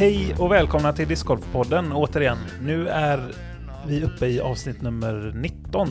Hej 0.00 0.34
och 0.38 0.52
välkomna 0.52 0.92
till 0.92 1.08
Discgolfpodden 1.08 1.92
återigen. 1.92 2.38
Nu 2.62 2.88
är 2.88 3.34
vi 3.86 4.04
uppe 4.04 4.26
i 4.26 4.40
avsnitt 4.40 4.82
nummer 4.82 5.32
19. 5.34 5.88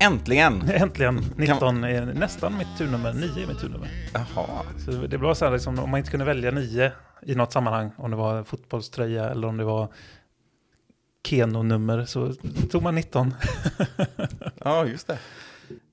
Äntligen! 0.00 0.62
Äntligen! 0.70 1.24
19 1.36 1.84
är 1.84 2.06
nästan 2.06 2.58
mitt 2.58 2.78
turnummer, 2.78 3.12
9 3.12 3.42
är 3.42 3.46
mitt 3.46 3.60
turnummer. 3.60 3.88
Jaha. 4.14 4.64
Så 4.84 4.90
det 4.90 5.18
blev 5.18 5.34
så 5.34 5.44
här 5.44 5.52
liksom, 5.52 5.78
om 5.78 5.90
man 5.90 5.98
inte 5.98 6.10
kunde 6.10 6.24
välja 6.24 6.50
9 6.50 6.92
i 7.22 7.34
något 7.34 7.52
sammanhang, 7.52 7.90
om 7.96 8.10
det 8.10 8.16
var 8.16 8.44
fotbollströja 8.44 9.30
eller 9.30 9.48
om 9.48 9.56
det 9.56 9.64
var 9.64 9.88
Keno-nummer, 11.26 12.04
så 12.04 12.32
tog 12.70 12.82
man 12.82 12.94
19. 12.94 13.34
Ja, 14.64 14.86
just 14.86 15.06
det. 15.06 15.18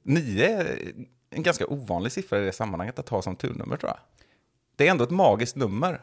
Nio 0.03 0.59
är 0.59 0.77
en 1.29 1.43
ganska 1.43 1.67
ovanlig 1.67 2.11
siffra 2.11 2.39
i 2.39 2.45
det 2.45 2.51
sammanhanget 2.51 2.99
att 2.99 3.09
ha 3.09 3.21
som 3.21 3.35
turnummer 3.35 3.77
tror 3.77 3.89
jag. 3.89 3.99
Det 4.75 4.87
är 4.87 4.91
ändå 4.91 5.03
ett 5.03 5.11
magiskt 5.11 5.55
nummer. 5.55 6.01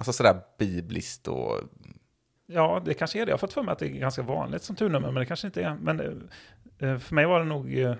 Alltså 0.00 0.12
sådär 0.12 0.40
bibliskt 0.58 1.28
och... 1.28 1.60
Ja, 2.46 2.82
det 2.84 2.94
kanske 2.94 3.20
är 3.22 3.26
det. 3.26 3.30
Jag 3.30 3.34
har 3.34 3.38
fått 3.38 3.52
för 3.52 3.62
mig 3.62 3.72
att 3.72 3.78
det 3.78 3.86
är 3.86 3.88
ganska 3.90 4.22
vanligt 4.22 4.62
som 4.62 4.76
turnummer, 4.76 5.06
men 5.10 5.14
det 5.14 5.26
kanske 5.26 5.46
inte 5.46 5.62
är. 5.62 5.74
Men 5.82 6.00
eh, 6.78 6.98
för 6.98 7.14
mig 7.14 7.26
var 7.26 7.38
det 7.38 7.44
nog... 7.44 7.78
eh, 7.78 7.94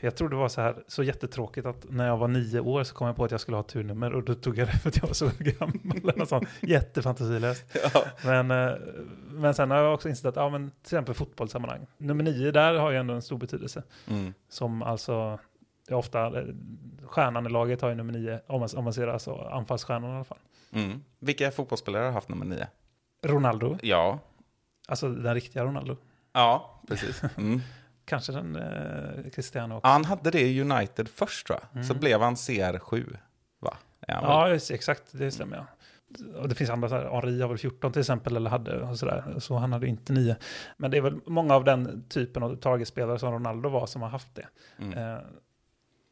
Jag 0.00 0.16
tror 0.16 0.28
det 0.28 0.36
var 0.36 0.48
så 0.48 0.60
här, 0.60 0.76
så 0.88 1.02
jättetråkigt 1.02 1.66
att 1.66 1.86
när 1.90 2.06
jag 2.06 2.16
var 2.16 2.28
nio 2.28 2.60
år 2.60 2.84
så 2.84 2.94
kom 2.94 3.06
jag 3.06 3.16
på 3.16 3.24
att 3.24 3.30
jag 3.30 3.40
skulle 3.40 3.56
ha 3.56 3.62
turnummer 3.62 4.12
och 4.14 4.22
då 4.24 4.34
tog 4.34 4.58
jag 4.58 4.68
det 4.68 4.72
för 4.72 4.88
att 4.88 4.96
jag 4.96 5.06
var 5.06 5.14
så 5.14 5.30
gammal. 5.38 5.96
Eller 6.02 6.16
något 6.18 6.28
sånt. 6.28 6.48
Jättefantasilöst. 6.60 7.76
Ja. 7.94 8.04
Men, 8.24 8.50
eh, 8.50 8.74
men 9.30 9.54
sen 9.54 9.70
har 9.70 9.78
jag 9.78 9.94
också 9.94 10.08
insett 10.08 10.26
att, 10.26 10.36
ja 10.36 10.48
men 10.48 10.70
till 10.70 10.80
exempel 10.82 11.14
fotbollssammanhang. 11.14 11.86
Nummer 11.98 12.24
nio, 12.24 12.50
där 12.50 12.74
har 12.74 12.90
ju 12.90 12.96
ändå 12.96 13.14
en 13.14 13.22
stor 13.22 13.38
betydelse. 13.38 13.82
Mm. 14.08 14.34
Som 14.48 14.82
alltså, 14.82 15.38
det 15.88 15.94
är 15.94 15.98
ofta, 15.98 16.26
eh, 16.40 16.44
stjärnan 17.04 17.46
i 17.46 17.50
laget 17.50 17.80
har 17.82 17.88
ju 17.88 17.94
nummer 17.94 18.12
nio, 18.12 18.40
om 18.46 18.60
man, 18.60 18.68
om 18.76 18.84
man 18.84 18.92
ser 18.92 19.06
alltså 19.06 19.34
anfallsstjärnan 19.34 20.10
i 20.10 20.14
alla 20.14 20.24
fall. 20.24 20.38
Mm. 20.72 21.04
Vilka 21.18 21.50
fotbollsspelare 21.50 22.04
har 22.04 22.12
haft 22.12 22.28
nummer 22.28 22.44
nio? 22.46 22.66
Ronaldo, 23.26 23.78
Ja. 23.82 24.18
alltså 24.88 25.08
den 25.08 25.34
riktiga 25.34 25.64
Ronaldo. 25.64 25.96
Ja, 26.32 26.80
precis. 26.88 27.22
Mm. 27.36 27.60
Kanske 28.04 28.32
den 28.32 28.56
eh, 28.56 29.30
Cristiano 29.34 29.74
också. 29.76 29.88
Han 29.88 30.04
hade 30.04 30.30
det 30.30 30.40
i 30.40 30.60
United 30.60 31.08
först 31.08 31.46
tror 31.46 31.58
jag. 31.72 31.84
Så 31.84 31.94
blev 31.94 32.20
han 32.20 32.34
CR7, 32.34 33.16
va? 33.60 33.76
Ja, 34.06 34.18
Mm. 34.18 34.30
Ja, 34.30 34.74
exakt. 34.74 35.02
Det 35.12 35.30
stämmer 35.30 35.56
ja. 35.56 35.66
Och 36.40 36.48
det 36.48 36.54
finns 36.54 36.70
andra, 36.70 36.88
så 36.88 36.94
här, 36.94 37.10
Henri 37.10 37.40
har 37.42 37.48
väl 37.48 37.58
14 37.58 37.92
till 37.92 38.00
exempel, 38.00 38.36
eller 38.36 38.50
hade, 38.50 38.80
och 38.82 38.98
sådär. 38.98 39.34
Så 39.38 39.56
han 39.56 39.72
hade 39.72 39.86
inte 39.86 40.12
9. 40.12 40.36
Men 40.76 40.90
det 40.90 40.96
är 40.96 41.00
väl 41.00 41.20
många 41.26 41.54
av 41.54 41.64
den 41.64 42.04
typen 42.08 42.42
av 42.42 42.56
targetspelare 42.56 43.18
som 43.18 43.32
Ronaldo 43.32 43.68
var 43.68 43.86
som 43.86 44.02
har 44.02 44.08
haft 44.08 44.34
det. 44.34 44.46
Mm. 44.78 44.98
Eh, 44.98 45.22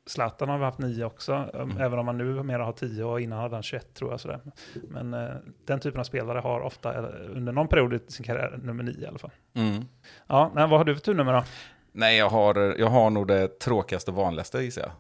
Zlatan 0.07 0.49
har 0.49 0.59
väl 0.59 0.65
haft 0.65 0.79
9 0.79 1.05
också, 1.05 1.33
eh, 1.33 1.81
även 1.81 1.99
om 1.99 2.07
han 2.07 2.19
nu 2.19 2.43
mer 2.43 2.59
har 2.59 2.73
10 2.73 3.05
och 3.05 3.21
innan 3.21 3.39
hade 3.39 3.57
han 3.57 3.63
21 3.63 3.95
tror 3.95 4.11
jag. 4.11 4.21
Sådär. 4.21 4.41
Men 4.89 5.15
eh, 5.15 5.31
den 5.65 5.81
typen 5.81 6.01
av 6.01 6.05
spelare 6.05 6.39
har 6.39 6.61
ofta, 6.61 6.99
eh, 6.99 7.37
under 7.37 7.53
någon 7.53 7.69
period 7.69 7.95
i 7.95 8.01
sin 8.09 8.27
karriär, 8.27 8.61
nummer 8.63 8.85
9 8.85 9.05
i 9.05 9.07
alla 9.07 9.19
fall. 9.19 9.31
Mm. 9.55 9.85
Ja, 10.27 10.51
men 10.55 10.71
vad 10.71 10.81
har 10.81 10.85
du 10.85 10.95
för 10.95 11.03
turnummer 11.03 11.33
då? 11.33 11.45
Nej, 11.93 12.19
jag 12.19 12.29
har, 12.29 12.55
jag 12.79 12.87
har 12.87 13.11
nog 13.11 13.27
det 13.27 13.59
tråkigaste 13.59 14.11
och 14.11 14.17
vanligaste 14.17 14.59
gissar 14.63 14.83
jag. 14.83 14.93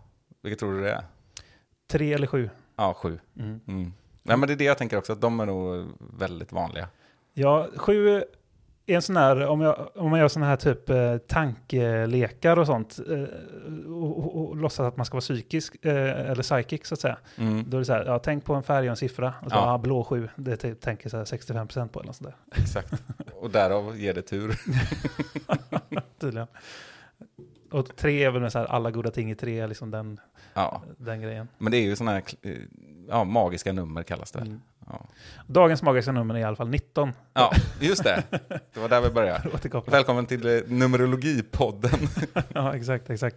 Vilket 0.43 0.59
tror 0.59 0.73
du 0.73 0.81
det 0.81 0.93
är? 0.93 1.03
3 1.91 2.13
eller 2.13 2.27
7? 2.27 2.51
Ja, 2.77 2.95
sju. 2.95 3.19
Mm. 3.39 3.61
Mm. 3.69 3.93
Nej, 4.23 4.37
men 4.37 4.47
det 4.47 4.55
är 4.55 4.57
det 4.57 4.65
jag 4.65 4.79
tänker 4.79 4.97
också, 4.97 5.13
att 5.13 5.21
de 5.21 5.41
är 5.41 5.47
nog 5.47 5.87
väldigt 6.19 6.53
vanliga. 6.53 6.89
Ja, 7.35 7.69
sju 7.77 8.23
en 8.95 9.03
sån 9.03 9.17
här, 9.17 9.47
om, 9.47 9.61
jag, 9.61 9.89
om 9.95 10.11
man 10.11 10.19
gör 10.21 10.29
såna 10.29 10.47
här 10.47 10.57
typ 10.57 10.91
eh, 10.91 11.17
tankelekar 11.19 12.59
och 12.59 12.67
sånt, 12.67 12.99
eh, 13.11 13.23
och, 13.93 14.19
och, 14.19 14.49
och 14.49 14.57
låtsas 14.57 14.81
att 14.87 14.97
man 14.97 15.07
ska 15.07 15.15
vara 15.15 15.21
psykisk, 15.21 15.85
eh, 15.85 16.31
eller 16.31 16.43
psychic 16.43 16.87
så 16.87 16.95
att 16.95 17.01
säga. 17.01 17.19
Mm. 17.37 17.65
Då 17.71 17.77
är 17.77 17.79
det 17.79 17.85
så 17.85 17.93
här, 17.93 18.05
ja, 18.05 18.19
tänk 18.19 18.45
på 18.45 18.55
en 18.55 18.63
färg 18.63 18.87
och 18.87 18.91
en 18.91 18.97
siffra, 18.97 19.35
och 19.43 19.51
så, 19.51 19.57
Ja. 19.57 19.67
ja. 19.73 19.79
blå 19.79 20.05
sju, 20.05 20.29
det 20.37 20.57
t- 20.57 20.75
tänker 20.75 21.09
så 21.09 21.17
här 21.17 21.25
65% 21.25 21.89
på 21.89 22.01
eller 22.01 22.07
något 22.07 22.17
sånt 22.17 22.31
där. 22.31 22.63
Exakt. 22.63 22.95
Och 23.35 23.51
därav 23.51 23.99
ger 23.99 24.15
det 24.15 24.23
tur. 24.23 24.55
Tydligen. 26.21 26.47
Och 27.71 27.97
tre 27.97 28.25
är 28.25 28.31
väl 28.31 28.43
med 28.43 28.53
så 28.53 28.59
här, 28.59 28.67
alla 28.67 28.91
goda 28.91 29.11
ting 29.11 29.31
i 29.31 29.35
tre, 29.35 29.67
liksom 29.67 29.91
den, 29.91 30.21
Ja, 30.55 30.83
den 30.99 31.21
grejen. 31.23 31.49
men 31.59 31.71
det 31.73 31.79
är 31.79 31.83
ju 31.83 31.97
sådana 31.97 32.13
här 32.13 32.23
eh, 32.43 32.57
ja, 33.09 33.25
magiska 33.25 33.73
nummer 33.73 34.03
kallas 34.03 34.33
det. 34.33 34.41
Mm. 34.41 34.61
Ja. 34.93 35.07
Dagens 35.47 35.83
magiska 35.83 36.13
nummer 36.13 36.35
är 36.35 36.39
i 36.39 36.45
alla 36.45 36.57
fall 36.57 36.69
19. 36.69 37.13
ja, 37.33 37.53
just 37.81 38.05
det. 38.05 38.23
Det 38.75 38.81
var 38.81 38.89
där 38.89 39.01
vi 39.01 39.11
började. 39.11 39.43
Välkommen 39.87 40.27
till 40.27 40.47
eh, 40.47 40.61
Numerologipodden. 40.67 41.91
ja, 42.55 42.77
exakt, 42.77 43.11
exakt. 43.11 43.37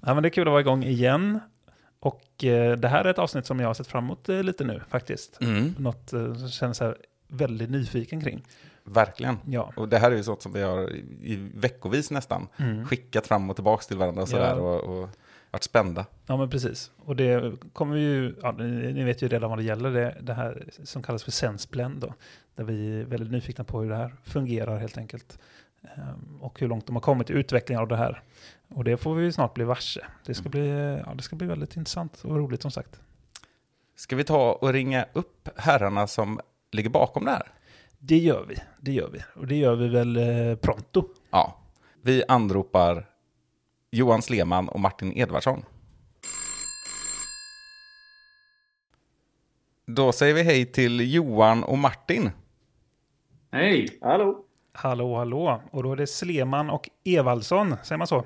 Ja, 0.00 0.14
men 0.14 0.22
det 0.22 0.28
är 0.28 0.30
kul 0.30 0.48
att 0.48 0.52
vara 0.52 0.60
igång 0.60 0.82
igen. 0.84 1.40
Och 2.00 2.44
eh, 2.44 2.76
det 2.76 2.88
här 2.88 3.04
är 3.04 3.10
ett 3.10 3.18
avsnitt 3.18 3.46
som 3.46 3.60
jag 3.60 3.66
har 3.66 3.74
sett 3.74 3.86
fram 3.86 4.04
emot 4.04 4.28
eh, 4.28 4.42
lite 4.42 4.64
nu 4.64 4.82
faktiskt. 4.88 5.38
Mm. 5.40 5.74
Något 5.78 6.12
eh, 6.12 6.34
som 6.34 6.48
känns 6.48 6.80
här 6.80 6.96
väldigt 7.28 7.70
nyfiken 7.70 8.20
kring. 8.20 8.42
Verkligen. 8.84 9.38
Ja. 9.46 9.72
Och 9.76 9.88
det 9.88 9.98
här 9.98 10.10
är 10.10 10.16
ju 10.16 10.22
sånt 10.22 10.42
som 10.42 10.52
vi 10.52 10.62
har 10.62 10.90
i 10.90 11.04
i 11.22 11.50
veckovis 11.54 12.10
nästan 12.10 12.48
Mm. 12.56 12.86
skickat 12.86 13.26
fram 13.26 13.50
och 13.50 13.56
tillbaka 13.56 13.82
till 13.82 13.96
varandra 13.96 14.22
och 14.22 14.28
sådär 14.28 14.54
Ja. 14.56 14.62
och, 14.62 15.02
och 15.02 15.08
varit 15.50 15.62
spända. 15.62 16.06
ja, 16.26 16.36
men 16.36 16.50
precis. 16.50 16.90
Och 16.96 17.16
det 17.16 17.52
kommer 17.72 17.94
vi 17.94 18.00
ju, 18.00 18.34
ja, 18.42 18.52
ni, 18.52 19.04
vet 19.04 19.22
ju 19.22 19.28
redan 19.28 19.50
vad 19.50 19.58
det 19.58 19.62
gäller, 19.62 19.90
det, 19.90 20.16
det 20.20 20.34
här 20.34 20.64
som 20.84 21.02
kallas 21.02 21.24
för 21.24 21.30
SenseBlend 21.30 22.00
då. 22.00 22.14
Där 22.54 22.64
vi 22.64 23.00
är 23.00 23.04
väldigt 23.04 23.32
nyfikna 23.32 23.64
på 23.64 23.80
hur 23.80 23.90
det 23.90 23.96
här 23.96 24.16
fungerar 24.24 24.78
helt 24.78 24.98
enkelt. 24.98 25.38
Ehm, 25.82 26.38
och 26.40 26.60
hur 26.60 26.68
långt 26.68 26.86
de 26.86 26.96
har 26.96 27.00
kommit 27.00 27.30
i 27.30 27.32
utvecklingen 27.32 27.82
av 27.82 27.88
det 27.88 27.96
här. 27.96 28.22
Och 28.68 28.84
det 28.84 28.96
får 28.96 29.14
vi 29.14 29.32
snart 29.32 29.54
bli 29.54 29.64
varse. 29.64 30.00
Det 30.26 30.34
ska 30.34 30.48
bli, 30.48 30.68
eh, 30.68 30.76
ja, 30.76 31.14
det 31.16 31.22
ska 31.22 31.36
bli 31.36 31.46
väldigt 31.46 31.76
intressant 31.76 32.20
och 32.24 32.36
roligt 32.36 32.62
som 32.62 32.70
sagt. 32.70 33.00
Ska 33.96 34.16
vi 34.16 34.24
ta 34.24 34.52
och 34.52 34.72
ringa 34.72 35.06
upp 35.12 35.48
herrarna 35.56 36.06
som 36.06 36.40
ligger 36.72 36.90
bakom 36.90 37.24
det 37.24 37.30
här? 37.30 37.52
Det 37.98 38.18
gör 38.18 38.44
vi, 38.48 38.56
det 38.80 38.92
gör 38.92 39.10
vi. 39.10 39.18
Och 39.34 39.46
det 39.46 39.56
gör 39.56 39.76
vi 39.76 39.88
väl 39.88 40.16
eh, 40.16 40.56
pronto. 40.56 41.04
Ja. 41.30 41.56
Vi 42.02 42.24
anropar 42.28 43.09
Johan 43.92 44.22
Sleman 44.22 44.68
och 44.68 44.80
Martin 44.80 45.12
Edvardsson. 45.18 45.62
Då 49.86 50.12
säger 50.12 50.34
vi 50.34 50.42
hej 50.42 50.66
till 50.66 51.14
Johan 51.14 51.64
och 51.64 51.78
Martin. 51.78 52.30
Hej! 53.50 53.98
Hallå? 54.00 54.44
Hallå, 54.72 55.16
hallå. 55.16 55.62
Och 55.70 55.82
då 55.82 55.92
är 55.92 55.96
det 55.96 56.06
Sleman 56.06 56.70
och 56.70 56.90
Evaldsson, 57.04 57.76
säger 57.82 57.98
man 57.98 58.06
så? 58.06 58.24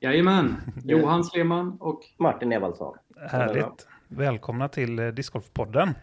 Jajamän! 0.00 0.56
Johan 0.84 1.24
Sleman 1.24 1.76
och 1.80 2.00
Martin 2.16 2.52
Evaldsson. 2.52 2.96
Härligt. 3.30 3.88
Välkomna 4.08 4.68
till 4.68 4.98
eh, 4.98 5.08
Discgolfpodden. 5.08 5.94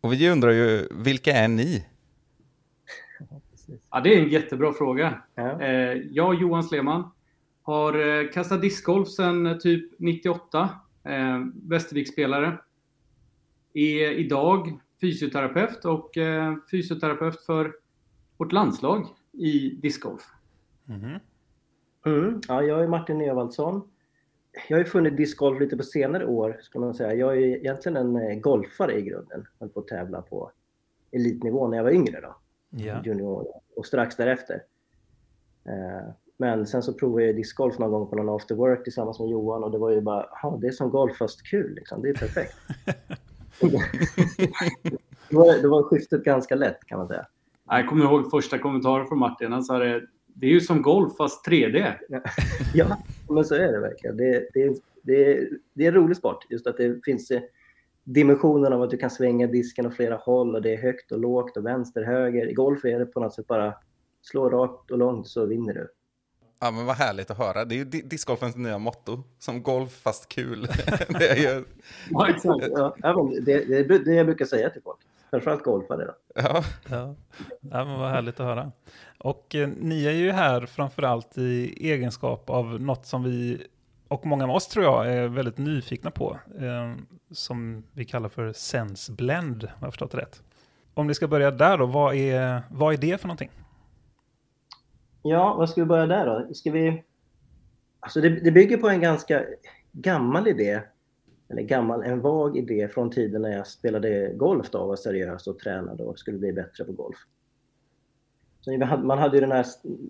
Och 0.00 0.12
vi 0.12 0.30
undrar 0.30 0.50
ju, 0.50 0.88
vilka 0.90 1.32
är 1.32 1.48
ni? 1.48 1.86
Ja, 3.90 4.00
det 4.00 4.14
är 4.14 4.22
en 4.22 4.28
jättebra 4.28 4.72
fråga. 4.72 5.22
Ja. 5.34 5.60
Eh, 5.60 5.98
jag, 6.10 6.34
Johan 6.34 6.64
Sleman, 6.64 7.10
har 7.64 8.22
eh, 8.22 8.30
kastat 8.30 8.62
discgolf 8.62 9.08
sedan 9.08 9.46
eh, 9.46 9.56
typ 9.56 9.92
98. 9.98 10.70
Eh, 11.04 11.40
Västerviksspelare. 11.54 12.58
Är 13.72 14.10
idag 14.10 14.80
fysioterapeut 15.00 15.84
och 15.84 16.16
eh, 16.16 16.54
fysioterapeut 16.70 17.40
för 17.40 17.74
vårt 18.36 18.52
landslag 18.52 19.06
i 19.32 19.68
discgolf. 19.68 20.22
Mhm. 20.84 21.18
Mm. 22.06 22.40
Ja, 22.48 22.62
jag 22.62 22.82
är 22.82 22.88
Martin 22.88 23.20
Evaldsson. 23.20 23.90
Jag 24.68 24.76
har 24.76 24.84
ju 24.84 24.90
funnit 24.90 25.16
discgolf 25.16 25.60
lite 25.60 25.76
på 25.76 25.82
senare 25.82 26.26
år, 26.26 26.58
skulle 26.62 26.84
man 26.84 26.94
säga. 26.94 27.14
Jag 27.14 27.36
är 27.36 27.40
egentligen 27.40 27.96
en 27.96 28.16
eh, 28.16 28.38
golfare 28.38 28.98
i 28.98 29.02
grunden. 29.02 29.46
Jag 29.58 29.66
höll 29.66 29.68
på 29.68 29.80
att 29.80 29.88
tävla 29.88 30.22
på 30.22 30.50
elitnivå 31.10 31.68
när 31.68 31.76
jag 31.76 31.84
var 31.84 31.90
yngre 31.90 32.20
då. 32.20 32.36
Ja. 32.70 33.02
Junior 33.04 33.46
och 33.76 33.86
strax 33.86 34.16
därefter. 34.16 34.62
Eh, 35.64 36.10
Men 36.36 36.66
sen 36.66 36.82
så 36.82 36.92
provade 36.94 37.26
jag 37.26 37.36
discgolf 37.36 37.78
någon 37.78 37.90
gång 37.90 38.10
på 38.10 38.16
någon 38.16 38.36
after 38.36 38.54
work 38.54 38.84
tillsammans 38.84 39.20
med 39.20 39.28
Johan 39.28 39.64
och 39.64 39.70
det 39.70 39.78
var 39.78 39.90
ju 39.90 40.00
bara, 40.00 40.26
"Jaha, 40.42 40.58
det 40.60 40.66
är 40.66 40.72
som 40.72 40.90
golf 40.90 41.16
fast 41.16 41.46
kul 41.46 41.74
liksom. 41.74 42.02
Det 42.02 42.08
är 42.08 42.14
perfekt. 42.14 42.56
då, 45.30 45.38
var, 45.38 45.62
då 45.62 45.70
var 45.70 45.82
skiftet 45.82 46.24
ganska 46.24 46.54
lätt 46.54 46.84
kan 46.86 46.98
man 46.98 47.08
säga. 47.08 47.26
Jag 47.68 47.88
kommer 47.88 48.04
ihåg 48.04 48.30
första 48.30 48.58
kommentaren 48.58 49.06
från 49.06 49.18
Martin. 49.18 49.52
Han 49.52 49.64
sa 49.64 49.78
det, 49.78 50.02
det 50.26 50.46
är 50.46 50.50
ju 50.50 50.60
som 50.60 50.82
golf 50.82 51.16
fast 51.16 51.46
3D. 51.46 51.94
Ja, 52.74 52.98
men 53.28 53.44
så 53.44 53.54
är 53.54 53.72
det 53.72 53.80
verkligen. 53.80 54.16
Det, 54.16 54.48
det, 54.54 54.78
det, 55.02 55.48
det 55.74 55.84
är 55.84 55.88
en 55.88 55.94
rolig 55.94 56.16
sport. 56.16 56.46
Just 56.50 56.66
att 56.66 56.76
det 56.76 57.04
finns 57.04 57.30
eh, 57.30 57.42
dimensionen 58.04 58.72
av 58.72 58.82
att 58.82 58.90
du 58.90 58.96
kan 58.96 59.10
svänga 59.10 59.46
disken 59.46 59.86
åt 59.86 59.96
flera 59.96 60.16
håll 60.16 60.54
och 60.54 60.62
det 60.62 60.74
är 60.74 60.82
högt 60.82 61.12
och 61.12 61.18
lågt 61.18 61.56
och 61.56 61.66
vänster, 61.66 62.02
höger. 62.02 62.50
I 62.50 62.52
golf 62.52 62.84
är 62.84 62.98
det 62.98 63.06
på 63.06 63.20
något 63.20 63.34
sätt 63.34 63.46
bara 63.46 63.74
slå 64.22 64.48
rakt 64.48 64.90
och 64.90 64.98
långt 64.98 65.28
så 65.28 65.46
vinner 65.46 65.74
du. 65.74 65.88
Ja, 66.64 66.70
men 66.70 66.86
vad 66.86 66.96
härligt 66.96 67.30
att 67.30 67.38
höra. 67.38 67.64
Det 67.64 67.74
är 67.74 67.76
ju 67.76 67.84
di- 67.84 68.02
discgolfens 68.02 68.56
nya 68.56 68.78
motto. 68.78 69.22
Som 69.38 69.62
golf 69.62 69.92
fast 70.02 70.28
kul. 70.28 70.62
det 71.08 71.28
är 71.28 71.36
ju... 71.36 71.64
Ja, 72.10 72.28
exakt. 72.28 72.66
Ja, 72.70 73.30
det, 73.42 73.64
det 73.64 73.76
är 73.78 74.04
det 74.04 74.14
jag 74.14 74.26
brukar 74.26 74.44
säga 74.44 74.70
till 74.70 74.82
folk. 74.82 74.98
framförallt 75.30 75.62
golfare. 75.64 76.04
Då. 76.04 76.12
Ja. 76.34 76.64
Ja, 76.88 77.14
ja 77.60 77.84
men 77.84 77.98
vad 77.98 78.10
härligt 78.10 78.40
att 78.40 78.46
höra. 78.46 78.72
Och 79.18 79.54
eh, 79.54 79.68
ni 79.80 80.04
är 80.06 80.10
ju 80.10 80.30
här 80.32 80.66
framförallt 80.66 81.38
i 81.38 81.88
egenskap 81.90 82.50
av 82.50 82.80
något 82.80 83.06
som 83.06 83.22
vi, 83.24 83.66
och 84.08 84.26
många 84.26 84.46
med 84.46 84.56
oss 84.56 84.68
tror 84.68 84.84
jag, 84.84 85.12
är 85.12 85.28
väldigt 85.28 85.58
nyfikna 85.58 86.10
på. 86.10 86.38
Eh, 86.60 86.94
som 87.30 87.84
vi 87.92 88.04
kallar 88.04 88.28
för 88.28 88.52
Sense 88.52 89.12
Blend, 89.12 89.64
om 89.64 89.70
jag 89.80 89.86
har 89.86 89.90
förstått 89.90 90.10
det 90.10 90.18
rätt. 90.18 90.42
Om 90.94 91.06
ni 91.06 91.14
ska 91.14 91.28
börja 91.28 91.50
där 91.50 91.78
då, 91.78 91.86
vad 91.86 92.14
är, 92.14 92.62
vad 92.70 92.94
är 92.94 92.98
det 92.98 93.20
för 93.20 93.28
någonting? 93.28 93.50
Ja, 95.26 95.54
vad 95.58 95.70
ska 95.70 95.80
vi 95.80 95.86
börja 95.86 96.06
där 96.06 96.26
då? 96.26 96.54
Ska 96.54 96.70
vi... 96.70 97.04
Alltså 98.00 98.20
det, 98.20 98.28
det 98.28 98.50
bygger 98.50 98.76
på 98.76 98.88
en 98.88 99.00
ganska 99.00 99.44
gammal 99.92 100.48
idé, 100.48 100.80
eller 101.48 101.62
gammal, 101.62 102.02
en 102.02 102.20
vag 102.20 102.56
idé 102.56 102.88
från 102.88 103.10
tiden 103.10 103.42
när 103.42 103.56
jag 103.56 103.66
spelade 103.66 104.32
golf 104.34 104.70
då, 104.70 104.86
var 104.86 104.96
seriös 104.96 105.46
och 105.46 105.58
tränade 105.58 106.04
och 106.04 106.18
skulle 106.18 106.38
bli 106.38 106.52
bättre 106.52 106.84
på 106.84 106.92
golf. 106.92 107.16
Så 108.60 108.78
man 109.02 109.18
hade 109.18 109.36
ju 109.36 109.40
den 109.40 109.52
här, 109.52 109.66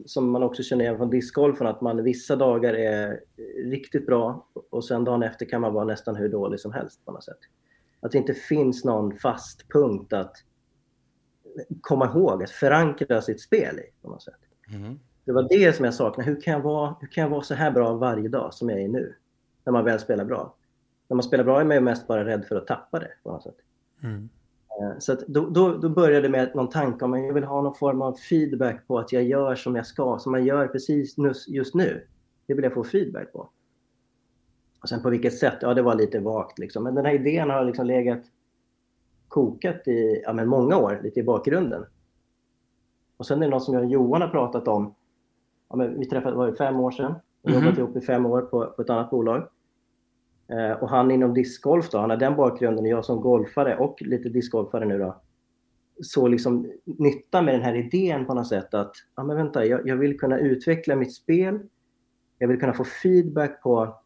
som 0.06 0.30
man 0.30 0.42
också 0.42 0.62
känner 0.62 0.84
igen 0.84 0.96
från 0.96 1.10
discgolfen, 1.10 1.66
att 1.66 1.80
man 1.80 2.04
vissa 2.04 2.36
dagar 2.36 2.74
är 2.74 3.20
riktigt 3.64 4.06
bra 4.06 4.48
och 4.70 4.84
sen 4.84 5.04
dagen 5.04 5.22
efter 5.22 5.46
kan 5.46 5.60
man 5.60 5.74
vara 5.74 5.84
nästan 5.84 6.16
hur 6.16 6.28
dålig 6.28 6.60
som 6.60 6.72
helst 6.72 7.04
på 7.04 7.12
något 7.12 7.24
sätt. 7.24 7.40
Att 8.00 8.12
det 8.12 8.18
inte 8.18 8.34
finns 8.34 8.84
någon 8.84 9.16
fast 9.16 9.68
punkt 9.72 10.12
att 10.12 10.36
komma 11.80 12.06
ihåg, 12.06 12.42
att 12.42 12.50
förankra 12.50 13.22
sitt 13.22 13.40
spel 13.40 13.78
i 13.78 14.02
på 14.02 14.10
något 14.10 14.22
sätt. 14.22 14.43
Mm. 14.72 14.98
Det 15.24 15.32
var 15.32 15.46
det 15.48 15.76
som 15.76 15.84
jag 15.84 15.94
saknade. 15.94 16.30
Hur 16.30 16.40
kan 16.40 16.52
jag, 16.52 16.60
vara, 16.60 16.96
hur 17.00 17.08
kan 17.08 17.22
jag 17.22 17.30
vara 17.30 17.42
så 17.42 17.54
här 17.54 17.70
bra 17.70 17.94
varje 17.94 18.28
dag 18.28 18.54
som 18.54 18.70
jag 18.70 18.80
är 18.80 18.88
nu? 18.88 19.14
När 19.64 19.72
man 19.72 19.84
väl 19.84 20.00
spelar 20.00 20.24
bra. 20.24 20.56
När 21.08 21.14
man 21.14 21.22
spelar 21.22 21.44
bra 21.44 21.60
är 21.60 21.64
man 21.64 21.76
ju 21.76 21.80
mest 21.80 22.06
bara 22.06 22.24
rädd 22.24 22.44
för 22.44 22.56
att 22.56 22.66
tappa 22.66 22.98
det 22.98 23.10
på 23.22 23.32
något 23.32 23.42
sätt. 23.42 23.56
Mm. 24.02 24.28
Eh, 24.80 24.98
Så 24.98 25.16
då, 25.26 25.48
då, 25.48 25.76
då 25.76 25.88
började 25.88 26.22
det 26.22 26.28
med 26.28 26.54
någon 26.54 26.68
tanke 26.70 27.04
om 27.04 27.12
att 27.12 27.20
jag 27.20 27.34
vill 27.34 27.44
ha 27.44 27.62
någon 27.62 27.74
form 27.74 28.02
av 28.02 28.12
feedback 28.12 28.86
på 28.86 28.98
att 28.98 29.12
jag 29.12 29.22
gör 29.22 29.54
som 29.54 29.76
jag 29.76 29.86
ska, 29.86 30.18
som 30.18 30.32
man 30.32 30.44
gör 30.44 30.68
precis 30.68 31.14
just 31.48 31.74
nu. 31.74 32.06
Det 32.46 32.54
vill 32.54 32.64
jag 32.64 32.74
få 32.74 32.84
feedback 32.84 33.32
på. 33.32 33.50
Och 34.82 34.88
sen 34.88 35.02
på 35.02 35.10
vilket 35.10 35.38
sätt, 35.38 35.58
ja 35.60 35.74
det 35.74 35.82
var 35.82 35.94
lite 35.94 36.20
vagt 36.20 36.58
liksom. 36.58 36.84
Men 36.84 36.94
den 36.94 37.04
här 37.04 37.14
idén 37.14 37.50
har 37.50 37.64
liksom 37.64 37.86
legat 37.86 38.22
kokat 39.28 39.88
i 39.88 40.22
ja, 40.24 40.32
men 40.32 40.48
många 40.48 40.76
år, 40.76 41.00
lite 41.02 41.20
i 41.20 41.22
bakgrunden. 41.22 41.84
Och 43.16 43.26
sen 43.26 43.42
är 43.42 43.46
det 43.46 43.50
något 43.50 43.62
som 43.64 43.74
jag 43.74 43.82
och 43.84 43.90
Johan 43.90 44.22
har 44.22 44.28
pratat 44.28 44.68
om. 44.68 44.94
Ja, 45.68 45.76
vi 45.76 46.06
träffade, 46.06 46.36
var 46.36 46.46
det 46.46 46.56
fem 46.56 46.80
år 46.80 46.90
sedan? 46.90 47.14
Har 47.44 47.50
Mhm. 47.52 47.64
jobbat 47.64 47.78
ihop 47.78 47.96
i 47.96 48.00
fem 48.00 48.26
år 48.26 48.42
på, 48.42 48.66
på 48.66 48.82
ett 48.82 48.90
annat 48.90 49.10
bolag. 49.10 49.48
Eh, 50.48 50.82
och 50.82 50.88
han 50.88 51.10
inom 51.10 51.34
discgolf 51.34 51.90
då, 51.90 51.98
han 51.98 52.10
har 52.10 52.16
den 52.16 52.36
bakgrunden 52.36 52.84
och 52.84 52.90
jag 52.90 53.04
som 53.04 53.20
golfare 53.20 53.76
och 53.76 54.02
lite 54.02 54.28
discgolfare 54.28 54.84
nu 54.84 54.98
då. 54.98 55.16
Så 56.02 56.28
liksom 56.28 56.70
nytta 56.84 57.42
med 57.42 57.54
den 57.54 57.62
här 57.62 57.74
idén 57.74 58.26
på 58.26 58.34
något 58.34 58.48
sätt 58.48 58.74
att, 58.74 58.92
ja 59.16 59.24
men 59.24 59.36
vänta, 59.36 59.64
jag, 59.66 59.88
jag 59.88 59.96
vill 59.96 60.18
kunna 60.20 60.38
utveckla 60.38 60.96
mitt 60.96 61.14
spel. 61.14 61.60
Jag 62.38 62.48
vill 62.48 62.60
kunna 62.60 62.72
få 62.72 62.84
feedback 62.84 63.62
på, 63.62 63.96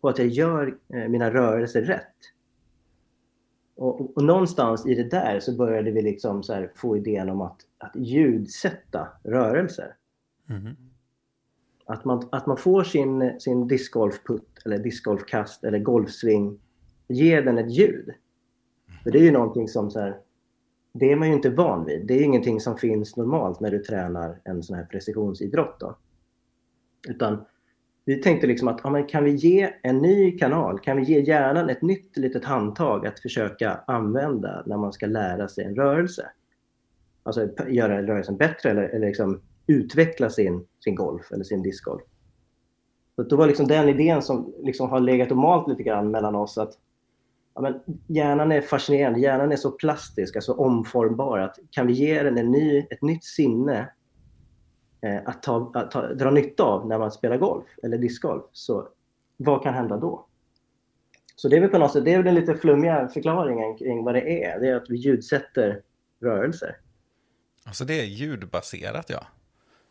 på 0.00 0.08
att 0.08 0.18
jag 0.18 0.28
gör 0.28 0.78
eh, 0.94 1.08
mina 1.08 1.30
rörelser 1.30 1.82
rätt. 1.82 2.14
Och, 3.80 4.16
och, 4.16 4.24
någonstans 4.24 4.86
i 4.86 4.94
det 4.94 5.10
där 5.10 5.40
så 5.40 5.56
började 5.56 5.90
vi 5.90 6.02
liksom 6.02 6.42
så 6.42 6.66
få 6.74 6.96
idén 6.96 7.28
om 7.28 7.40
att, 7.40 7.60
att 7.78 7.96
ljudsätta 7.96 9.08
rörelser. 9.24 9.96
Mhm. 10.46 10.76
Att 11.84 12.04
man, 12.04 12.28
att 12.32 12.46
man 12.46 12.56
får 12.56 12.84
sin, 12.84 13.40
sin 13.40 13.68
discgolfputt 13.68 14.62
eller 14.64 14.78
discgolfkast 14.78 15.64
eller 15.64 15.78
golfsving, 15.78 16.60
ge 17.08 17.40
den 17.40 17.58
ett 17.58 17.70
ljud. 17.70 18.10
För 19.02 19.10
det 19.10 19.18
är 19.18 19.22
ju 19.22 19.32
någonting 19.32 19.68
som 19.68 19.90
så 19.90 20.00
här, 20.00 20.18
det 20.92 21.12
är 21.12 21.16
man 21.16 21.28
ju 21.28 21.34
inte 21.34 21.50
van 21.50 21.84
vid. 21.84 22.06
Det 22.06 22.14
är 22.14 22.22
ingenting 22.22 22.60
som 22.60 22.76
finns 22.76 23.16
normalt 23.16 23.60
när 23.60 23.70
du 23.70 23.78
tränar 23.78 24.40
en 24.44 24.62
sån 24.62 24.76
här 24.76 24.84
precisionsidrott. 24.84 25.80
Då. 25.80 25.96
Utan 27.08 27.44
vi 28.10 28.22
tänkte 28.22 28.46
liksom 28.46 28.68
att 28.68 28.80
ja, 28.84 28.90
men 28.90 29.06
kan 29.06 29.24
vi 29.24 29.30
ge 29.30 29.72
en 29.82 29.98
ny 29.98 30.38
kanal, 30.38 30.78
kan 30.78 30.96
vi 30.96 31.02
ge 31.02 31.20
hjärnan 31.20 31.70
ett 31.70 31.82
nytt 31.82 32.16
litet 32.16 32.44
handtag 32.44 33.06
att 33.06 33.20
försöka 33.20 33.80
använda 33.86 34.62
när 34.66 34.76
man 34.76 34.92
ska 34.92 35.06
lära 35.06 35.48
sig 35.48 35.64
en 35.64 35.74
rörelse? 35.74 36.30
Alltså 37.22 37.48
göra 37.68 38.02
rörelsen 38.02 38.36
bättre 38.36 38.70
eller, 38.70 38.82
eller 38.82 39.06
liksom 39.06 39.40
utveckla 39.66 40.30
sin, 40.30 40.66
sin 40.84 40.94
golf 40.94 41.32
eller 41.32 41.44
sin 41.44 41.62
discgolf. 41.62 42.02
Så 43.16 43.22
det 43.22 43.36
var 43.36 43.46
liksom 43.46 43.66
den 43.66 43.88
idén 43.88 44.22
som 44.22 44.54
liksom 44.62 44.90
har 44.90 45.00
legat 45.00 45.30
och 45.30 45.36
malt 45.36 45.68
lite 45.68 45.82
grann 45.82 46.10
mellan 46.10 46.34
oss 46.34 46.58
att 46.58 46.72
ja, 47.54 47.60
men 47.60 47.80
hjärnan 48.06 48.52
är 48.52 48.60
fascinerande, 48.60 49.20
hjärnan 49.20 49.52
är 49.52 49.56
så 49.56 49.70
plastisk, 49.70 50.36
alltså 50.36 50.52
omformbar 50.52 51.38
att 51.38 51.58
kan 51.70 51.86
vi 51.86 51.92
ge 51.92 52.22
den 52.22 52.38
en 52.38 52.50
ny, 52.50 52.86
ett 52.90 53.02
nytt 53.02 53.24
sinne 53.24 53.88
att, 55.26 55.42
ta, 55.42 55.72
att 55.74 55.90
ta, 55.90 56.06
dra 56.14 56.30
nytta 56.30 56.62
av 56.62 56.86
när 56.88 56.98
man 56.98 57.12
spelar 57.12 57.36
golf 57.36 57.64
eller 57.82 57.98
discgolf, 57.98 58.44
så 58.52 58.88
vad 59.36 59.62
kan 59.62 59.74
hända 59.74 59.96
då? 59.96 60.26
Så 61.36 61.48
det 61.48 61.56
är 61.56 61.60
väl 61.60 61.70
på 61.70 61.78
något 61.78 61.92
sätt, 61.92 62.04
det 62.04 62.12
är 62.12 62.16
väl 62.16 62.24
den 62.26 62.34
lite 62.34 62.54
flummiga 62.54 63.08
förklaringen 63.08 63.76
kring 63.76 64.04
vad 64.04 64.14
det 64.14 64.44
är. 64.44 64.60
Det 64.60 64.68
är 64.68 64.74
att 64.76 64.90
vi 64.90 64.96
ljudsätter 64.96 65.82
rörelser. 66.22 66.76
Alltså 67.64 67.84
det 67.84 68.00
är 68.00 68.04
ljudbaserat, 68.04 69.10
ja. 69.10 69.26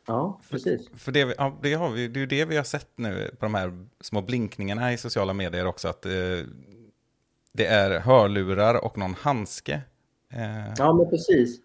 Ja, 0.08 0.40
precis. 0.50 0.90
För 0.96 1.12
det, 1.12 1.26
vi- 1.26 1.34
ja, 1.38 1.58
det, 1.62 1.74
har 1.74 1.90
vi, 1.90 2.08
det 2.08 2.18
är 2.18 2.22
ju 2.22 2.26
det 2.28 2.46
vi 2.46 2.58
har 2.58 2.64
sett 2.64 2.98
nu 2.98 3.30
på 3.40 3.46
de 3.46 3.54
här 3.56 3.86
små 4.02 4.22
blinkningarna 4.22 4.94
i 4.94 4.98
sociala 4.98 5.34
medier 5.34 5.66
också. 5.68 5.88
Att 5.88 6.06
eh, 6.06 6.12
det 7.54 7.66
är 7.66 8.00
hörlurar 8.00 8.86
och 8.86 8.98
någon 8.98 9.14
handske. 9.14 9.74
Eh, 10.34 10.74
Ja, 10.78 10.94
men 10.94 11.10
precis. 11.10 11.60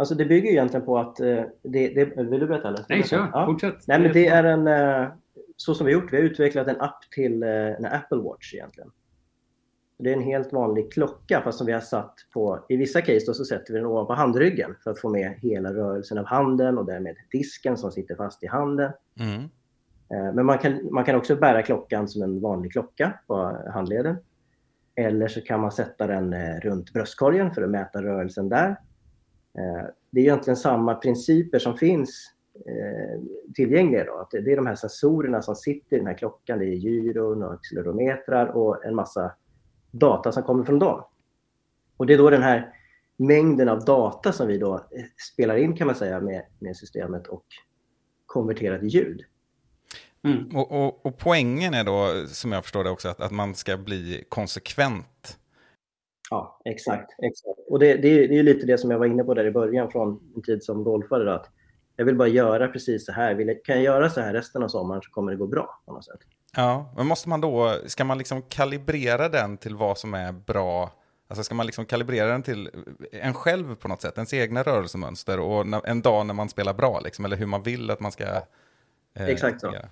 Alltså 0.00 0.14
det 0.14 0.24
bygger 0.24 0.46
ju 0.46 0.52
egentligen 0.52 0.86
på 0.86 0.98
att... 0.98 1.20
eh, 1.20 1.42
Det, 1.62 1.88
det, 1.88 2.04
vill 2.04 2.40
du 2.40 2.46
berätta 2.46 2.68
eller? 2.68 2.84
Nej, 2.88 3.02
kör. 3.02 3.30
Ja. 3.32 3.46
Fortsätt. 3.46 3.76
Nej, 3.86 4.00
men 4.00 4.12
det 4.12 4.26
är 4.26 4.44
en... 4.44 4.66
eh, 4.66 5.08
Så 5.56 5.74
som 5.74 5.86
vi 5.86 5.92
har 5.94 6.00
gjort, 6.00 6.12
vi 6.12 6.16
har 6.16 6.24
utvecklat 6.24 6.68
en 6.68 6.80
app 6.80 7.02
till 7.14 7.42
eh, 7.42 7.48
en 7.50 7.86
Apple 7.86 8.18
Watch 8.18 8.54
egentligen. 8.54 8.90
Det 9.98 10.10
är 10.10 10.14
en 10.16 10.22
helt 10.22 10.52
vanlig 10.52 10.92
klocka 10.92 11.40
fast 11.44 11.58
som 11.58 11.66
vi 11.66 11.72
har 11.72 11.80
satt 11.80 12.14
på... 12.34 12.64
I 12.68 12.76
vissa 12.76 13.00
case 13.00 13.26
då 13.26 13.34
så 13.34 13.44
sätter 13.44 13.72
vi 13.72 13.78
den 13.78 13.86
ovanpå 13.86 14.12
handryggen 14.12 14.74
för 14.84 14.90
att 14.90 14.98
få 15.00 15.08
med 15.08 15.34
hela 15.38 15.72
rörelsen 15.74 16.18
av 16.18 16.24
handen 16.24 16.78
och 16.78 16.86
därmed 16.86 17.16
disken 17.32 17.76
som 17.76 17.92
sitter 17.92 18.14
fast 18.14 18.42
i 18.42 18.46
handen. 18.46 18.92
mm, 19.20 20.34
Men 20.34 20.46
man 20.46 20.58
kan, 20.58 20.88
man 20.92 21.04
kan 21.04 21.16
också 21.16 21.36
bära 21.36 21.62
klockan 21.62 22.08
som 22.08 22.22
en 22.22 22.40
vanlig 22.40 22.72
klocka 22.72 23.12
på 23.26 23.58
handleden. 23.72 24.16
Eller 24.94 25.28
så 25.28 25.40
kan 25.40 25.60
man 25.60 25.72
sätta 25.72 26.06
den 26.06 26.34
runt 26.60 26.92
bröstkorgen 26.92 27.50
för 27.50 27.62
att 27.62 27.70
mäta 27.70 28.02
rörelsen 28.02 28.48
där. 28.48 28.76
Eh, 29.58 29.86
Det 30.10 30.20
är 30.20 30.24
egentligen 30.24 30.56
samma 30.56 30.94
principer 30.94 31.58
som 31.58 31.76
finns 31.76 32.32
eh, 32.66 33.20
tillgängliga. 33.54 34.12
Att 34.12 34.30
det 34.30 34.40
det 34.40 34.52
är 34.52 34.56
de 34.56 34.66
här 34.66 34.74
sensorerna 34.74 35.42
som 35.42 35.56
sitter 35.56 35.96
i 35.96 35.98
den 35.98 36.06
här 36.06 36.18
klockan. 36.18 36.58
Det 36.58 36.64
är 36.64 36.74
gyron 36.74 37.42
och 37.42 37.52
accelerometrar 37.52 38.46
och 38.46 38.84
en 38.84 38.94
massa 38.94 39.32
data 39.90 40.32
som 40.32 40.42
kommer 40.42 40.64
från 40.64 40.78
dem. 40.78 41.04
Och 41.96 42.06
det 42.06 42.14
är 42.14 42.18
då 42.18 42.30
den 42.30 42.42
här 42.42 42.74
mängden 43.16 43.68
av 43.68 43.84
data 43.84 44.32
som 44.32 44.48
vi 44.48 44.58
då 44.58 44.74
eh, 44.74 45.04
spelar 45.32 45.56
in 45.56 45.76
kan 45.76 45.86
man 45.86 45.96
säga 45.96 46.20
med, 46.20 46.42
med 46.58 46.76
systemet 46.76 47.26
och 47.26 47.44
konverterar 48.26 48.78
till 48.78 48.88
ljud. 48.88 49.24
Mm. 50.24 50.56
och, 50.56 50.72
och, 50.72 51.06
och 51.06 51.18
poängen 51.18 51.74
är 51.74 51.84
då, 51.84 52.26
som 52.26 52.52
jag 52.52 52.62
förstår 52.62 52.84
det 52.84 52.90
också, 52.90 53.08
att, 53.08 53.20
att 53.20 53.30
man 53.30 53.54
ska 53.54 53.76
bli 53.76 54.24
konsekvent. 54.28 55.38
Ja, 56.30 56.60
exakt. 56.64 57.10
exakt. 57.22 57.58
Och 57.68 57.78
det, 57.78 57.94
det, 57.94 58.08
är, 58.08 58.28
det 58.28 58.38
är 58.38 58.42
lite 58.42 58.66
det 58.66 58.78
som 58.78 58.90
jag 58.90 58.98
var 58.98 59.06
inne 59.06 59.24
på 59.24 59.34
där 59.34 59.44
i 59.44 59.50
början 59.50 59.90
från 59.90 60.30
min 60.34 60.42
tid 60.42 60.62
som 60.62 60.84
golfare. 60.84 61.24
Då, 61.24 61.30
att 61.30 61.50
jag 61.96 62.04
vill 62.04 62.16
bara 62.16 62.28
göra 62.28 62.68
precis 62.68 63.06
så 63.06 63.12
här. 63.12 63.64
Kan 63.64 63.74
jag 63.76 63.84
göra 63.84 64.10
så 64.10 64.20
här 64.20 64.32
resten 64.32 64.62
av 64.62 64.68
sommaren 64.68 65.02
så 65.02 65.10
kommer 65.10 65.32
det 65.32 65.38
gå 65.38 65.46
bra 65.46 65.80
på 65.86 65.92
något 65.92 66.04
sätt. 66.04 66.20
Ja, 66.56 66.92
men 66.96 67.06
måste 67.06 67.28
man 67.28 67.40
då, 67.40 67.74
ska 67.86 68.04
man 68.04 68.18
liksom 68.18 68.42
kalibrera 68.42 69.28
den 69.28 69.56
till 69.56 69.76
vad 69.76 69.98
som 69.98 70.14
är 70.14 70.32
bra? 70.32 70.90
Alltså 71.28 71.44
ska 71.44 71.54
man 71.54 71.66
liksom 71.66 71.84
kalibrera 71.84 72.26
den 72.28 72.42
till 72.42 72.70
en 73.12 73.34
själv 73.34 73.74
på 73.74 73.88
något 73.88 74.02
sätt, 74.02 74.16
ens 74.16 74.34
egna 74.34 74.62
rörelsemönster 74.62 75.40
och 75.40 75.88
en 75.88 76.02
dag 76.02 76.26
när 76.26 76.34
man 76.34 76.48
spelar 76.48 76.74
bra, 76.74 77.00
liksom, 77.00 77.24
eller 77.24 77.36
hur 77.36 77.46
man 77.46 77.62
vill 77.62 77.90
att 77.90 78.00
man 78.00 78.12
ska... 78.12 78.24
eh, 78.24 79.28
Exakt 79.28 79.60
så. 79.60 79.66
göra. 79.66 79.88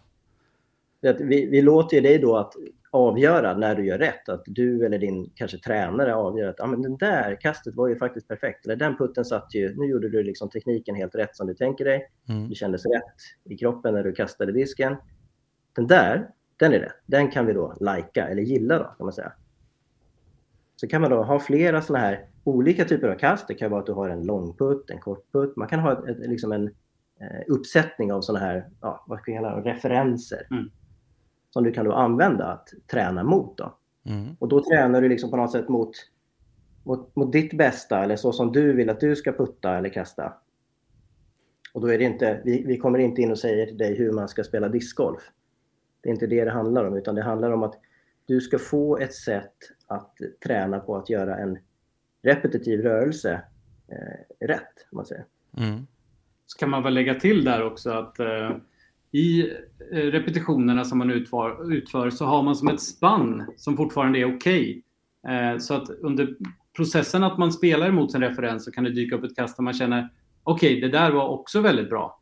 Vi, 1.01 1.47
vi 1.47 1.63
låter 1.63 1.97
ju 1.97 2.01
dig 2.01 2.19
då 2.19 2.37
att 2.37 2.53
avgöra 2.91 3.57
när 3.57 3.75
du 3.75 3.87
gör 3.87 3.99
rätt. 3.99 4.29
Att 4.29 4.43
du 4.47 4.87
eller 4.87 4.99
din 4.99 5.31
kanske 5.35 5.59
tränare 5.59 6.15
avgör 6.15 6.49
att 6.49 6.61
ah, 6.61 6.67
men 6.67 6.83
den 6.83 6.97
där 6.97 7.41
kastet 7.41 7.75
var 7.75 7.89
ju 7.89 7.97
faktiskt 7.97 8.29
perfekt. 8.29 8.67
Eller 8.67 8.77
den 8.77 8.97
putten 8.97 9.25
satt 9.25 9.55
ju, 9.55 9.77
nu 9.77 9.87
gjorde 9.87 10.09
du 10.09 10.23
liksom 10.23 10.51
tekniken 10.51 10.95
helt 10.95 11.15
rätt 11.15 11.37
som 11.37 11.47
du 11.47 11.55
tänker 11.55 11.85
dig. 11.85 12.11
Mm. 12.29 12.49
Det 12.49 12.55
kändes 12.55 12.87
rätt 12.87 13.15
i 13.45 13.57
kroppen 13.57 13.95
när 13.95 14.05
du 14.05 14.13
kastade 14.13 14.53
disken. 14.53 14.97
Den 15.77 15.87
där, 15.87 16.31
den 16.57 16.73
är 16.73 16.79
rätt. 16.79 17.03
Den 17.07 17.31
kan 17.31 17.47
vi 17.47 17.53
då 17.53 17.75
lajka 17.81 18.29
eller 18.29 18.43
gilla 18.43 18.79
då 18.79 18.85
kan 18.85 19.07
man 19.07 19.13
säga. 19.13 19.33
Så 20.77 20.89
kan 20.89 21.01
man 21.01 21.11
då 21.11 21.23
ha 21.23 21.41
flera 21.41 21.83
sådana 21.83 22.05
här 22.05 22.27
olika 22.45 22.85
typer 22.85 23.09
av 23.09 23.19
kast. 23.19 23.49
Det 23.49 23.55
kan 23.55 23.71
vara 23.71 23.81
att 23.81 23.87
du 23.87 23.93
har 23.93 24.09
en 24.09 24.27
långputt, 24.27 24.91
en 24.91 25.01
kortputt. 25.01 25.57
Man 25.57 25.69
kan 25.69 25.81
ha 25.81 25.93
ett, 25.93 26.09
ett, 26.09 26.31
liksom 26.31 26.53
en 26.53 26.67
eh, 27.21 27.43
uppsättning 27.47 28.13
av 28.13 28.21
sådana 28.21 28.45
här 28.45 28.69
ja, 28.81 29.05
vad 29.09 29.21
ska 29.21 29.33
jag 29.33 29.43
kalla 29.43 29.61
det, 29.61 29.71
referenser. 29.71 30.47
Mm. 30.51 30.71
Som 31.51 31.65
du 31.65 31.73
kan 31.73 31.85
då 31.85 31.93
använda 31.93 32.45
att 32.45 32.69
träna 32.91 33.25
mot. 33.25 33.59
Då. 33.59 33.79
Mm. 34.05 34.37
Och 34.39 34.49
då 34.49 34.65
tränar 34.65 35.03
du 35.03 35.09
liksom 35.09 35.31
på 35.31 35.37
något 35.37 35.53
sätt 35.53 35.69
mot 35.69 35.95
mot, 36.89 37.17
mot 37.17 37.33
ditt 37.33 37.53
bästa 37.53 38.05
eller 38.05 38.17
så 38.17 38.33
som 38.33 38.53
du 38.53 38.73
vill 38.73 38.91
att 38.91 39.01
du 39.01 39.17
ska 39.17 39.33
putta 39.33 39.79
eller 39.79 39.89
kasta. 39.89 40.33
Och 41.73 41.81
då 41.81 41.87
är 41.87 41.99
det 41.99 42.05
inte, 42.05 42.41
vi, 42.45 42.65
vi 42.67 42.79
kommer 42.79 42.99
inte 42.99 43.23
in 43.23 43.31
och 43.31 43.39
säger 43.39 43.67
till 43.67 43.79
dig 43.79 43.95
hur 43.95 44.13
man 44.13 44.29
ska 44.29 44.45
spela 44.45 44.69
discgolf. 44.69 45.23
Det 46.01 46.09
är 46.09 46.13
inte 46.13 46.27
det 46.27 46.45
det 46.45 46.51
handlar 46.51 46.85
om, 46.85 46.97
utan 46.97 47.15
det 47.15 47.23
handlar 47.23 47.51
om 47.51 47.63
att 47.63 47.75
du 48.27 48.41
ska 48.41 48.59
få 48.59 48.99
ett 48.99 49.15
sätt 49.15 49.55
att 49.87 50.17
träna 50.45 50.81
på 50.81 50.97
att 50.97 51.11
göra 51.11 51.37
en 51.37 51.59
repetitiv 52.23 52.81
rörelse 52.81 53.43
eh, 53.89 54.47
rätt, 54.47 54.87
om 54.91 54.97
man 54.97 55.07
säger. 55.07 55.25
Mm. 55.57 55.87
Så 56.47 56.59
kan 56.59 56.71
man 56.71 56.83
väl 56.83 56.95
lägga 56.95 57.15
till 57.15 57.45
där 57.45 57.67
också 57.67 57.91
att 57.91 58.19
eh, 58.19 58.57
i 59.13 59.41
eh, 59.93 59.97
repetitionerna 59.97 60.85
som 60.85 60.99
man 60.99 61.11
utför, 61.11 61.73
utför, 61.73 62.11
så 62.11 62.25
har 62.25 62.43
man 62.43 62.57
som 62.57 62.69
ett 62.69 62.81
spann 62.81 63.53
som 63.57 63.77
fortfarande 63.77 64.19
är 64.19 64.37
okej. 64.37 64.83
Okay. 65.23 65.37
Eh, 65.37 65.59
så 65.59 65.75
att 65.75 65.91
under 65.91 66.37
processen 66.77 67.25
att 67.25 67.39
man 67.39 67.53
spelar 67.53 67.89
emot 67.89 68.13
sin 68.13 68.21
referens 68.21 68.65
så 68.65 68.73
kan 68.73 68.85
det 68.85 68.91
dyka 68.91 69.17
upp 69.17 69.25
ett 69.25 69.37
kast 69.37 69.57
där 69.57 69.65
man 69.65 69.75
känner 69.75 70.09
okej, 70.43 70.79
okay, 70.79 70.81
det 70.81 70.99
där 70.99 71.11
var 71.11 71.29
också 71.29 71.61
väldigt 71.61 71.89
bra. 71.89 72.21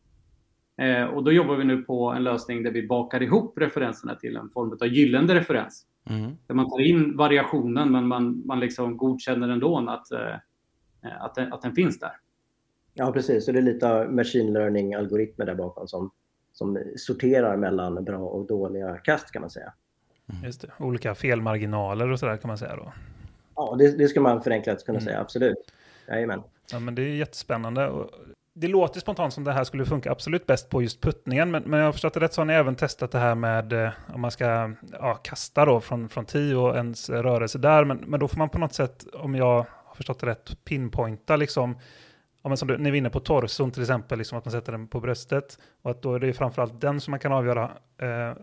Eh, 0.83 1.05
och 1.05 1.25
då 1.25 1.33
jobbar 1.33 1.57
vi 1.57 1.64
nu 1.64 1.83
på 1.83 2.11
en 2.11 2.25
lösning 2.25 2.62
där 2.62 2.71
vi 2.71 2.87
bakar 2.87 3.23
ihop 3.23 3.59
referenserna 3.59 4.14
till 4.14 4.37
en 4.37 4.50
form 4.50 4.78
av 4.81 4.87
gyllene 4.87 5.35
referens. 5.35 5.87
Mm. 6.11 6.37
Där 6.47 6.55
man 6.55 6.71
tar 6.71 6.81
in 6.81 7.16
variationen 7.16 7.93
men 7.93 8.07
man, 8.07 8.43
man 8.47 8.61
liksom 8.61 8.97
godkänner 8.97 9.49
ändå 9.49 9.78
att, 9.88 10.12
eh, 10.12 10.35
att, 11.21 11.35
den, 11.35 11.52
att 11.52 11.62
den 11.62 11.75
finns 11.75 11.99
där. 11.99 12.12
Ja, 12.95 13.12
precis. 13.12 13.45
Så 13.45 13.52
det 13.52 13.59
är 13.59 13.62
lite 13.62 14.09
machine 14.09 14.52
learning-algoritmer 14.52 15.47
där 15.47 15.55
bakom 15.55 15.88
som, 15.88 16.11
som 16.58 16.82
sorterar 16.96 17.56
mellan 17.56 18.04
bra 18.04 18.18
och 18.18 18.46
dåliga 18.46 18.98
kast 18.98 19.30
kan 19.30 19.40
man 19.40 19.50
säga. 19.50 19.72
Mm. 20.32 20.44
Just 20.44 20.60
det. 20.60 20.68
Olika 20.78 21.14
felmarginaler 21.14 22.10
och 22.10 22.18
sådär 22.18 22.36
kan 22.36 22.48
man 22.48 22.58
säga 22.58 22.76
då. 22.76 22.92
Ja, 23.56 23.76
det, 23.78 23.98
det 23.98 24.08
ska 24.08 24.20
man 24.20 24.42
förenklat 24.42 24.84
kunna 24.84 24.98
mm. 24.98 25.06
säga, 25.06 25.20
absolut. 25.20 25.72
Jajamän. 26.08 26.42
Ja, 26.72 26.78
men 26.78 26.94
det 26.94 27.02
är 27.02 27.14
jättespännande. 27.14 27.92
Det 28.52 28.68
låter 28.68 29.00
spontant 29.00 29.34
som 29.34 29.44
det 29.44 29.52
här 29.52 29.64
skulle 29.64 29.84
funka 29.84 30.10
absolut 30.10 30.46
bäst 30.46 30.70
på 30.70 30.82
just 30.82 31.00
puttningen, 31.00 31.50
men, 31.50 31.62
men 31.62 31.78
jag 31.78 31.86
har 31.86 31.92
förstått 31.92 32.14
det 32.14 32.20
rätt 32.20 32.32
så 32.32 32.40
har 32.40 32.46
ni 32.46 32.52
även 32.52 32.75
testat 32.75 33.10
det 33.10 33.18
här 33.18 33.34
med 33.34 33.72
eh, 33.72 33.90
om 34.14 34.20
man 34.20 34.30
ska 34.30 34.72
ja, 34.92 35.14
kasta 35.14 35.64
då 35.64 35.80
från, 35.80 36.08
från 36.08 36.25
tee 36.25 36.56
och 36.56 36.76
ens 36.76 37.10
rörelse 37.10 37.58
där, 37.58 37.84
men, 37.84 37.98
men 37.98 38.20
då 38.20 38.28
får 38.28 38.38
man 38.38 38.48
på 38.48 38.58
något 38.58 38.75
sätt, 38.75 39.06
om 39.14 39.34
jag 39.34 39.66
har 39.84 39.94
förstått 39.94 40.20
det 40.20 40.26
rätt, 40.26 40.64
pinpointa 40.64 41.36
liksom 41.36 41.76
ja, 42.47 42.49
men 42.49 42.57
som 42.57 42.69
du, 42.69 42.79
ni 42.79 42.91
vinner 42.91 43.11
på 43.11 43.21
torson 43.21 43.71
till 43.71 43.83
exempel, 43.83 44.19
liksom 44.19 44.38
att 44.38 44.45
man 44.45 44.53
sätter 44.53 44.73
den 44.73 44.88
på 44.88 45.00
bröstet. 45.00 45.59
Och 45.83 45.91
att 45.91 46.03
då 46.03 46.15
är 46.15 46.19
det 46.19 46.33
framförallt 46.33 46.81
den 46.81 47.00
som 47.00 47.11
man 47.11 47.21
kan 47.21 47.33
avgöra 47.33 47.71
eh, 47.99 48.35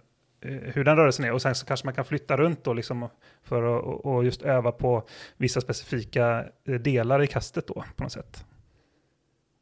hur 0.42 0.84
den 0.84 0.98
rörelsen 0.98 1.26
är. 1.26 1.32
Och 1.32 1.42
sen 1.42 1.56
så 1.56 1.66
kanske 1.66 1.88
man 1.88 1.94
kan 1.94 2.06
flytta 2.06 2.38
runt 2.38 2.64
då 2.64 2.74
liksom 2.74 3.10
för 3.44 3.78
att 3.78 4.06
och 4.06 4.26
just 4.26 4.42
öva 4.42 4.72
på 4.72 5.04
vissa 5.38 5.62
specifika 5.62 6.46
eh, 6.68 6.76
delar 6.76 7.24
i 7.24 7.28
kastet 7.28 7.68
då 7.68 7.84
på 7.96 8.04
något 8.04 8.12
sätt. 8.12 8.46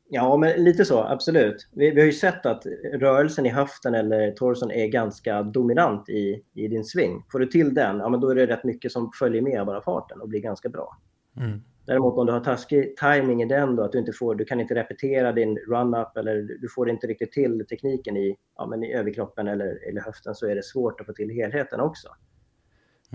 Ja, 0.10 0.38
men 0.38 0.64
lite 0.64 0.86
så, 0.86 1.04
absolut. 1.04 1.68
Vi, 1.72 1.92
vi 1.92 2.00
har 2.00 2.06
ju 2.06 2.14
sett 2.14 2.46
att 2.46 2.66
rörelsen 2.94 3.46
i 3.46 3.50
höften 3.50 3.96
eller 3.96 4.32
torson 4.32 4.72
är 4.72 4.88
ganska 4.88 5.44
dominant 5.44 6.10
i, 6.10 6.44
i 6.54 6.68
din 6.68 6.86
sving. 6.86 7.26
Får 7.32 7.40
du 7.40 7.46
till 7.46 7.74
den, 7.74 7.98
ja, 7.98 8.10
men 8.10 8.20
då 8.20 8.30
är 8.30 8.36
det 8.36 8.48
rätt 8.48 8.64
mycket 8.64 8.92
som 8.92 9.12
följer 9.20 9.42
med 9.42 9.66
bara 9.66 9.82
farten 9.82 10.22
och 10.22 10.30
blir 10.30 10.40
ganska 10.40 10.70
bra. 10.70 10.98
Mm. 11.38 11.62
Däremot 11.92 12.18
om 12.18 12.26
du 12.26 12.34
har 12.34 12.40
taskig 12.40 12.98
timing 12.98 13.42
i 13.42 13.46
den 13.46 13.76
då, 13.76 13.84
att 13.84 13.92
du 13.92 14.00
inte 14.00 14.14
får, 14.14 14.36
du 14.36 14.46
kan 14.46 14.60
inte 14.60 14.76
repetera 14.76 15.32
din 15.32 15.58
run-up 15.58 16.18
eller 16.18 16.58
du 16.62 16.70
får 16.76 16.90
inte 16.90 17.08
riktigt 17.08 17.32
till 17.32 17.66
tekniken 17.70 18.18
i, 18.18 18.36
ja, 18.58 18.68
men 18.68 18.84
i 18.84 18.94
överkroppen 18.94 19.48
eller, 19.48 19.90
eller 19.90 20.02
höften 20.02 20.36
så 20.36 20.48
är 20.48 20.56
det 20.56 20.64
svårt 20.64 21.02
att 21.02 21.06
få 21.06 21.14
till 21.14 21.30
helheten 21.30 21.80
också. 21.80 22.08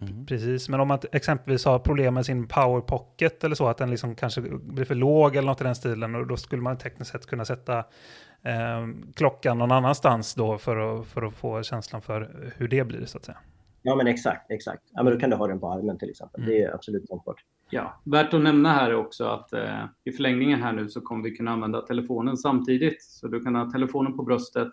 Mm. 0.02 0.26
Precis, 0.26 0.68
men 0.68 0.80
om 0.80 0.88
man 0.88 0.98
exempelvis 1.12 1.64
har 1.64 1.78
problem 1.78 2.14
med 2.14 2.26
sin 2.26 2.48
power 2.48 2.80
pocket 2.80 3.44
eller 3.44 3.54
så, 3.54 3.66
att 3.66 3.78
den 3.78 3.90
liksom 3.90 4.14
kanske 4.14 4.40
blir 4.40 4.84
för 4.84 4.94
låg 4.94 5.36
eller 5.36 5.48
något 5.48 5.60
i 5.60 5.64
den 5.64 5.74
stilen, 5.74 6.14
och 6.14 6.26
då 6.26 6.36
skulle 6.36 6.62
man 6.62 6.78
tekniskt 6.78 7.10
sett 7.10 7.26
kunna 7.26 7.44
sätta 7.44 7.78
eh, 8.42 8.86
klockan 9.14 9.58
någon 9.58 9.72
annanstans 9.72 10.34
då 10.34 10.58
för 10.58 10.76
att, 10.76 11.06
för 11.06 11.22
att 11.22 11.34
få 11.34 11.62
känslan 11.62 12.02
för 12.02 12.52
hur 12.56 12.68
det 12.68 12.84
blir 12.84 13.04
så 13.04 13.18
att 13.18 13.24
säga. 13.24 13.38
Ja, 13.82 13.96
men 13.96 14.06
exakt, 14.06 14.50
exakt. 14.50 14.82
Ja, 14.92 15.02
men 15.02 15.12
då 15.12 15.20
kan 15.20 15.30
du 15.30 15.36
ha 15.36 15.46
den 15.46 15.60
på 15.60 15.72
armen 15.72 15.98
till 15.98 16.10
exempel. 16.10 16.40
Mm. 16.40 16.50
Det 16.50 16.62
är 16.62 16.74
absolut 16.74 17.06
tänkbart. 17.06 17.44
Ja, 17.70 18.00
värt 18.04 18.34
att 18.34 18.42
nämna 18.42 18.72
här 18.72 18.90
är 18.90 18.94
också 18.94 19.24
att 19.24 19.52
eh, 19.52 19.84
i 20.04 20.12
förlängningen 20.12 20.62
här 20.62 20.72
nu 20.72 20.88
så 20.88 21.00
kommer 21.00 21.24
vi 21.24 21.36
kunna 21.36 21.50
använda 21.50 21.80
telefonen 21.80 22.36
samtidigt. 22.36 23.02
Så 23.02 23.28
du 23.28 23.40
kan 23.40 23.54
ha 23.54 23.70
telefonen 23.70 24.16
på 24.16 24.22
bröstet 24.22 24.68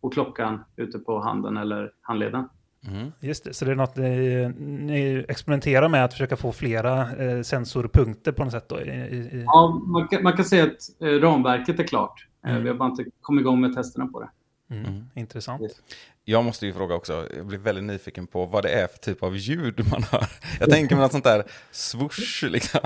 och 0.00 0.12
klockan 0.12 0.64
ute 0.76 0.98
på 0.98 1.20
handen 1.20 1.56
eller 1.56 1.92
handleden. 2.00 2.48
Mm. 2.86 3.12
Just 3.20 3.44
det, 3.44 3.54
så 3.54 3.64
det 3.64 3.70
är 3.70 3.76
något 3.76 3.96
ni, 3.96 4.48
ni 4.58 5.24
experimenterar 5.28 5.88
med 5.88 6.04
att 6.04 6.12
försöka 6.12 6.36
få 6.36 6.52
flera 6.52 7.16
eh, 7.16 7.42
sensorpunkter 7.42 8.32
på 8.32 8.44
något 8.44 8.52
sätt? 8.52 8.68
Då, 8.68 8.80
i, 8.80 8.90
i... 8.90 9.44
Ja, 9.46 9.82
man 9.86 10.08
kan, 10.08 10.22
man 10.22 10.32
kan 10.32 10.44
säga 10.44 10.64
att 10.64 11.02
eh, 11.02 11.06
ramverket 11.06 11.80
är 11.80 11.84
klart. 11.84 12.26
Eh, 12.44 12.50
mm. 12.50 12.62
vi 12.62 12.68
har 12.68 12.76
bara 12.76 12.88
inte 12.88 13.04
kommit 13.20 13.40
igång 13.40 13.60
med 13.60 13.74
testerna 13.74 14.06
på 14.06 14.20
det. 14.20 14.30
Mm. 14.70 14.84
mm. 14.84 15.10
Intressant. 15.14 15.82
Jag 16.24 16.44
måste 16.44 16.66
ju 16.66 16.72
fråga 16.72 16.94
också, 16.94 17.26
jag 17.36 17.46
blir 17.46 17.58
väldigt 17.58 17.84
nyfiken 17.84 18.26
på 18.26 18.46
vad 18.46 18.62
det 18.62 18.70
är 18.70 18.86
för 18.86 18.98
typ 18.98 19.22
av 19.22 19.36
ljud 19.36 19.90
man 19.90 20.02
hör. 20.02 20.26
Jag 20.60 20.70
tänker 20.70 20.94
mig 20.94 21.02
något 21.02 21.12
sånt 21.12 21.24
där 21.24 21.44
swoosh 21.70 22.50
liksom. 22.50 22.80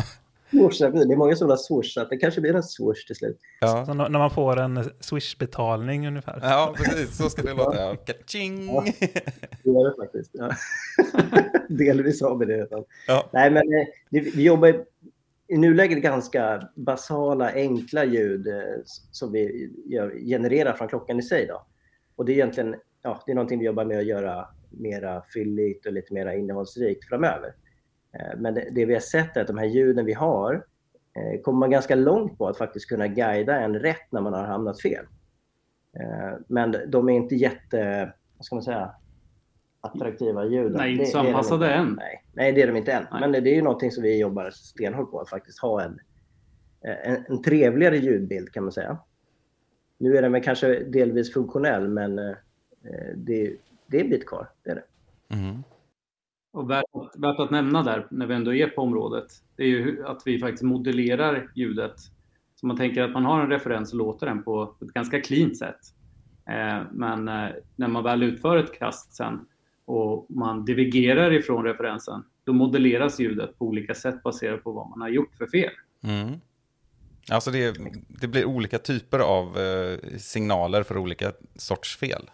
Det 0.52 1.12
är 1.12 1.16
många 1.16 1.36
som 1.36 1.50
har 1.50 1.56
swoosh, 1.56 1.98
att 1.98 2.10
det 2.10 2.16
kanske 2.16 2.40
blir 2.40 2.54
en 2.54 2.62
swoosh 2.62 3.06
till 3.06 3.16
slut. 3.16 3.38
Ja. 3.60 3.86
Så 3.86 3.94
när 3.94 4.08
man 4.08 4.30
får 4.30 4.58
en 4.58 4.90
swish-betalning 5.00 6.08
ungefär. 6.08 6.38
Ja, 6.42 6.74
precis, 6.76 7.16
så 7.16 7.30
ska 7.30 7.42
det 7.42 7.54
låta. 7.54 7.80
Ja. 7.80 7.96
Kaching! 7.96 8.66
Ja, 8.66 8.84
det 9.62 9.70
gör 9.70 9.90
det 9.90 9.96
faktiskt. 9.96 10.30
Ja. 10.32 10.50
Delvis 11.68 12.22
har 12.22 12.36
vi 12.36 12.46
det. 12.46 12.68
Ja. 13.06 13.30
Nej, 13.32 13.50
men 13.50 13.62
eh, 13.62 13.86
vi 14.10 14.42
jobbar 14.42 14.84
i 15.48 15.56
nuläget 15.56 16.02
ganska 16.02 16.68
basala, 16.74 17.52
enkla 17.52 18.04
ljud 18.04 18.46
eh, 18.46 18.54
som 19.10 19.32
vi 19.32 19.70
genererar 20.26 20.72
från 20.72 20.88
klockan 20.88 21.18
i 21.18 21.22
sig. 21.22 21.46
Då. 21.46 21.66
Och 22.22 22.26
det 22.26 22.32
är 22.32 22.34
egentligen 22.34 22.74
ja, 23.02 23.22
det 23.26 23.32
är 23.32 23.34
någonting 23.34 23.58
vi 23.58 23.64
jobbar 23.64 23.84
med 23.84 23.98
att 23.98 24.06
göra 24.06 24.48
mera 24.70 25.22
fylligt 25.34 25.86
och 25.86 25.92
lite 25.92 26.14
mer 26.14 26.32
innehållsrikt 26.32 27.08
framöver. 27.08 27.54
Eh, 28.18 28.38
men 28.38 28.54
det, 28.54 28.68
det, 28.72 28.84
vi 28.84 28.92
har 28.92 29.00
sett 29.00 29.36
är 29.36 29.40
att 29.40 29.46
de 29.46 29.58
här 29.58 29.66
ljuden 29.66 30.04
vi 30.04 30.12
har 30.12 30.54
eh, 31.16 31.40
kommer 31.40 31.58
man 31.58 31.70
ganska 31.70 31.94
långt 31.94 32.38
på 32.38 32.48
att 32.48 32.58
faktiskt 32.58 32.88
kunna 32.88 33.08
guida 33.08 33.60
en 33.60 33.78
rätt 33.78 34.12
när 34.12 34.20
man 34.20 34.32
har 34.32 34.44
hamnat 34.44 34.82
fel. 34.82 35.04
Eh, 36.00 36.38
men 36.48 36.76
de 36.88 37.08
är 37.08 37.12
inte 37.12 37.34
jätte, 37.34 38.12
vad 38.36 38.44
ska 38.44 38.54
man 38.54 38.62
säga, 38.62 38.94
attraktiva 39.80 40.44
ljuden. 40.44 40.72
Nej, 40.72 40.92
inte 40.92 41.06
så 41.06 41.18
anpassade 41.18 41.72
än. 41.72 41.94
Nej, 41.98 42.24
nej, 42.32 42.52
det 42.52 42.62
är 42.62 42.66
de 42.66 42.76
inte 42.76 42.92
än. 42.92 43.06
Nej. 43.10 43.20
Men 43.20 43.32
det 43.32 43.50
är 43.50 43.54
ju 43.54 43.62
någonting 43.62 43.90
som 43.90 44.02
vi 44.02 44.18
jobbar 44.18 44.50
stenhårt 44.50 45.10
på, 45.10 45.20
att 45.20 45.28
faktiskt 45.28 45.58
ha 45.58 45.82
en, 45.82 45.98
en, 47.04 47.24
en 47.28 47.42
trevligare 47.42 47.96
ljudbild 47.96 48.52
kan 48.52 48.62
man 48.62 48.72
säga. 48.72 48.98
Nu 50.02 50.16
är 50.16 50.22
den 50.22 50.32
väl 50.32 50.42
kanske 50.42 50.84
delvis 50.84 51.32
funktionell, 51.32 51.88
men 51.88 52.20
Eh, 52.84 53.16
det, 53.16 53.56
det 53.86 53.96
är 53.96 54.04
en 54.04 54.10
bit 54.10 54.26
kvar, 54.26 54.48
det 54.62 54.70
är 54.70 54.74
det. 54.74 54.84
Mm. 55.34 55.62
Och 56.52 56.70
värt, 56.70 56.84
värt, 57.16 57.38
att 57.38 57.50
nämna 57.50 57.82
där, 57.82 58.06
när 58.10 58.26
vi 58.26 58.34
ändå 58.34 58.54
är 58.54 58.66
på 58.66 58.82
området, 58.82 59.26
det 59.56 59.62
är 59.62 59.66
ju 59.66 60.06
att 60.06 60.22
vi 60.26 60.38
faktiskt 60.38 60.62
modellerar 60.62 61.50
ljudet. 61.54 61.94
Så 62.54 62.66
man 62.66 62.76
tänker 62.76 63.02
att 63.02 63.12
man 63.12 63.24
har 63.24 63.40
en 63.40 63.50
referens 63.50 63.92
och 63.92 63.98
låter 63.98 64.26
den 64.26 64.42
på 64.42 64.74
ett 64.80 64.88
ganska 64.88 65.20
clean 65.20 65.54
sätt. 65.54 65.80
Eh, 66.46 66.82
men 66.92 67.28
eh, 67.28 67.48
när 67.76 67.88
man 67.88 68.04
väl 68.04 68.22
utför 68.22 68.56
ett 68.56 68.78
kast 68.78 69.14
sen 69.14 69.46
och 69.84 70.26
man 70.28 70.64
divergerar 70.64 71.32
ifrån 71.32 71.64
referensen, 71.64 72.24
då 72.44 72.52
modelleras 72.52 73.20
ljudet 73.20 73.58
på 73.58 73.66
olika 73.66 73.94
sätt 73.94 74.22
baserat 74.22 74.64
på 74.64 74.72
vad 74.72 74.90
man 74.90 75.00
har 75.00 75.08
gjort 75.08 75.34
för 75.34 75.46
fel. 75.46 75.72
Mm. 76.02 76.40
Alltså 77.30 77.50
det, 77.50 77.76
det 78.08 78.28
blir 78.28 78.44
olika 78.44 78.78
typer 78.78 79.18
av 79.18 79.56
signaler 80.18 80.82
för 80.82 80.96
olika 80.96 81.32
sorts 81.56 81.96
fel. 81.96 82.30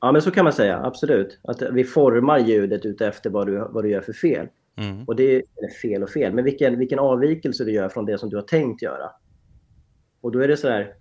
Ja, 0.00 0.12
men 0.12 0.22
så 0.22 0.30
kan 0.30 0.44
man 0.44 0.52
säga. 0.52 0.80
Absolut. 0.84 1.38
Att 1.42 1.62
vi 1.62 1.84
formar 1.84 2.38
ljudet 2.38 2.84
utefter 2.84 3.30
vad 3.30 3.46
du, 3.46 3.68
vad 3.70 3.84
du 3.84 3.90
gör 3.90 4.00
för 4.00 4.12
fel. 4.12 4.48
Mm. 4.76 5.04
Och 5.04 5.16
det 5.16 5.36
är 5.36 5.42
fel 5.82 6.02
och 6.02 6.10
fel, 6.10 6.34
men 6.34 6.44
vilken, 6.44 6.78
vilken 6.78 6.98
avvikelse 6.98 7.64
du 7.64 7.72
gör 7.72 7.88
från 7.88 8.06
det 8.06 8.18
som 8.18 8.30
du 8.30 8.36
har 8.36 8.42
tänkt 8.42 8.82
göra. 8.82 9.10
Och 10.20 10.32
då 10.32 10.38
är 10.38 10.48
det 10.48 10.56
så 10.56 10.68
här, 10.68 10.94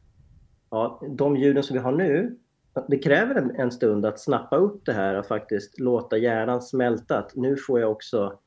ja, 0.70 1.02
de 1.18 1.38
ljuden 1.38 1.64
som 1.64 1.74
vi 1.74 1.80
har 1.80 1.92
nu, 1.92 2.38
det 2.88 2.98
kräver 2.98 3.36
en, 3.36 3.56
en 3.56 3.72
stund 3.72 4.06
att 4.06 4.20
snappa 4.20 4.56
upp 4.56 4.86
det 4.86 4.94
här 4.94 5.16
och 5.16 5.26
faktiskt 5.26 5.80
låta 5.80 6.18
hjärnan 6.18 6.62
smälta 6.62 7.18
att 7.18 7.36
nu 7.36 7.58
får 7.58 7.80
jag 7.80 7.92
också 7.92 8.40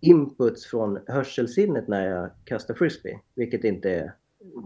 inputs 0.00 0.66
från 0.66 0.98
hörselsinnet 1.06 1.88
när 1.88 2.06
jag 2.06 2.30
kastar 2.44 2.74
frisbee, 2.74 3.20
vilket 3.34 3.64
inte 3.64 3.90
är, 3.90 4.14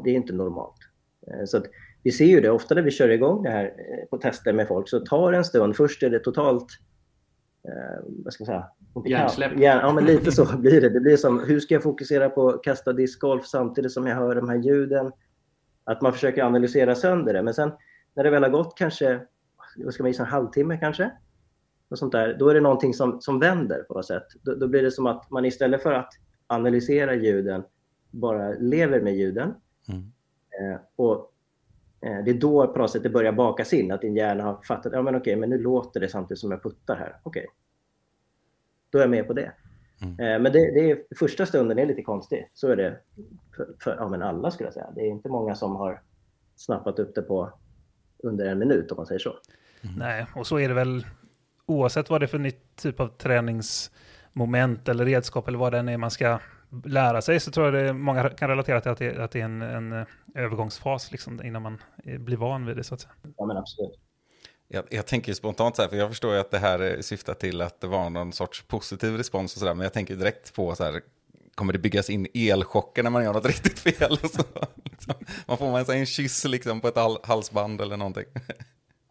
det 0.04 0.10
är 0.10 0.14
inte 0.14 0.32
normalt. 0.32 0.78
Eh, 1.26 1.44
så 1.44 1.62
vi 2.02 2.12
ser 2.12 2.24
ju 2.24 2.40
det 2.40 2.50
ofta 2.50 2.74
när 2.74 2.82
vi 2.82 2.90
kör 2.90 3.08
igång 3.08 3.42
det 3.42 3.50
här 3.50 3.64
eh, 3.64 4.08
på 4.10 4.18
tester 4.18 4.52
med 4.52 4.68
folk 4.68 4.88
så 4.88 5.00
tar 5.00 5.32
det 5.32 5.38
en 5.38 5.44
stund. 5.44 5.76
Först 5.76 6.02
är 6.02 6.10
det 6.10 6.18
totalt 6.18 6.66
eh, 7.68 8.04
vad 8.24 8.32
ska 8.32 8.44
man 8.44 8.46
säga? 8.46 8.66
Hjärnsläpp. 9.06 9.52
Ja, 9.56 9.80
ja, 9.80 9.92
men 9.92 10.04
lite 10.04 10.32
så 10.32 10.56
blir 10.58 10.80
det. 10.80 10.88
Det 10.88 11.00
blir 11.00 11.16
som, 11.16 11.40
hur 11.40 11.60
ska 11.60 11.74
jag 11.74 11.82
fokusera 11.82 12.28
på 12.30 12.48
att 12.48 12.64
kasta 12.64 12.92
discgolf 12.92 13.46
samtidigt 13.46 13.92
som 13.92 14.06
jag 14.06 14.16
hör 14.16 14.34
de 14.34 14.48
här 14.48 14.56
ljuden? 14.56 15.12
Att 15.84 16.02
man 16.02 16.12
försöker 16.12 16.42
analysera 16.42 16.94
sönder 16.94 17.34
det. 17.34 17.42
Men 17.42 17.54
sen 17.54 17.72
när 18.14 18.24
det 18.24 18.30
väl 18.30 18.42
har 18.42 18.50
gått 18.50 18.78
kanske, 18.78 19.20
vad 19.76 19.94
ska 19.94 20.02
man 20.02 20.10
gissa, 20.10 20.22
en 20.22 20.28
halvtimme 20.28 20.76
kanske? 20.76 21.10
Och 21.94 21.98
sånt 21.98 22.12
där, 22.12 22.36
då 22.38 22.48
är 22.48 22.54
det 22.54 22.60
någonting 22.60 22.94
som, 22.94 23.20
som 23.20 23.40
vänder 23.40 23.82
på 23.82 23.94
något 23.94 24.06
sätt. 24.06 24.26
Då, 24.42 24.54
då 24.54 24.68
blir 24.68 24.82
det 24.82 24.90
som 24.90 25.06
att 25.06 25.30
man 25.30 25.44
istället 25.44 25.82
för 25.82 25.92
att 25.92 26.12
analyserar 26.46 27.12
ljuden, 27.12 27.64
bara 28.10 28.52
lever 28.52 29.00
med 29.00 29.14
ljuden. 29.14 29.54
Mm. 29.88 30.12
Eh, 30.60 30.80
och 30.96 31.32
eh, 32.00 32.24
det 32.24 32.30
är 32.30 32.40
då 32.40 32.68
på 32.68 32.78
något 32.78 32.90
sätt 32.90 33.02
det 33.02 33.10
börjar 33.10 33.32
bakas 33.32 33.72
in, 33.72 33.92
att 33.92 34.00
din 34.00 34.16
hjärna 34.16 34.44
har 34.44 34.62
fattat, 34.62 34.92
ja 34.92 35.02
men 35.02 35.14
okej, 35.14 35.36
men 35.36 35.50
nu 35.50 35.58
låter 35.58 36.00
det 36.00 36.08
samtidigt 36.08 36.38
som 36.38 36.50
jag 36.50 36.62
puttar 36.62 36.96
här. 36.96 37.16
Okej. 37.22 37.46
Då 38.90 38.98
är 38.98 39.02
jag 39.02 39.10
med 39.10 39.26
på 39.26 39.32
det. 39.32 39.52
Mm. 40.02 40.12
Eh, 40.12 40.42
men 40.42 40.52
det, 40.52 40.70
det 40.70 40.90
är, 40.90 41.02
första 41.18 41.46
stunden 41.46 41.78
är 41.78 41.86
lite 41.86 42.02
konstig. 42.02 42.50
Så 42.54 42.68
är 42.68 42.76
det 42.76 43.00
för, 43.56 43.68
för 43.80 43.96
ja, 43.96 44.08
men 44.08 44.22
alla 44.22 44.50
skulle 44.50 44.66
jag 44.66 44.74
säga. 44.74 44.90
Det 44.94 45.00
är 45.00 45.08
inte 45.08 45.28
många 45.28 45.54
som 45.54 45.76
har 45.76 46.02
snappat 46.56 46.98
upp 46.98 47.14
det 47.14 47.22
på 47.22 47.52
under 48.18 48.46
en 48.46 48.58
minut 48.58 48.92
om 48.92 48.96
man 48.96 49.06
säger 49.06 49.18
så. 49.18 49.34
Nej, 49.96 50.26
och 50.34 50.46
så 50.46 50.58
är 50.58 50.68
det 50.68 50.74
väl 50.74 51.04
oavsett 51.66 52.11
vad 52.11 52.21
det 52.21 52.25
är 52.25 52.28
för 52.28 52.38
nytt 52.38 52.76
typ 52.76 53.00
av 53.00 53.09
träningsmoment 53.09 54.88
eller 54.88 55.04
redskap 55.04 55.49
eller 55.49 55.59
vad 55.59 55.73
det 55.73 55.78
än 55.78 55.88
är 55.88 55.97
man 55.97 56.11
ska 56.11 56.38
lära 56.85 57.23
sig 57.23 57.40
så 57.40 57.50
tror 57.50 57.66
jag 57.66 57.85
det 57.85 57.92
många 57.92 58.30
kan 58.30 58.49
relatera 58.49 58.80
till 58.80 58.90
att 58.90 58.99
det, 58.99 59.25
att 59.25 59.30
det 59.30 59.40
är 59.40 59.44
en, 59.44 59.62
en 59.62 59.92
eh, 59.92 60.06
övergångsfas 60.35 61.12
liksom, 61.12 61.42
innan 61.44 61.62
man 61.62 61.83
eh, 62.04 62.18
blir 62.18 62.37
van 62.37 62.66
vid 62.66 62.76
det 62.76 62.85
så 62.85 62.94
att 62.94 63.00
säga. 63.00 63.12
Ja, 63.37 63.47
men 63.47 63.56
absolut. 63.56 64.00
Jag, 64.68 64.85
jag 64.90 65.06
tänker 65.06 65.33
spontant 65.35 65.76
så 65.76 65.83
här, 65.83 65.88
för 65.88 65.97
jag 65.97 66.09
förstår 66.09 66.35
ju 66.35 66.40
att 66.40 66.50
det 66.50 66.59
här 66.59 66.80
eh, 66.80 67.00
syftar 67.00 67.35
till 67.35 67.61
att 67.61 67.80
det 67.80 67.87
var 67.87 68.11
någon 68.11 68.33
sorts 68.33 68.62
positiv 68.62 69.16
respons 69.16 69.54
och 69.54 69.59
sådär, 69.59 69.75
men 69.75 69.85
jag 69.85 69.92
tänker 69.92 70.16
direkt 70.16 70.54
på 70.54 70.75
så 70.75 70.85
här, 70.85 71.00
kommer 71.54 71.73
det 71.73 71.78
byggas 71.78 72.11
in 72.11 72.26
elchocker 72.35 73.02
när 73.02 73.11
man 73.11 73.25
gör 73.25 73.33
något 73.33 73.47
riktigt 73.64 73.78
fel? 73.78 74.18
Och 74.23 74.30
så, 74.30 74.42
liksom. 74.85 75.14
Man 75.47 75.59
får 75.59 75.71
man 75.71 75.85
sig 75.85 75.99
en 75.99 76.06
kyss 76.06 76.44
liksom 76.44 76.80
på 76.80 76.88
ett 76.88 76.97
hal- 76.97 77.21
halsband 77.25 77.80
eller 77.80 77.97
någonting. 77.97 78.25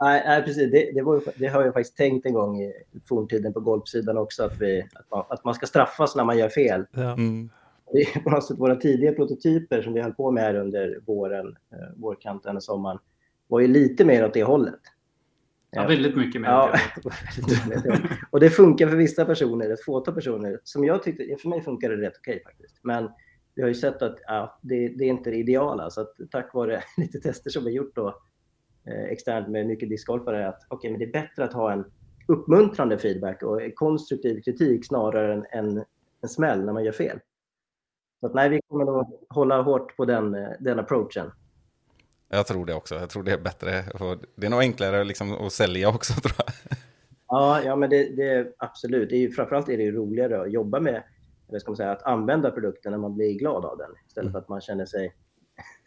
Nej, 0.03 0.24
nej 0.25 0.43
precis. 0.43 0.72
Det, 0.72 0.91
det, 0.93 1.01
var, 1.01 1.15
ju- 1.15 1.31
det 1.36 1.48
har 1.48 1.63
jag 1.63 1.74
faktiskt 1.74 1.98
tänkt 1.98 2.25
en 2.25 2.33
gång 2.33 2.62
i 2.62 2.74
forntiden 3.05 3.53
på 3.53 3.60
golfsidan 3.60 4.17
också, 4.17 4.43
att, 4.43 4.62
vi, 4.62 4.81
att, 4.93 5.12
man, 5.12 5.25
att 5.29 5.43
man 5.45 5.53
ska 5.53 5.65
straffas 5.65 6.15
när 6.15 6.24
man 6.24 6.38
gör 6.38 6.50
fel. 6.50 6.86
Ja. 6.91 7.13
Mm. 7.13 7.50
Det 7.93 8.00
är 8.01 8.19
på 8.19 8.29
något 8.29 8.43
sätt 8.45 8.60
våra 8.60 8.75
tidiga 8.75 9.13
prototyper 9.13 9.81
som 9.81 9.93
vi 9.93 10.01
höll 10.01 10.13
på 10.13 10.31
med 10.31 10.43
här 10.43 10.55
under 10.55 11.00
våren, 11.05 11.48
eh, 11.48 11.95
vårkanten 11.95 12.55
och 12.55 12.63
sommaren, 12.63 13.00
var 13.48 13.60
ju 13.60 13.67
lite 13.67 14.05
mer 14.05 14.25
åt 14.25 14.33
det 14.33 14.43
hållet. 14.43 14.79
Ja, 15.72 15.88
väldigt 15.88 16.15
mycket 16.15 16.41
mer. 16.41 16.50
Ja, 16.50 16.75
och 18.29 18.39
det 18.39 18.50
funkar 18.50 18.88
för 18.88 18.95
vissa 18.95 19.25
personer, 19.25 19.69
ett 19.69 19.83
fåtal 19.83 20.13
personer. 20.13 20.60
Som 20.63 20.83
jag 20.83 21.03
tyckte, 21.03 21.36
för 21.41 21.50
mig 21.50 21.62
funkar 21.62 21.89
det 21.89 22.07
rätt 22.07 22.17
okej 22.19 22.43
faktiskt. 22.43 22.79
Men 22.81 23.10
vi 23.55 23.62
har 23.62 23.69
ju 23.69 23.75
sett 23.75 24.01
att 24.01 24.17
ja, 24.27 24.60
det, 24.62 24.88
det 24.88 25.03
är 25.03 25.10
inte 25.10 25.29
det 25.29 25.38
ideala. 25.38 25.89
Så 25.89 26.01
att 26.01 26.15
tack 26.31 26.53
vare 26.53 26.83
lite 26.98 27.19
tester 27.19 27.50
som 27.50 27.65
vi 27.65 27.72
gjort 27.72 27.95
då 27.95 28.22
externt 28.85 29.47
med 29.47 29.67
mycket 29.67 29.89
discgolfare 29.89 30.47
att 30.47 30.61
okej, 30.67 30.91
men 30.91 30.99
det 30.99 31.05
är 31.05 31.11
bättre 31.11 31.43
att 31.43 31.53
ha 31.53 31.71
en 31.71 31.85
uppmuntrande 32.27 32.97
feedback 32.97 33.43
och 33.43 33.61
konstruktiv 33.75 34.41
kritik 34.41 34.87
snarare 34.87 35.33
än 35.33 35.45
en, 35.51 35.83
en 36.21 36.29
smäll 36.29 36.65
när 36.65 36.73
man 36.73 36.83
gör 36.83 36.91
fel. 36.91 37.19
Så 38.19 38.27
att 38.27 38.33
nej, 38.33 38.49
vi 38.49 38.61
kommer 38.67 38.85
nog 38.85 39.25
hålla 39.29 39.61
hårt 39.61 39.97
på 39.97 40.05
den, 40.05 40.35
eh, 40.35 40.49
den 40.59 40.79
approachen. 40.79 41.31
Jag 42.29 42.47
tror 42.47 42.65
det 42.65 42.73
också, 42.73 42.95
jag 42.95 43.09
tror 43.09 43.23
det 43.23 43.31
är 43.31 43.37
bättre. 43.37 43.71
Det 44.35 44.45
är 44.45 44.49
nog 44.49 44.59
enklare 44.59 45.03
liksom 45.03 45.33
att 45.33 45.53
sälja 45.53 45.89
också 45.89 46.13
tror 46.21 46.35
jag. 46.37 46.77
Ja, 47.27 47.61
ja 47.65 47.75
men 47.75 47.89
det, 47.89 48.15
det 48.15 48.53
absolut. 48.57 49.09
Det 49.09 49.15
är 49.15 49.19
ju, 49.19 49.31
framförallt 49.31 49.69
är 49.69 49.77
det 49.77 49.91
roligare 49.91 50.41
att 50.41 50.51
jobba 50.51 50.79
med, 50.79 51.03
eller 51.49 51.59
ska 51.59 51.71
man 51.71 51.77
säga, 51.77 51.91
att 51.91 52.03
använda 52.03 52.51
produkten 52.51 52.91
när 52.91 52.99
man 52.99 53.15
blir 53.15 53.33
glad 53.33 53.65
av 53.65 53.77
den. 53.77 53.91
Istället 54.07 54.31
för 54.31 54.39
att 54.39 54.49
man 54.49 54.61
känner 54.61 54.85
sig 54.85 55.13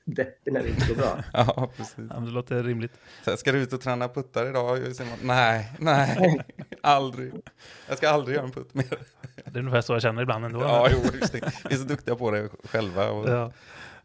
deppig 0.06 0.52
när 0.52 0.62
det 0.62 0.68
inte 0.68 0.86
går 0.88 0.94
bra. 0.94 1.18
Ja, 1.32 1.70
precis. 1.76 1.94
Ja, 1.96 2.04
men 2.14 2.25
det 2.25 2.30
låter 2.30 2.62
rimligt. 2.62 2.92
Så 3.25 3.36
ska 3.36 3.52
du 3.52 3.58
ut 3.58 3.72
och 3.72 3.80
träna 3.80 4.08
puttar 4.08 4.46
idag? 4.48 4.78
Man, 4.98 5.08
nej, 5.22 5.72
nej, 5.78 6.40
aldrig. 6.80 7.32
Jag 7.88 7.99
ska 7.99 8.08
aldrig 8.08 8.36
göra 8.36 8.47
en 8.47 8.52
putt 8.52 8.75
mer. 8.75 8.99
Det 9.45 9.58
är 9.58 9.58
ungefär 9.58 9.80
så 9.80 9.92
jag 9.92 10.02
känner 10.02 10.23
ibland 10.23 10.45
ändå. 10.45 10.60
Ja, 10.60 10.88
jo, 10.92 10.99
just 11.21 11.32
det. 11.32 11.40
Vi 11.69 11.75
är 11.75 11.78
så 11.78 11.84
duktiga 11.84 12.16
på 12.16 12.30
det 12.30 12.49
själva 12.64 13.10
och 13.10 13.28
Ja, 13.28 13.52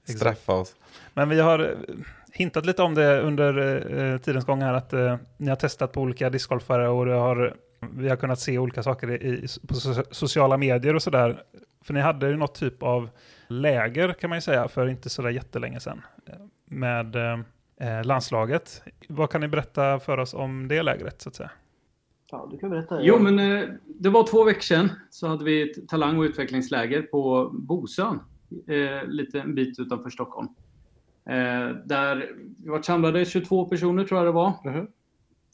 straffa 0.04 0.54
oss. 0.54 0.76
Men 1.14 1.30
vi 1.30 1.40
har 1.40 1.60
eh, 1.60 1.96
hintat 2.34 2.66
lite 2.66 2.82
om 2.84 2.96
det 2.96 3.22
under 3.22 3.58
eh, 4.14 4.18
tidens 4.18 4.46
gång 4.46 4.62
här, 4.62 4.74
att 4.74 4.94
eh, 4.94 5.18
ni 5.38 5.50
har 5.50 5.56
testat 5.56 5.92
på 5.92 6.02
olika 6.02 6.30
discgolfare 6.30 6.88
och 6.88 7.06
det 7.06 7.14
har, 7.14 7.56
vi 7.94 8.10
har 8.10 8.16
kunnat 8.16 8.40
se 8.40 8.58
olika 8.58 8.84
saker 8.84 9.12
i, 9.12 9.48
på 9.68 9.76
so 9.76 10.04
sociala 10.12 10.58
medier 10.58 10.96
och 10.96 11.04
sådär. 11.04 11.44
För 11.84 11.94
ni 11.94 12.00
hade 12.00 12.28
ju 12.30 12.38
något 12.38 12.56
typ 12.56 12.84
av 12.84 13.10
läger 13.52 14.14
kan 14.14 14.30
man 14.30 14.38
ju 14.38 14.42
säga 14.42 14.68
för 14.68 14.88
inte 14.88 15.10
sådär 15.10 15.30
jättelänge 15.30 15.80
sedan 15.80 16.02
eh, 16.26 16.36
med 16.66 17.16
eh, 17.16 18.04
landslaget. 18.04 18.84
Vad 19.08 19.30
kan 19.30 19.42
ni 19.42 19.48
berätta 19.48 20.00
för 20.00 20.18
oss 20.18 20.34
om 20.34 20.68
det 20.68 20.84
lägret 20.84 21.22
så 21.22 21.30
att 21.30 21.36
säga? 21.36 21.52
Ja, 22.32 22.48
du 22.52 22.58
kan 22.58 22.70
berätta. 22.70 23.02
Jo, 23.02 23.20
men 23.20 23.40
eh, 23.40 23.70
det 23.86 24.10
var 24.10 24.28
två 24.28 24.44
veckor 24.44 24.62
sedan 24.62 24.90
så 25.10 25.28
hade 25.28 25.44
vi 25.44 25.72
ett 25.72 25.88
talang 25.88 26.18
och 26.18 26.24
utvecklingsläger 26.24 27.02
på 27.02 27.50
Bosön. 27.54 28.20
Eh, 28.68 29.08
lite 29.08 29.40
en 29.42 29.56
bit 29.56 29.80
utanför 29.80 30.10
Stockholm. 30.10 30.48
Eh, 31.26 31.76
där 31.86 32.32
vi 32.58 32.70
var 32.70 32.82
samlade 32.82 33.26
22 33.26 33.66
personer 33.66 34.04
tror 34.04 34.20
jag 34.20 34.28
det 34.28 34.32
var. 34.32 34.54
Mhm. 34.66 34.88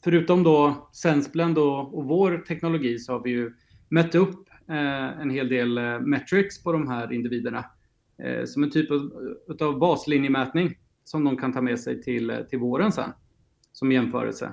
Förutom 0.04 0.42
då 0.42 0.88
Sensblend 0.92 1.58
och, 1.58 1.98
och 1.98 2.04
vår 2.04 2.38
teknologi 2.38 2.98
så 2.98 3.12
har 3.12 3.20
vi 3.20 3.30
ju 3.30 3.52
mätt 3.88 4.14
upp 4.14 4.48
eh, 4.68 5.20
en 5.20 5.30
hel 5.30 5.48
del 5.48 5.78
eh, 5.78 6.00
metrics 6.00 6.62
på 6.62 6.72
de 6.72 6.88
här 6.88 7.12
individerna. 7.12 7.64
Eh, 8.24 8.44
som 8.44 8.62
en 8.62 8.70
typ 8.70 8.90
av, 9.60 9.78
baslinjemätning 9.78 10.74
som 11.04 11.24
de 11.24 11.36
kan 11.36 11.52
ta 11.52 11.60
med 11.60 11.80
sig 11.80 12.02
till, 12.02 12.44
till 12.50 12.58
våren 12.58 12.92
sen. 12.92 13.10
Som 13.72 13.92
jämförelse. 13.92 14.52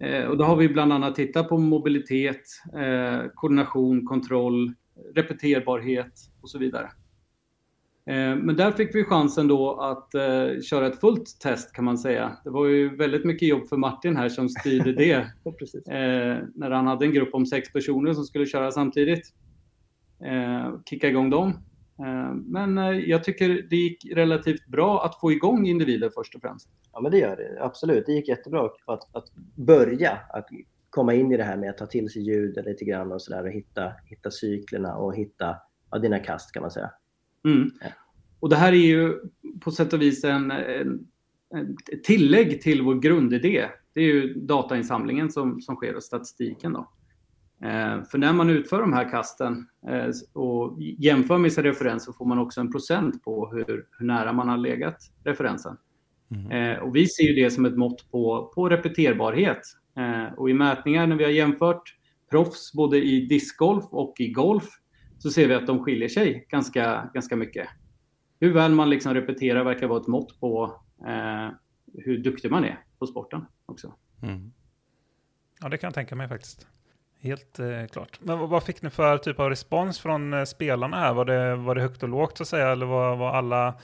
Eh, 0.00 0.24
och 0.24 0.36
då 0.36 0.44
har 0.44 0.56
vi 0.56 0.68
bland 0.68 0.92
annat 0.92 1.14
tittat 1.14 1.48
på 1.48 1.58
mobilitet, 1.58 2.42
eh, 2.74 3.30
koordination, 3.34 4.06
kontroll, 4.06 4.74
repeterbarhet 5.14 6.12
och 6.40 6.50
så 6.50 6.58
vidare. 6.58 6.90
Men 8.06 8.56
där 8.56 8.70
fick 8.70 8.94
vi 8.94 9.04
chansen 9.04 9.48
då 9.48 9.80
att 9.80 10.10
köra 10.64 10.86
ett 10.86 11.00
fullt 11.00 11.40
test 11.40 11.72
kan 11.72 11.84
man 11.84 11.98
säga. 11.98 12.36
Det 12.44 12.50
var 12.50 12.66
ju 12.66 12.96
väldigt 12.96 13.24
mycket 13.24 13.48
jobb 13.48 13.68
för 13.68 13.76
Martin 13.76 14.16
här 14.16 14.28
som 14.28 14.48
styrde 14.48 14.92
det. 14.92 15.26
När 16.54 16.70
han 16.70 16.86
hade 16.86 17.04
en 17.04 17.12
grupp 17.12 17.34
om 17.34 17.46
sex 17.46 17.72
personer 17.72 18.14
som 18.14 18.24
skulle 18.24 18.46
köra 18.46 18.70
samtidigt. 18.70 19.34
Kicka 20.84 21.08
igång 21.08 21.30
dem. 21.30 21.52
Eh, 21.98 22.34
men 22.34 22.78
eh, 22.78 22.90
jag 22.90 23.24
tycker 23.24 23.66
det 23.70 23.76
gick 23.76 24.06
relativt 24.12 24.66
bra 24.66 25.04
att 25.04 25.20
få 25.20 25.32
igång 25.32 25.66
individer 25.66 26.10
först 26.14 26.34
och 26.34 26.40
främst. 26.40 26.68
Ja, 26.92 27.00
men 27.00 27.12
det 27.12 27.18
gör 27.18 27.36
det. 27.36 27.64
Absolut. 27.64 28.06
Det 28.06 28.12
gick 28.12 28.28
jättebra 28.28 28.70
att, 28.86 29.16
att 29.16 29.32
börja 29.54 30.18
att 30.28 30.48
komma 30.90 31.14
in 31.14 31.32
i 31.32 31.36
det 31.36 31.44
här 31.44 31.56
med 31.56 31.70
att 31.70 31.78
ta 31.78 31.86
till 31.86 32.10
sig 32.10 32.22
ljud 32.22 32.58
lite 32.64 32.84
grann 32.84 33.12
och 33.12 33.22
sådär 33.22 33.42
och 33.42 33.50
hitta, 33.50 33.92
hitta 34.04 34.30
cyklerna 34.30 34.96
och 34.96 35.16
hitta 35.16 35.56
ja, 35.90 35.98
dina 35.98 36.18
kast 36.18 36.52
kan 36.52 36.60
man 36.60 36.70
säga. 36.70 36.90
Mm. 37.44 37.70
Ja. 37.80 37.86
Och 38.40 38.48
det 38.48 38.56
här 38.56 38.72
är 38.72 38.76
ju 38.76 39.20
på 39.60 39.70
sätt 39.70 39.92
och 39.92 40.02
vis 40.02 40.24
en, 40.24 40.50
en, 40.50 41.06
en 41.50 41.76
tillägg 42.04 42.62
till 42.62 42.82
vår 42.82 42.94
grundidé. 42.94 43.68
Det 43.92 44.00
är 44.00 44.04
ju 44.04 44.34
datainsamlingen 44.34 45.30
som, 45.30 45.60
som 45.60 45.76
sker 45.76 45.96
och 45.96 46.02
statistiken. 46.02 46.72
Då. 46.72 46.90
Eh, 47.64 48.04
för 48.04 48.18
när 48.18 48.32
man 48.32 48.50
utför 48.50 48.80
de 48.80 48.92
här 48.92 49.10
kasten 49.10 49.66
eh, 49.88 50.08
och 50.32 50.76
jämför 50.80 51.38
med 51.38 51.52
sin 51.52 51.64
referens 51.64 52.04
så 52.04 52.12
får 52.12 52.26
man 52.26 52.38
också 52.38 52.60
en 52.60 52.72
procent 52.72 53.24
på 53.24 53.50
hur, 53.52 53.86
hur 53.98 54.06
nära 54.06 54.32
man 54.32 54.48
har 54.48 54.56
legat 54.56 54.96
referensen. 55.24 55.76
Eh, 56.50 56.82
och 56.82 56.96
vi 56.96 57.06
ser 57.06 57.22
ju 57.22 57.34
det 57.34 57.50
som 57.50 57.64
ett 57.64 57.76
mått 57.76 58.10
på, 58.10 58.52
på 58.54 58.68
repeterbarhet. 58.68 59.60
Och 60.36 60.50
i 60.50 60.54
mätningar 60.54 61.06
när 61.06 61.16
vi 61.16 61.24
har 61.24 61.30
jämfört 61.30 61.82
proffs 62.30 62.72
både 62.72 63.04
i 63.04 63.26
discgolf 63.26 63.84
och 63.90 64.14
i 64.18 64.32
golf 64.32 64.64
så 65.18 65.30
ser 65.30 65.48
vi 65.48 65.54
att 65.54 65.66
de 65.66 65.84
skiljer 65.84 66.08
sig 66.08 66.46
ganska, 66.48 67.10
ganska 67.14 67.36
mycket. 67.36 67.68
Hur 68.40 68.52
väl 68.52 68.72
man 68.72 68.90
liksom 68.90 69.14
repeterar 69.14 69.64
verkar 69.64 69.86
vara 69.86 70.00
ett 70.00 70.06
mått 70.06 70.40
på 70.40 70.82
eh, 71.06 71.50
hur 72.04 72.18
duktig 72.18 72.50
man 72.50 72.64
är 72.64 72.84
på 72.98 73.06
sporten 73.06 73.44
också. 73.66 73.94
Mm. 74.22 74.52
Ja, 75.60 75.68
det 75.68 75.78
kan 75.78 75.88
jag 75.88 75.94
tänka 75.94 76.16
mig 76.16 76.28
faktiskt. 76.28 76.66
Helt 77.24 77.58
eh, 77.58 77.86
klart. 77.92 78.18
Men 78.22 78.38
vad, 78.38 78.48
vad 78.48 78.62
fick 78.62 78.82
ni 78.82 78.90
för 78.90 79.18
typ 79.18 79.40
av 79.40 79.48
respons 79.50 79.98
från 80.00 80.32
eh, 80.34 80.44
spelarna 80.44 80.96
här? 80.96 81.14
Var 81.14 81.24
det, 81.24 81.56
var 81.56 81.74
det 81.74 81.80
högt 81.80 82.02
och 82.02 82.08
lågt 82.08 82.36
så 82.36 82.42
att 82.42 82.48
säga? 82.48 82.68
Eller 82.68 82.86
var, 82.86 83.16
var 83.16 83.30
alla 83.32 83.74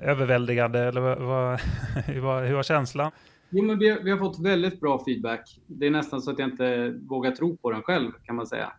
överväldigade? 0.00 0.78
Eller 0.80 1.00
vad, 1.00 1.18
vad, 1.18 1.60
hur, 2.06 2.20
var, 2.20 2.44
hur 2.44 2.54
var 2.54 2.62
känslan? 2.62 3.10
Jo, 3.50 3.64
men 3.64 3.78
vi, 3.78 3.90
har- 3.90 3.98
vi 4.00 4.10
har 4.10 4.18
fått 4.18 4.44
väldigt 4.44 4.80
bra 4.80 5.04
feedback. 5.04 5.60
Det 5.66 5.86
är 5.86 5.90
nästan 5.90 6.20
så 6.22 6.30
att 6.30 6.38
jag 6.38 6.48
inte 6.50 6.94
vågar 7.08 7.30
tro 7.30 7.56
på 7.56 7.70
den 7.70 7.82
själv, 7.82 8.12
kan 8.24 8.36
man 8.36 8.46
säga. 8.46 8.72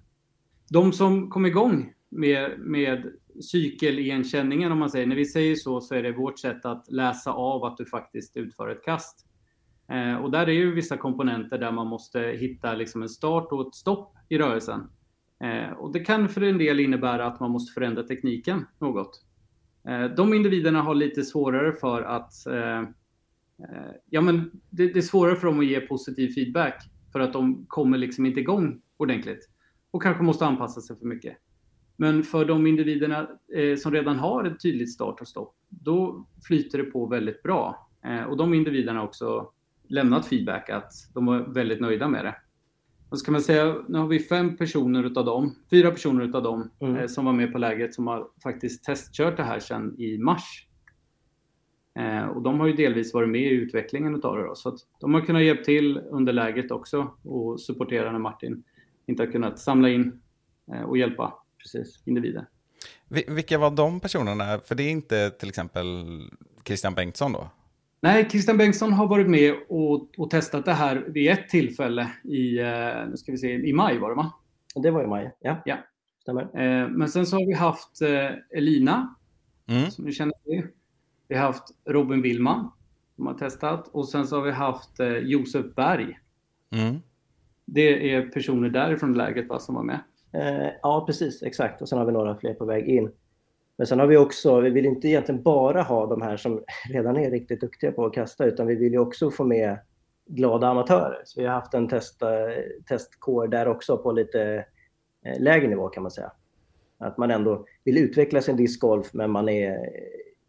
De 0.69 0.93
som 0.93 1.29
kom 1.29 1.45
igång 1.45 1.93
med, 2.09 2.59
med 2.59 3.05
cykeligenkänningen, 3.41 4.71
om 4.71 4.79
man 4.79 4.89
säger, 4.89 5.07
när 5.07 5.15
vi 5.15 5.25
säger 5.25 5.55
så, 5.55 5.81
så 5.81 5.95
är 5.95 6.03
det 6.03 6.11
vårt 6.11 6.39
sätt 6.39 6.65
att 6.65 6.91
läsa 6.91 7.31
av 7.31 7.63
att 7.63 7.77
du 7.77 7.85
faktiskt 7.85 8.37
utför 8.37 8.69
ett 8.69 8.83
kast. 8.83 9.25
Eh, 9.91 10.15
och 10.15 10.31
där 10.31 10.49
är 10.49 10.53
ju 10.53 10.73
vissa 10.73 10.97
komponenter 10.97 11.57
där 11.57 11.71
man 11.71 11.87
måste 11.87 12.19
hitta 12.19 12.73
liksom 12.73 13.01
en 13.01 13.09
start 13.09 13.47
och 13.51 13.67
ett 13.67 13.75
stopp 13.75 14.15
i 14.29 14.37
rörelsen. 14.37 14.89
Eh, 15.43 15.71
och 15.71 15.93
det 15.93 15.99
kan 15.99 16.29
för 16.29 16.41
en 16.41 16.57
del 16.57 16.79
innebära 16.79 17.25
att 17.25 17.39
man 17.39 17.51
måste 17.51 17.73
förändra 17.73 18.03
tekniken 18.03 18.65
något. 18.79 19.25
Eh, 19.87 20.05
de 20.05 20.33
individerna 20.33 20.81
har 20.81 20.95
lite 20.95 21.23
svårare 21.23 21.73
för 21.73 22.01
att 22.01 22.33
ja, 24.09 24.21
men 24.21 24.51
det, 24.69 24.87
det 24.87 24.99
är 24.99 25.01
svårare 25.01 25.35
för 25.35 25.47
dem 25.47 25.59
att 25.59 25.65
ge 25.65 25.79
positiv 25.79 26.33
feedback 26.33 26.83
för 27.11 27.19
att 27.19 27.33
de 27.33 27.65
kommer 27.67 27.97
liksom 27.97 28.25
inte 28.25 28.39
igång 28.39 28.81
ordentligt 28.97 29.49
och 29.91 30.03
kanske 30.03 30.23
måste 30.23 30.45
anpassa 30.45 30.81
sig 30.81 30.99
för 30.99 31.05
mycket. 31.05 31.37
Men 31.97 32.23
för 32.23 32.45
de 32.45 32.67
individerna 32.67 33.27
eh, 33.55 33.75
som 33.77 33.91
redan 33.91 34.19
har 34.19 34.43
ett 34.43 34.61
tydligt 34.61 34.93
start 34.93 35.21
och 35.21 35.27
stopp, 35.27 35.55
då 35.69 36.27
flyter 36.47 36.77
det 36.77 36.83
på 36.83 37.05
väldigt 37.05 37.43
bra. 37.43 37.89
Eh, 38.05 38.23
och 38.23 38.37
de 38.37 38.53
individerna 38.53 39.03
också 39.03 39.51
lämnat 39.89 40.27
feedback 40.27 40.69
att 40.69 40.91
de 41.13 41.25
var 41.25 41.39
väldigt 41.39 41.81
nöjda 41.81 42.07
med 42.07 42.25
det. 42.25 42.35
Och 43.09 43.19
så 43.19 43.25
kan 43.25 43.31
man 43.31 43.41
säga, 43.41 43.75
nu 43.87 43.97
har 43.97 44.07
vi 44.07 44.19
fem 44.19 44.57
personer 44.57 45.03
utav 45.03 45.25
dem, 45.25 45.55
fyra 45.69 45.91
personer 45.91 46.23
utav 46.25 46.43
dem 46.43 46.71
Mm. 46.79 46.95
eh, 46.97 47.07
som 47.07 47.25
var 47.25 47.33
med 47.33 47.51
på 47.51 47.57
lägret 47.57 47.93
som 47.93 48.07
har 48.07 48.27
faktiskt 48.43 48.83
testkört 48.83 49.37
det 49.37 49.43
här 49.43 49.59
sedan 49.59 49.95
i 49.99 50.17
mars. 50.17 50.65
Eh, 51.99 52.25
och 52.27 52.41
de 52.41 52.59
har 52.59 52.67
ju 52.67 52.73
delvis 52.73 53.13
varit 53.13 53.29
med 53.29 53.41
i 53.41 53.49
utvecklingen 53.49 54.15
utav 54.15 54.37
det 54.37 54.43
då, 54.43 54.55
så 54.55 54.69
att 54.69 54.79
de 54.99 55.13
har 55.13 55.21
kunnat 55.21 55.43
hjälpa 55.43 55.63
till 55.63 55.97
under 55.97 56.33
läget 56.33 56.71
också 56.71 57.13
och 57.23 57.61
supportera 57.61 58.11
när 58.11 58.19
Martin 58.19 58.63
inte 59.05 59.23
har 59.23 59.31
kunnat 59.31 59.59
samla 59.59 59.89
in 59.89 60.21
eh, 60.73 60.81
och 60.81 60.97
hjälpa 60.97 61.33
Precis. 61.57 62.01
individer. 62.05 62.45
Vi- 63.07 63.25
Vilka 63.27 63.57
var 63.57 63.71
de 63.71 63.99
personerna? 63.99 64.59
För 64.59 64.75
det 64.75 64.83
är 64.83 64.89
inte 64.91 65.29
till 65.29 65.49
exempel 65.49 65.85
Christian 66.65 66.93
Bengtsson 66.93 67.31
då? 67.33 67.49
Nej, 68.01 68.29
Christian 68.29 68.57
Bengtsson 68.57 68.93
har 68.93 69.07
varit 69.07 69.29
med 69.29 69.53
och, 69.69 70.09
och 70.17 70.29
testat 70.29 70.65
det 70.65 70.73
här 70.73 70.95
vid 71.07 71.31
ett 71.31 71.49
tillfälle 71.49 72.11
i, 72.23 72.59
eh, 72.59 73.07
nu 73.09 73.17
ska 73.17 73.31
vi 73.31 73.37
se, 73.37 73.53
i 73.53 73.73
maj 73.73 73.97
var 73.99 74.09
det 74.09 74.15
va? 74.15 74.31
Det 74.83 74.91
var 74.91 75.01
ju 75.01 75.07
maj. 75.07 75.31
Ja, 75.39 75.61
Ja. 75.65 75.77
stämmer. 76.21 76.41
Eh, 76.43 76.89
men 76.89 77.09
sen 77.09 77.25
så 77.25 77.35
har 77.35 77.45
vi 77.45 77.53
haft 77.53 78.01
eh, 78.01 78.57
Elina, 78.57 79.15
Mm. 79.69 79.91
som 79.91 80.05
ni 80.05 80.11
känner 80.11 80.33
till. 80.45 80.67
Vi 81.27 81.35
har 81.35 81.43
haft 81.45 81.63
Robin 81.89 82.21
Willman, 82.21 82.71
som 83.15 83.27
har 83.27 83.33
testat. 83.33 83.87
Och 83.87 84.07
sen 84.09 84.27
så 84.27 84.35
har 84.35 84.43
vi 84.43 84.51
haft 84.51 84.99
eh, 84.99 85.07
Josef 85.17 85.65
Berg. 85.75 86.19
Mm. 86.75 86.95
Det 87.65 88.13
är 88.13 88.21
personer 88.29 88.69
därifrån 88.69 89.13
läget 89.13 89.47
va, 89.49 89.59
som 89.59 89.75
var 89.75 89.83
med. 89.83 89.99
Ja, 90.81 91.03
precis. 91.07 91.43
Exakt. 91.43 91.81
Och 91.81 91.89
sen 91.89 91.97
har 91.99 92.05
vi 92.05 92.11
några 92.11 92.37
fler 92.37 92.53
på 92.53 92.65
väg 92.65 92.85
in. 92.87 93.11
Men 93.79 93.87
sen 93.87 93.99
har 93.99 94.07
vi 94.07 94.17
också, 94.17 94.59
vi 94.59 94.69
vill 94.69 94.85
inte 94.85 95.07
egentligen 95.07 95.43
bara 95.43 95.81
ha 95.81 96.05
de 96.05 96.21
här 96.21 96.37
som 96.37 96.63
redan 96.89 97.17
är 97.17 97.31
riktigt 97.31 97.61
duktiga 97.61 97.91
på 97.91 98.05
att 98.05 98.13
kasta, 98.13 98.45
utan 98.45 98.67
vi 98.67 98.75
vill 98.75 98.91
ju 98.91 98.99
också 98.99 99.31
få 99.31 99.43
med 99.43 99.79
glada 100.25 100.67
amatörer. 100.67 101.21
Så 101.25 101.41
vi 101.41 101.47
har 101.47 101.53
haft 101.53 101.73
en 101.73 101.87
test, 101.87 102.21
testkår 102.89 103.47
där 103.47 103.67
också 103.67 103.97
på 103.97 104.11
lite 104.11 104.65
eh, 105.25 105.41
lägre 105.41 105.67
nivå 105.67 105.89
kan 105.89 106.03
man 106.03 106.11
säga. 106.11 106.31
Att 106.97 107.17
man 107.17 107.31
ändå 107.31 107.65
vill 107.83 107.97
utveckla 107.97 108.41
sin 108.41 108.55
discgolf 108.55 109.13
men 109.13 109.31
man 109.31 109.49
är 109.49 109.71
eh, 109.71 109.79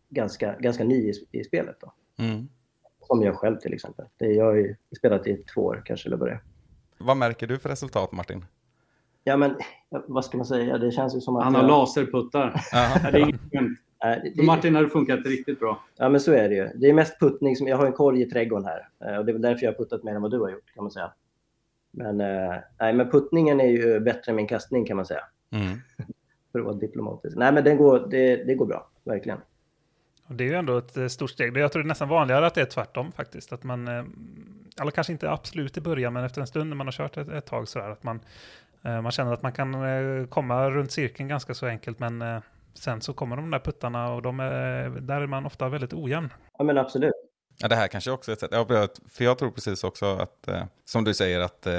ganska, 0.09 0.57
ganska 0.59 0.85
ny 0.85 1.11
i, 1.11 1.13
i 1.31 1.45
spelet. 1.45 1.77
Då. 1.81 1.93
Mm. 2.25 2.49
Som 3.01 3.23
jag 3.23 3.37
själv 3.37 3.57
till 3.57 3.75
exempel. 3.75 4.07
Det, 4.17 4.27
jag 4.27 4.45
har 4.45 4.55
ju 4.55 4.77
spelat 4.97 5.27
i 5.27 5.37
två 5.37 5.61
år 5.61 5.83
kanske 5.85 6.09
eller 6.09 6.17
vad 6.17 6.29
det. 6.29 6.41
Vad 6.99 7.17
märker 7.17 7.47
du 7.47 7.59
för 7.59 7.69
resultat 7.69 8.13
Martin? 8.13 8.45
Ja 9.25 9.37
men 9.37 9.57
vad 9.91 10.25
ska 10.25 10.37
man 10.37 10.47
säga, 10.47 10.79
det 10.79 10.91
känns 10.91 11.17
ju 11.17 11.21
som 11.21 11.37
att... 11.37 11.45
Han 11.45 11.55
har 11.55 11.63
jag- 11.63 11.69
laserputtar. 11.69 12.61
Det 13.13 13.19
är 13.19 13.23
inget 13.23 13.41
För 14.37 14.43
Martin 14.47 14.75
har 14.75 14.83
det 14.83 14.89
funkat 14.89 15.27
riktigt 15.27 15.61
bra. 15.61 15.85
Ja, 15.97 16.09
men 16.09 16.21
så 16.21 16.33
är 16.33 16.49
det 16.49 16.55
ju. 16.55 16.69
Det 16.75 16.89
är 16.89 16.95
mest 16.95 17.21
puttning. 17.21 17.57
Som, 17.57 17.69
jag 17.69 17.77
har 17.77 17.87
en 17.87 17.93
korg 17.93 18.23
i 18.23 18.31
trädgården 18.31 18.67
här 18.67 18.89
eh, 19.05 19.19
och 19.19 19.25
det 19.25 19.31
är 19.31 19.33
väl 19.33 19.43
därför 19.43 19.65
jag 19.65 19.73
har 19.73 19.79
puttat 19.79 20.03
mer 20.03 20.15
än 20.15 20.23
vad 20.23 20.31
du 20.31 20.41
har 20.41 20.51
gjort 20.51 20.75
kan 20.75 20.85
man 20.85 20.91
säga. 20.91 21.13
Men, 21.91 22.21
eh, 22.21 22.55
nej, 22.81 22.93
men 22.93 23.11
puttningen 23.11 23.61
är 23.61 23.67
ju 23.67 24.01
bättre 24.01 24.31
än 24.33 24.37
min 24.37 24.47
kastning 24.47 24.87
kan 24.87 24.97
man 24.97 25.07
säga. 25.07 25.25
Mm. 25.51 25.69
För 26.53 26.59
att 26.59 26.65
vara 26.65 26.77
diplomatisk. 26.77 27.37
Nej, 27.37 27.53
men 27.53 27.65
det 27.65 27.75
går, 27.75 28.07
det, 28.11 28.37
det 28.37 28.55
går 28.55 28.67
bra. 28.67 28.91
Verkligen. 29.05 29.39
Och 30.27 30.35
det 30.35 30.45
är 30.45 30.49
ju 30.49 30.55
ändå 30.55 30.79
ett 30.79 30.97
eh, 30.97 31.07
stort 31.07 31.31
steg. 31.31 31.57
Jag 31.57 31.73
tror 31.73 31.83
det 31.83 31.87
är 31.87 31.89
nästan 31.89 32.09
vanligare 32.09 32.47
att 32.47 32.55
det 32.55 32.61
är 32.61 32.65
tvärtom 32.67 33.13
faktiskt. 33.13 33.53
Att 33.53 33.65
man, 33.65 33.89
eller 34.81 34.91
kanske 34.91 35.13
inte 35.13 35.31
absolut 35.31 35.77
i 35.77 35.81
början, 35.81 36.13
men 36.13 36.25
efter 36.25 36.41
en 36.41 36.47
stund 36.47 36.69
när 36.69 36.77
man 36.77 36.87
har 36.87 36.93
kört 36.93 37.17
ett, 37.17 37.29
ett 37.29 37.47
tag 37.47 37.69
sådär, 37.69 37.91
att 37.91 38.03
man, 38.03 38.21
man 38.83 39.11
känner 39.11 39.33
att 39.33 39.43
man 39.43 39.53
kan 39.53 39.75
eh, 39.75 40.27
komma 40.27 40.71
runt 40.71 40.93
cirkeln 40.93 41.29
ganska 41.29 41.55
så 41.55 41.67
enkelt, 41.67 41.99
men 41.99 42.23
eh, 42.23 42.41
sen 42.75 43.01
så 43.01 43.13
kommer 43.13 43.37
de 43.37 43.51
där 43.51 43.59
puttarna 43.59 44.13
och 44.13 44.23
de 44.23 44.41
är, 44.41 44.89
där 44.89 45.21
är 45.21 45.27
man 45.27 45.47
ofta 45.47 45.69
väldigt 45.69 45.93
ojämn. 45.93 46.33
Ja, 46.59 46.65
men 46.65 46.79
absolut. 46.79 47.13
Ja, 47.59 47.69
det 47.69 47.75
här 47.75 47.89
kanske 47.89 48.11
också 48.11 48.31
är 48.31 48.33
ett 48.33 48.41
sätt. 48.41 48.51
Ja, 48.53 48.89
för 49.09 49.25
jag 49.25 49.39
tror 49.39 49.51
precis 49.51 49.85
också 49.85 50.07
att, 50.07 50.49
eh, 50.49 50.65
som 50.85 51.05
du 51.05 51.15
säger, 51.15 51.41
att 51.41 51.67
eh, 51.67 51.73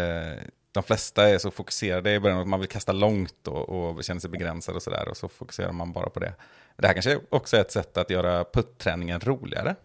de 0.71 0.83
flesta 0.83 1.29
är 1.29 1.37
så 1.37 1.51
fokuserade 1.51 2.13
i 2.13 2.19
början 2.19 2.39
att 2.39 2.47
man 2.47 2.59
vill 2.59 2.69
kasta 2.69 2.91
långt 2.91 3.47
och, 3.47 3.69
och 3.69 4.03
känner 4.03 4.21
sig 4.21 4.29
begränsad 4.29 4.75
och 4.75 4.81
sådär. 4.81 5.09
Och 5.09 5.17
så 5.17 5.27
fokuserar 5.27 5.71
man 5.71 5.91
bara 5.93 6.09
på 6.09 6.19
det. 6.19 6.33
Det 6.77 6.87
här 6.87 6.93
kanske 6.93 7.19
också 7.29 7.57
är 7.57 7.61
ett 7.61 7.71
sätt 7.71 7.97
att 7.97 8.09
göra 8.09 8.45
putträningen 8.53 9.19
roligare. 9.19 9.75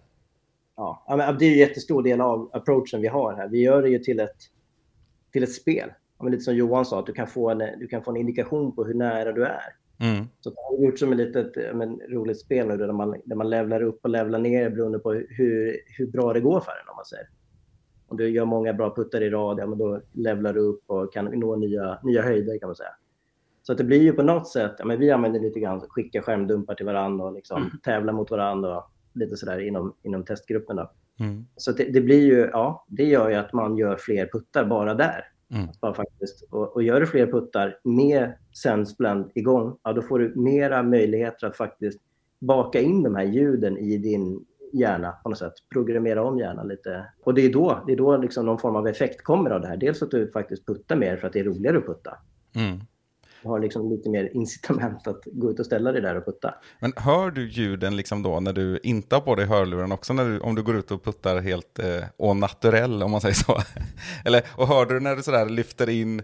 Ja, 0.77 1.37
det 1.39 1.45
är 1.45 1.49
ju 1.49 1.53
en 1.53 1.69
jättestor 1.69 2.03
del 2.03 2.21
av 2.21 2.51
approachen 2.53 3.01
vi 3.01 3.09
har 3.09 3.35
här. 3.35 3.49
Vi 3.49 3.63
gör 3.63 3.83
det 3.83 3.89
ju 3.89 3.99
till 3.99 4.21
ett, 4.21 4.37
till 5.33 5.43
ett 5.43 5.53
spel. 5.53 5.91
Men 6.23 6.31
lite 6.33 6.45
som 6.45 6.57
Johan 6.57 6.85
sa, 6.85 6.99
att 6.99 7.07
du 7.07 7.13
kan, 7.13 7.27
få 7.27 7.51
en, 7.51 7.59
du 7.59 7.87
kan 7.87 8.03
få 8.03 8.11
en 8.11 8.17
indikation 8.17 8.75
på 8.75 8.85
hur 8.85 8.95
nära 8.95 9.33
du 9.33 9.45
är. 9.45 9.77
Mm. 10.01 10.25
Så 10.41 10.51
det 10.51 10.57
har 10.57 10.85
gjort 10.85 10.99
som 10.99 11.13
ett 11.13 11.19
litet 11.19 11.75
men, 11.75 12.01
roligt 12.09 12.41
spel 12.41 12.69
nu 12.69 12.77
där 12.77 12.93
man, 12.93 13.17
där 13.25 13.37
man 13.37 13.51
levlar 13.51 13.83
upp 13.83 13.99
och 14.03 14.11
levlar 14.11 14.39
ner 14.39 14.71
beroende 14.71 14.99
på 14.99 15.13
hur, 15.13 15.77
hur 15.99 16.07
bra 16.07 16.33
det 16.33 16.41
går 16.41 16.61
för 16.61 16.73
en 16.73 16.89
om 16.89 16.97
man 16.97 17.05
säger. 17.05 17.29
Om 18.09 18.17
du 18.17 18.29
gör 18.29 18.45
många 18.45 18.73
bra 18.73 18.95
puttar 18.95 19.21
i 19.21 19.31
rad, 19.31 19.59
ja, 19.61 19.67
men 19.67 19.79
då 19.79 20.01
levlar 20.13 20.53
du 20.53 20.61
upp 20.61 20.83
och 20.87 21.13
kan 21.13 21.25
nå 21.25 21.57
nya, 21.57 21.99
nya 22.03 22.23
höjder 22.23 22.59
kan 22.59 22.69
man 22.69 22.77
säga. 22.77 22.91
Så 23.63 23.73
att 23.73 23.79
det 23.79 23.85
blir 23.85 24.03
ju 24.03 24.13
på 24.13 24.23
något 24.23 24.49
sätt, 24.49 24.73
ja, 24.79 24.85
men 24.85 24.99
vi 25.01 25.11
använder 25.11 25.41
lite 25.41 25.61
grann, 25.61 25.81
skicka 25.81 26.23
skärmdumpar 26.23 26.75
till 26.75 26.87
varandra 26.87 27.25
och 27.25 27.33
liksom 27.33 27.63
Mm. 27.63 27.79
tävla 27.83 28.13
mot 28.13 28.31
varandra 28.31 28.79
och 28.79 28.91
lite 29.15 29.37
sådär 29.37 29.59
inom, 29.59 29.95
inom 30.03 30.25
testgrupperna. 30.25 30.91
Mm. 31.21 31.47
Så 31.57 31.73
det, 31.73 31.85
det 31.85 32.01
blir 32.01 32.27
ju, 32.27 32.51
ja, 32.53 32.87
det 32.89 33.05
gör 33.05 33.29
ju 33.31 33.35
att 33.35 33.53
man 33.53 33.77
gör 33.77 33.97
fler 33.97 34.29
puttar 34.33 34.65
bara 34.65 34.95
där. 34.95 35.25
Mm. 35.55 35.69
Bara 35.81 35.95
faktiskt. 35.95 36.43
Och, 36.51 36.73
och 36.73 36.83
gör 36.83 37.01
du 37.01 37.07
fler 37.07 37.27
puttar 37.27 37.79
med 37.85 38.33
Senseblend 38.63 39.31
igång, 39.35 39.79
ja, 39.83 39.93
då 39.93 40.03
får 40.03 40.19
du 40.19 40.33
mera 40.37 40.83
möjligheter 40.83 41.47
att 41.47 41.57
faktiskt 41.57 42.01
baka 42.39 42.81
in 42.81 43.03
de 43.03 43.15
här 43.15 43.25
ljuden 43.25 43.79
i 43.79 43.99
din 43.99 44.45
hjärna 44.73 45.13
på 45.23 45.29
något 45.29 45.39
sätt. 45.39 45.53
Programmera 45.73 46.25
om 46.25 46.39
hjärnan 46.39 46.69
lite. 46.69 47.07
Och 47.25 47.35
det 47.35 47.43
är 47.43 47.53
då, 47.53 47.83
det 47.87 47.93
är 47.93 47.97
då 47.97 48.17
liksom 48.17 48.47
någon 48.47 48.59
form 48.59 48.77
av 48.77 48.89
effekt 48.89 49.23
kommer 49.23 49.51
av 49.51 49.61
det 49.61 49.69
här. 49.69 49.77
Dels 49.77 50.03
att 50.03 50.11
du 50.11 50.31
faktiskt 50.31 50.67
puttar 50.67 50.97
mer 50.97 51.17
för 51.17 51.27
att 51.27 51.33
det 51.33 51.41
är 51.41 51.45
roligare 51.45 51.79
att 51.79 51.87
putta. 51.87 52.19
Mm. 52.55 52.81
Har 53.47 53.61
liksom 53.61 53.91
lite 53.91 54.11
mer 54.11 54.31
incitament 54.35 55.07
att 55.07 55.23
gå 55.33 55.51
ut 55.51 55.61
och 55.61 55.67
ställa 55.67 55.93
dig 55.93 56.03
där 56.03 56.17
och 56.17 56.25
putta. 56.25 56.55
Men 56.81 56.93
hör 56.97 57.31
du 57.31 57.49
ljuden 57.49 57.97
liksom 57.97 58.23
då 58.23 58.41
när 58.41 58.53
du 58.53 58.81
inte 58.83 59.15
har 59.17 59.21
på 59.21 59.35
dig 59.35 59.47
hörluren 59.47 59.93
också 59.93 60.13
när 60.13 60.25
du, 60.25 60.41
om 60.41 60.55
du 60.55 60.63
går 60.63 60.77
ut 60.77 60.91
och 60.91 61.05
puttar 61.05 61.41
helt 61.41 61.79
eh, 61.79 62.05
au 62.19 62.31
om 63.03 63.11
man 63.11 63.21
säger 63.21 63.35
så? 63.35 63.59
Eller, 64.25 64.43
och 64.57 64.69
hör 64.69 64.87
du 64.87 65.01
när 65.01 65.17
du 65.17 65.23
sådär 65.23 65.47
lyfter 65.49 65.89
in, 65.89 66.23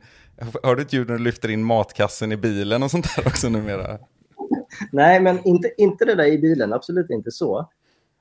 hör 0.63 0.77
du 0.77 0.83
ett 0.83 0.93
ljud 0.93 1.09
när 1.09 1.19
du 1.19 1.25
lyfter 1.25 1.49
in 1.49 1.65
matkassen 1.65 2.33
i 2.33 2.37
bilen 2.37 2.83
och 2.83 2.91
sånt 2.91 3.17
där 3.17 3.27
också 3.27 3.49
numera? 3.49 3.99
Nej, 4.93 5.21
men 5.21 5.47
inte, 5.47 5.73
inte 5.77 6.05
det 6.05 6.15
där 6.15 6.27
i 6.27 6.39
bilen. 6.39 6.73
Absolut 6.73 7.11
inte 7.11 7.31
så. 7.31 7.71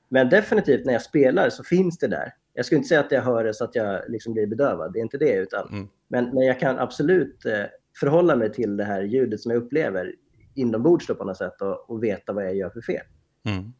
Men 0.08 0.28
definitivt 0.28 0.86
när 0.86 0.92
jag 0.92 1.02
spelar 1.02 1.50
så 1.50 1.64
finns 1.64 1.98
det 1.98 2.08
där. 2.08 2.34
Jag 2.54 2.64
skulle 2.66 2.76
inte 2.76 2.88
säga 2.88 3.00
att 3.00 3.12
jag 3.12 3.22
hör 3.22 3.44
det 3.44 3.54
så 3.54 3.64
att 3.64 3.74
jag 3.74 4.00
liksom 4.08 4.32
blir 4.32 4.46
bedövad. 4.46 4.92
Det 4.92 4.98
är 4.98 5.02
inte 5.02 5.18
det. 5.18 5.32
Utan, 5.34 5.68
Mm. 5.68 5.88
men, 6.08 6.24
men 6.34 6.44
jag 6.46 6.60
kan 6.60 6.78
absolut 6.78 7.46
eh, 7.46 7.52
förhålla 8.00 8.36
mig 8.36 8.52
till 8.52 8.76
det 8.76 8.84
här 8.84 9.02
ljudet 9.02 9.40
som 9.40 9.52
jag 9.52 9.62
upplever 9.62 10.14
inombords 10.54 11.06
på 11.06 11.24
något 11.24 11.36
sätt 11.36 11.62
och, 11.62 11.90
och 11.90 12.04
veta 12.04 12.32
vad 12.32 12.44
jag 12.44 12.54
gör 12.54 12.70
för 12.70 12.80
fel. 12.80 13.04
Mm. 13.44 13.72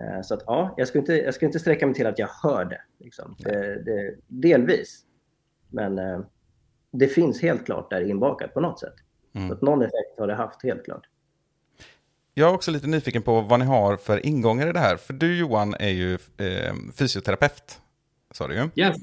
Eh, 0.00 0.22
så 0.22 0.34
att 0.34 0.42
ja, 0.46 0.74
jag 0.76 0.88
skulle, 0.88 1.00
inte, 1.00 1.14
jag 1.14 1.34
skulle 1.34 1.46
inte 1.46 1.58
sträcka 1.58 1.86
mig 1.86 1.94
till 1.94 2.06
att 2.06 2.18
jag 2.18 2.28
hör 2.42 2.64
det. 2.64 2.80
Liksom. 2.98 3.36
det, 3.38 3.82
det 3.84 4.16
delvis. 4.26 5.04
Men 5.70 5.98
eh, 5.98 6.20
det 6.92 7.08
finns 7.08 7.42
helt 7.42 7.66
klart 7.66 7.90
där 7.90 8.00
inbakat 8.00 8.54
på 8.54 8.60
något 8.60 8.80
sätt. 8.80 8.94
Mm. 9.34 9.48
Så 9.48 9.54
att 9.54 9.62
någon 9.62 9.82
effekt 9.82 10.18
har 10.18 10.26
det 10.26 10.34
haft 10.34 10.62
helt 10.62 10.84
klart. 10.84 11.06
Jag 12.34 12.50
är 12.50 12.54
också 12.54 12.70
lite 12.70 12.86
nyfiken 12.86 13.22
på 13.22 13.40
vad 13.40 13.60
ni 13.60 13.66
har 13.66 13.96
för 13.96 14.26
ingångar 14.26 14.68
i 14.68 14.72
det 14.72 14.78
här. 14.78 14.96
För 14.96 15.12
du 15.12 15.38
Johan 15.38 15.74
är 15.74 15.88
ju 15.88 16.14
eh, 16.14 16.74
fysioterapeut, 16.94 17.80
sa 18.30 18.48
du 18.48 18.54
ju. 18.54 18.68
Yes. 18.74 18.96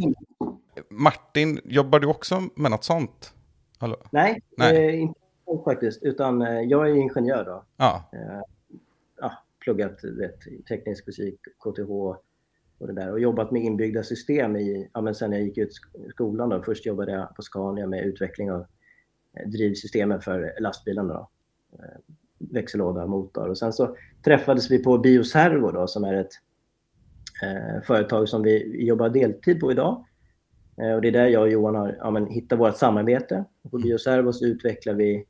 Martin, 0.90 1.60
jobbar 1.64 2.00
du 2.00 2.08
också 2.08 2.44
med 2.56 2.72
något 2.72 2.84
sånt? 2.84 3.34
Hallå? 3.80 3.96
Nej, 4.12 4.42
Nej. 4.58 4.88
Eh, 4.88 5.00
inte 5.02 5.64
faktiskt. 5.64 6.04
Utan 6.04 6.42
eh, 6.42 6.62
jag 6.62 6.90
är 6.90 6.94
ingenjör 6.96 7.46
då. 7.46 7.64
Ja, 7.78 8.10
Eh, 8.14 8.42
ja, 9.22 9.32
pluggat 9.60 10.04
vet, 10.04 10.40
teknisk 10.70 11.06
fysik, 11.06 11.40
KTH 11.60 11.90
och 12.78 12.88
det 12.88 12.94
där. 12.94 13.12
Och 13.12 13.20
jobbat 13.20 13.52
med 13.52 13.64
inbyggda 13.64 14.04
system 14.04 14.56
i, 14.56 14.90
ja, 14.94 15.02
men 15.02 15.16
sen 15.16 15.32
jag 15.32 15.42
gick 15.42 15.58
ut 15.58 15.70
sk- 15.70 16.10
skolan. 16.12 16.50
Då. 16.50 16.62
Först 16.64 16.86
jobbade 16.86 17.12
jag 17.12 17.36
på 17.36 17.42
Scania 17.42 17.88
med 17.88 18.06
utveckling 18.06 18.52
av 18.52 18.66
eh, 19.34 19.48
drivsystemen 19.50 20.22
för 20.22 20.54
lastbilarna. 20.60 21.14
Då. 21.14 21.30
Växellåda, 22.38 23.06
motor. 23.08 23.50
Och 23.50 23.58
sen 23.58 23.74
så 23.74 23.96
träffades 24.24 24.72
vi 24.72 24.84
på 24.84 24.98
Bioservo 24.98 25.72
då, 25.72 25.88
som 25.88 26.04
är 26.04 26.14
ett 26.14 26.32
eh, 27.44 27.82
företag 27.84 28.30
som 28.30 28.42
vi 28.44 28.86
jobbar 28.88 29.10
deltid 29.10 29.60
på 29.60 29.72
idag. 29.72 30.06
Eh, 30.82 30.94
och 30.94 31.02
det 31.02 31.08
är 31.08 31.12
där 31.12 31.28
jag 31.28 31.42
och 31.42 31.50
Johan 31.50 31.76
har 31.76 31.96
ja, 32.00 32.12
men, 32.12 32.28
hittat 32.28 32.60
vårt 32.60 32.78
samarbete. 32.78 33.46
Och 33.64 33.72
på 33.72 33.78
Bioservo 33.78 34.32
så 34.32 34.46
utvecklar 34.46 34.94
vi 34.94 35.26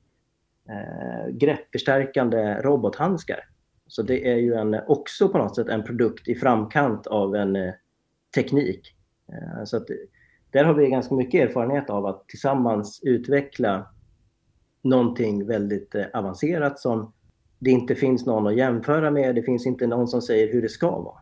eh, 0.69 1.31
greppförstärkande 1.31 2.61
robothandskar. 2.61 3.39
Så 3.87 4.01
det 4.01 4.31
är 4.31 4.37
ju 4.37 4.53
en, 4.53 4.79
också 4.87 5.29
på 5.29 5.37
något 5.37 5.55
sätt 5.55 5.67
en 5.67 5.83
produkt 5.83 6.27
i 6.27 6.35
framkant 6.35 7.07
av 7.07 7.35
en 7.35 7.55
eh, 7.55 7.73
teknik. 8.35 8.95
Eh, 9.31 9.63
så 9.63 9.77
att, 9.77 9.87
där 10.51 10.63
har 10.63 10.73
vi 10.73 10.89
ganska 10.89 11.15
mycket 11.15 11.49
erfarenhet 11.49 11.89
av 11.89 12.05
att 12.05 12.27
tillsammans 12.27 13.01
utveckla 13.03 13.87
någonting 14.81 15.47
väldigt 15.47 15.95
eh, 15.95 16.05
avancerat 16.13 16.79
som 16.79 17.13
det 17.59 17.71
inte 17.71 17.95
finns 17.95 18.25
någon 18.25 18.47
att 18.47 18.55
jämföra 18.55 19.11
med. 19.11 19.35
Det 19.35 19.43
finns 19.43 19.65
inte 19.65 19.87
någon 19.87 20.07
som 20.07 20.21
säger 20.21 20.53
hur 20.53 20.61
det 20.61 20.69
ska 20.69 20.91
vara. 20.99 21.19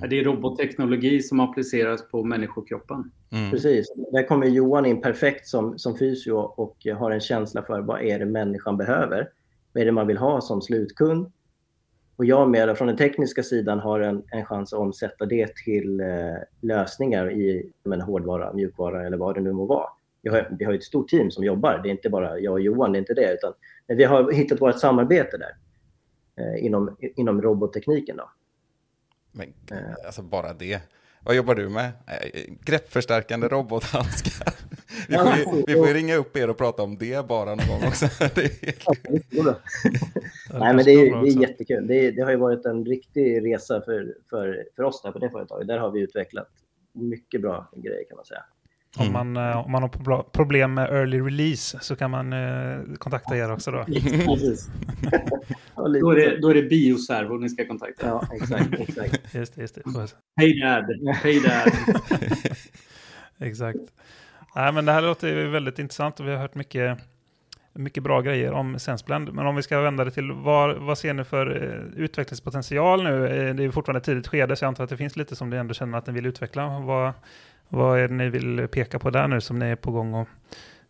Ja, 0.00 0.06
Det 0.06 0.20
är 0.20 0.24
robotteknologi 0.24 1.22
som 1.22 1.40
appliceras 1.40 2.08
på 2.08 2.24
människokroppen. 2.24 3.10
Mm. 3.32 3.50
Precis. 3.50 3.92
Där 4.12 4.28
kommer 4.28 4.46
Johan 4.46 4.86
in 4.86 5.00
perfekt 5.00 5.46
som, 5.46 5.78
som 5.78 5.98
fysio 5.98 6.32
och 6.32 6.86
har 6.96 7.10
en 7.10 7.20
känsla 7.20 7.62
för 7.62 7.80
vad 7.80 8.02
är 8.02 8.18
det 8.18 8.26
människan 8.26 8.76
behöver. 8.76 9.28
Vad 9.72 9.82
är 9.82 9.86
det 9.86 9.92
man 9.92 10.06
vill 10.06 10.18
ha 10.18 10.40
som 10.40 10.62
slutkund? 10.62 11.32
Och 12.16 12.24
jag 12.24 12.50
med 12.50 12.78
från 12.78 12.88
den 12.88 12.96
tekniska 12.96 13.42
sidan 13.42 13.78
har 13.78 14.00
en, 14.00 14.22
en 14.30 14.44
chans 14.44 14.72
att 14.72 14.78
omsätta 14.78 15.26
det 15.26 15.56
till 15.56 16.00
eh, 16.00 16.06
lösningar 16.60 17.32
i 17.32 17.70
men, 17.84 18.00
hårdvara, 18.00 18.52
mjukvara 18.52 19.06
eller 19.06 19.16
vad 19.16 19.34
det 19.34 19.40
nu 19.40 19.52
må 19.52 19.66
vara. 19.66 19.86
Vi 20.22 20.30
har, 20.30 20.56
vi 20.58 20.64
har 20.64 20.72
ett 20.72 20.84
stort 20.84 21.08
team 21.08 21.30
som 21.30 21.44
jobbar. 21.44 21.80
Det 21.82 21.88
är 21.88 21.90
inte 21.90 22.10
bara 22.10 22.38
jag 22.38 22.52
och 22.52 22.60
Johan, 22.60 22.92
det 22.92 22.98
är 22.98 23.00
inte 23.00 23.14
det. 23.14 23.32
Utan, 23.34 23.52
men 23.86 23.96
vi 23.96 24.04
har 24.04 24.32
hittat 24.32 24.60
vårt 24.60 24.80
samarbete 24.80 25.38
där 25.38 25.56
eh, 26.36 26.64
inom, 26.64 26.96
inom 27.00 27.42
robottekniken. 27.42 28.16
Då. 28.16 28.30
Men, 29.32 29.52
alltså 30.06 30.22
bara 30.22 30.52
det. 30.52 30.80
Vad 31.24 31.36
jobbar 31.36 31.54
du 31.54 31.68
med? 31.68 31.86
Eh, 31.86 32.54
Greppförstärkande 32.64 33.48
robothandskar. 33.48 34.54
Vi 35.08 35.16
får, 35.16 35.36
ju, 35.36 35.64
vi 35.66 35.74
får 35.74 35.88
ju 35.88 35.94
ringa 35.94 36.16
upp 36.16 36.36
er 36.36 36.50
och 36.50 36.58
prata 36.58 36.82
om 36.82 36.98
det 36.98 37.28
bara 37.28 37.54
någon 37.54 37.68
gång 37.68 37.88
också. 37.88 38.06
Det 38.34 38.44
är 38.44 38.66
helt... 38.66 39.58
Nej, 40.52 40.74
men 40.74 40.84
det 40.84 40.90
är, 40.90 41.22
det 41.22 41.28
är 41.28 41.40
jättekul. 41.40 41.86
Det, 41.86 42.10
det 42.10 42.22
har 42.22 42.30
ju 42.30 42.36
varit 42.36 42.66
en 42.66 42.84
riktig 42.84 43.44
resa 43.46 43.80
för, 43.80 44.14
för, 44.30 44.66
för 44.76 44.82
oss 44.82 45.02
där 45.02 45.12
på 45.12 45.18
det 45.18 45.30
företaget. 45.30 45.68
Där 45.68 45.78
har 45.78 45.90
vi 45.90 46.00
utvecklat 46.00 46.48
mycket 46.92 47.40
bra 47.40 47.70
grejer 47.76 48.04
kan 48.08 48.16
man 48.16 48.24
säga. 48.24 48.44
Om 48.98 49.12
man, 49.12 49.36
eh, 49.36 49.56
om 49.64 49.72
man 49.72 49.82
har 49.82 49.88
pro- 49.88 50.22
problem 50.22 50.74
med 50.74 50.90
early 50.90 51.20
release 51.20 51.78
så 51.80 51.96
kan 51.96 52.10
man 52.10 52.32
eh, 52.32 52.78
kontakta 52.98 53.36
er 53.36 53.52
också 53.52 53.70
då. 53.70 53.84
Precis. 54.26 54.68
Då 55.76 56.10
är 56.10 56.16
det, 56.16 56.40
då 56.40 56.48
är 56.48 56.54
det 56.54 56.62
bioservo 56.62 57.36
ni 57.38 57.48
ska 57.48 57.66
kontakta. 57.66 58.06
Ja, 58.06 58.28
exakt. 58.34 58.68
exakt. 58.78 59.34
Just 59.34 59.54
det, 59.54 59.60
just 59.60 59.74
det. 59.74 59.82
Hej 60.36 60.60
dad, 60.60 60.84
hej 61.22 61.40
dad. 61.40 61.72
Exakt. 63.38 63.78
Nej, 64.56 64.72
men 64.72 64.84
det 64.84 64.92
här 64.92 65.02
låter 65.02 65.46
väldigt 65.46 65.78
intressant 65.78 66.20
och 66.20 66.26
vi 66.26 66.30
har 66.30 66.38
hört 66.38 66.54
mycket, 66.54 66.98
mycket 67.72 68.02
bra 68.02 68.20
grejer 68.20 68.52
om 68.52 68.78
Sensblend. 68.78 69.32
Men 69.32 69.46
om 69.46 69.56
vi 69.56 69.62
ska 69.62 69.80
vända 69.80 70.04
det 70.04 70.10
till 70.10 70.32
vad, 70.32 70.76
vad 70.76 70.98
ser 70.98 71.14
ni 71.14 71.24
för 71.24 71.62
eh, 71.62 72.02
utvecklingspotential 72.04 73.04
nu? 73.04 73.26
Eh, 73.26 73.54
det 73.54 73.62
är 73.62 73.64
ju 73.64 73.72
fortfarande 73.72 73.98
ett 73.98 74.04
tidigt 74.04 74.28
skede 74.28 74.56
så 74.56 74.64
jag 74.64 74.68
antar 74.68 74.84
att 74.84 74.90
det 74.90 74.96
finns 74.96 75.16
lite 75.16 75.36
som 75.36 75.50
ni 75.50 75.56
ändå 75.56 75.74
känner 75.74 75.98
att 75.98 76.06
ni 76.06 76.12
vill 76.12 76.26
utveckla. 76.26 76.80
Vad, 76.80 77.12
vad 77.68 77.98
är 77.98 78.08
det 78.08 78.14
ni 78.14 78.30
vill 78.30 78.68
peka 78.68 78.98
på 78.98 79.10
där 79.10 79.28
nu 79.28 79.40
som 79.40 79.58
ni 79.58 79.66
är 79.66 79.76
på 79.76 79.90
gång 79.90 80.14
att 80.14 80.28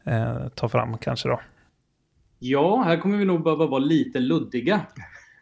eh, 0.04 0.48
ta 0.48 0.68
fram 0.68 0.98
kanske 0.98 1.28
då? 1.28 1.40
Ja, 2.38 2.82
här 2.82 2.96
kommer 2.96 3.18
vi 3.18 3.24
nog 3.24 3.42
behöva 3.42 3.66
vara 3.66 3.80
lite 3.80 4.18
luddiga. 4.18 4.80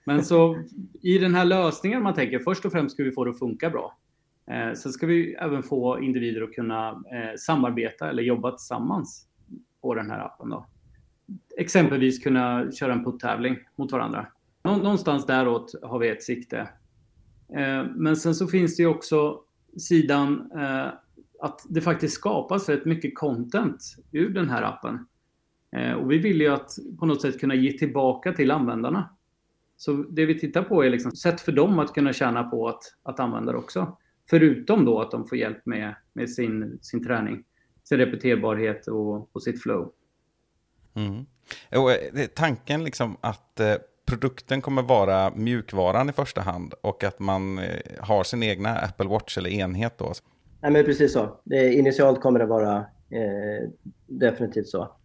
Men 0.05 0.25
så 0.25 0.63
i 1.03 1.19
den 1.19 1.35
här 1.35 1.45
lösningen 1.45 2.03
man 2.03 2.15
tänker, 2.15 2.39
först 2.39 2.65
och 2.65 2.73
främst 2.73 2.95
ska 2.95 3.03
vi 3.03 3.13
få 3.13 3.25
det 3.25 3.31
att 3.31 3.39
funka 3.39 3.71
bra. 3.71 3.97
Eh, 4.51 4.75
sen 4.75 4.93
ska 4.93 5.07
vi 5.07 5.35
även 5.35 5.63
få 5.63 6.01
individer 6.01 6.43
att 6.43 6.53
kunna 6.53 6.89
eh, 6.91 7.37
samarbeta 7.39 8.11
eller 8.11 8.23
jobba 8.23 8.51
tillsammans 8.51 9.27
på 9.83 9.95
den 9.95 10.11
här 10.11 10.19
appen. 10.19 10.49
Då. 10.49 10.67
Exempelvis 11.57 12.19
kunna 12.19 12.73
köra 12.73 12.93
en 12.93 13.05
puttävling 13.05 13.57
mot 13.77 13.93
varandra. 13.93 14.27
Någonstans 14.65 15.27
däråt 15.27 15.75
har 15.83 15.99
vi 15.99 16.09
ett 16.09 16.23
sikte. 16.23 16.59
Eh, 17.57 17.85
men 17.95 18.17
sen 18.17 18.35
så 18.35 18.47
finns 18.47 18.77
det 18.77 18.83
ju 18.83 18.89
också 18.89 19.41
sidan 19.77 20.51
eh, 20.55 20.87
att 21.41 21.67
det 21.69 21.81
faktiskt 21.81 22.15
skapas 22.15 22.69
rätt 22.69 22.85
mycket 22.85 23.19
content 23.19 23.97
ur 24.13 24.31
den 24.31 24.51
här 24.51 24.63
appen. 24.63 25.07
Eh, 25.77 25.93
och 25.93 26.11
vi 26.11 26.19
vill 26.19 26.41
ju 26.41 26.49
att 26.49 26.71
på 26.99 27.07
något 27.07 27.23
sätt 27.23 27.41
kunna 27.41 27.55
ge 27.55 27.79
tillbaka 27.79 28.33
till 28.33 28.51
användarna. 28.51 29.11
Så 29.77 29.93
det 29.93 30.27
vi 30.27 30.39
tittar 30.39 30.63
på 30.63 30.85
är 30.85 30.91
liksom 30.91 31.13
sätt 31.13 31.41
för 31.41 31.53
dem 31.53 31.79
att 31.79 31.95
kunna 31.95 32.13
tjäna 32.13 32.45
på 32.45 32.69
att, 32.69 32.83
att 33.03 33.21
använda 33.21 33.53
det 33.53 33.59
också. 33.59 33.97
Förutom 34.31 34.85
då 34.85 35.01
att 35.01 35.11
de 35.11 35.27
får 35.27 35.39
hjälp 35.39 35.67
med, 35.67 35.95
med 36.13 36.31
sin, 36.31 36.79
sin 36.83 37.05
träning, 37.05 37.45
sin 37.85 37.99
repeterbarhet 37.99 38.87
och, 38.87 39.35
och 39.35 39.43
sitt 39.43 39.63
flow. 39.63 39.93
Mm. 41.09 41.27
Och, 41.83 41.93
eh, 41.93 42.27
tanken 42.35 42.85
liksom 42.85 43.17
att 43.21 43.61
eh, 43.61 43.75
produkten 44.07 44.61
kommer 44.61 44.83
vara 44.83 45.33
mjukvaran 45.35 46.11
i 46.11 46.13
första 46.13 46.41
hand 46.41 46.75
och 46.81 47.05
att 47.05 47.19
man 47.19 47.59
eh, 47.59 47.65
har 47.99 48.25
sin 48.25 48.43
egna 48.43 48.79
Apple 48.79 49.09
Watch 49.09 49.39
eller 49.39 49.51
enhet 49.51 49.99
då. 49.99 50.13
Nej, 50.63 50.73
men 50.73 50.85
precis 50.85 51.13
så. 51.13 51.41
Det, 51.45 51.75
initialt 51.75 52.21
kommer 52.21 52.39
det 52.39 52.47
vara 52.47 52.77
eh, 53.11 53.69
definitivt 54.07 54.69
så. 54.69 54.97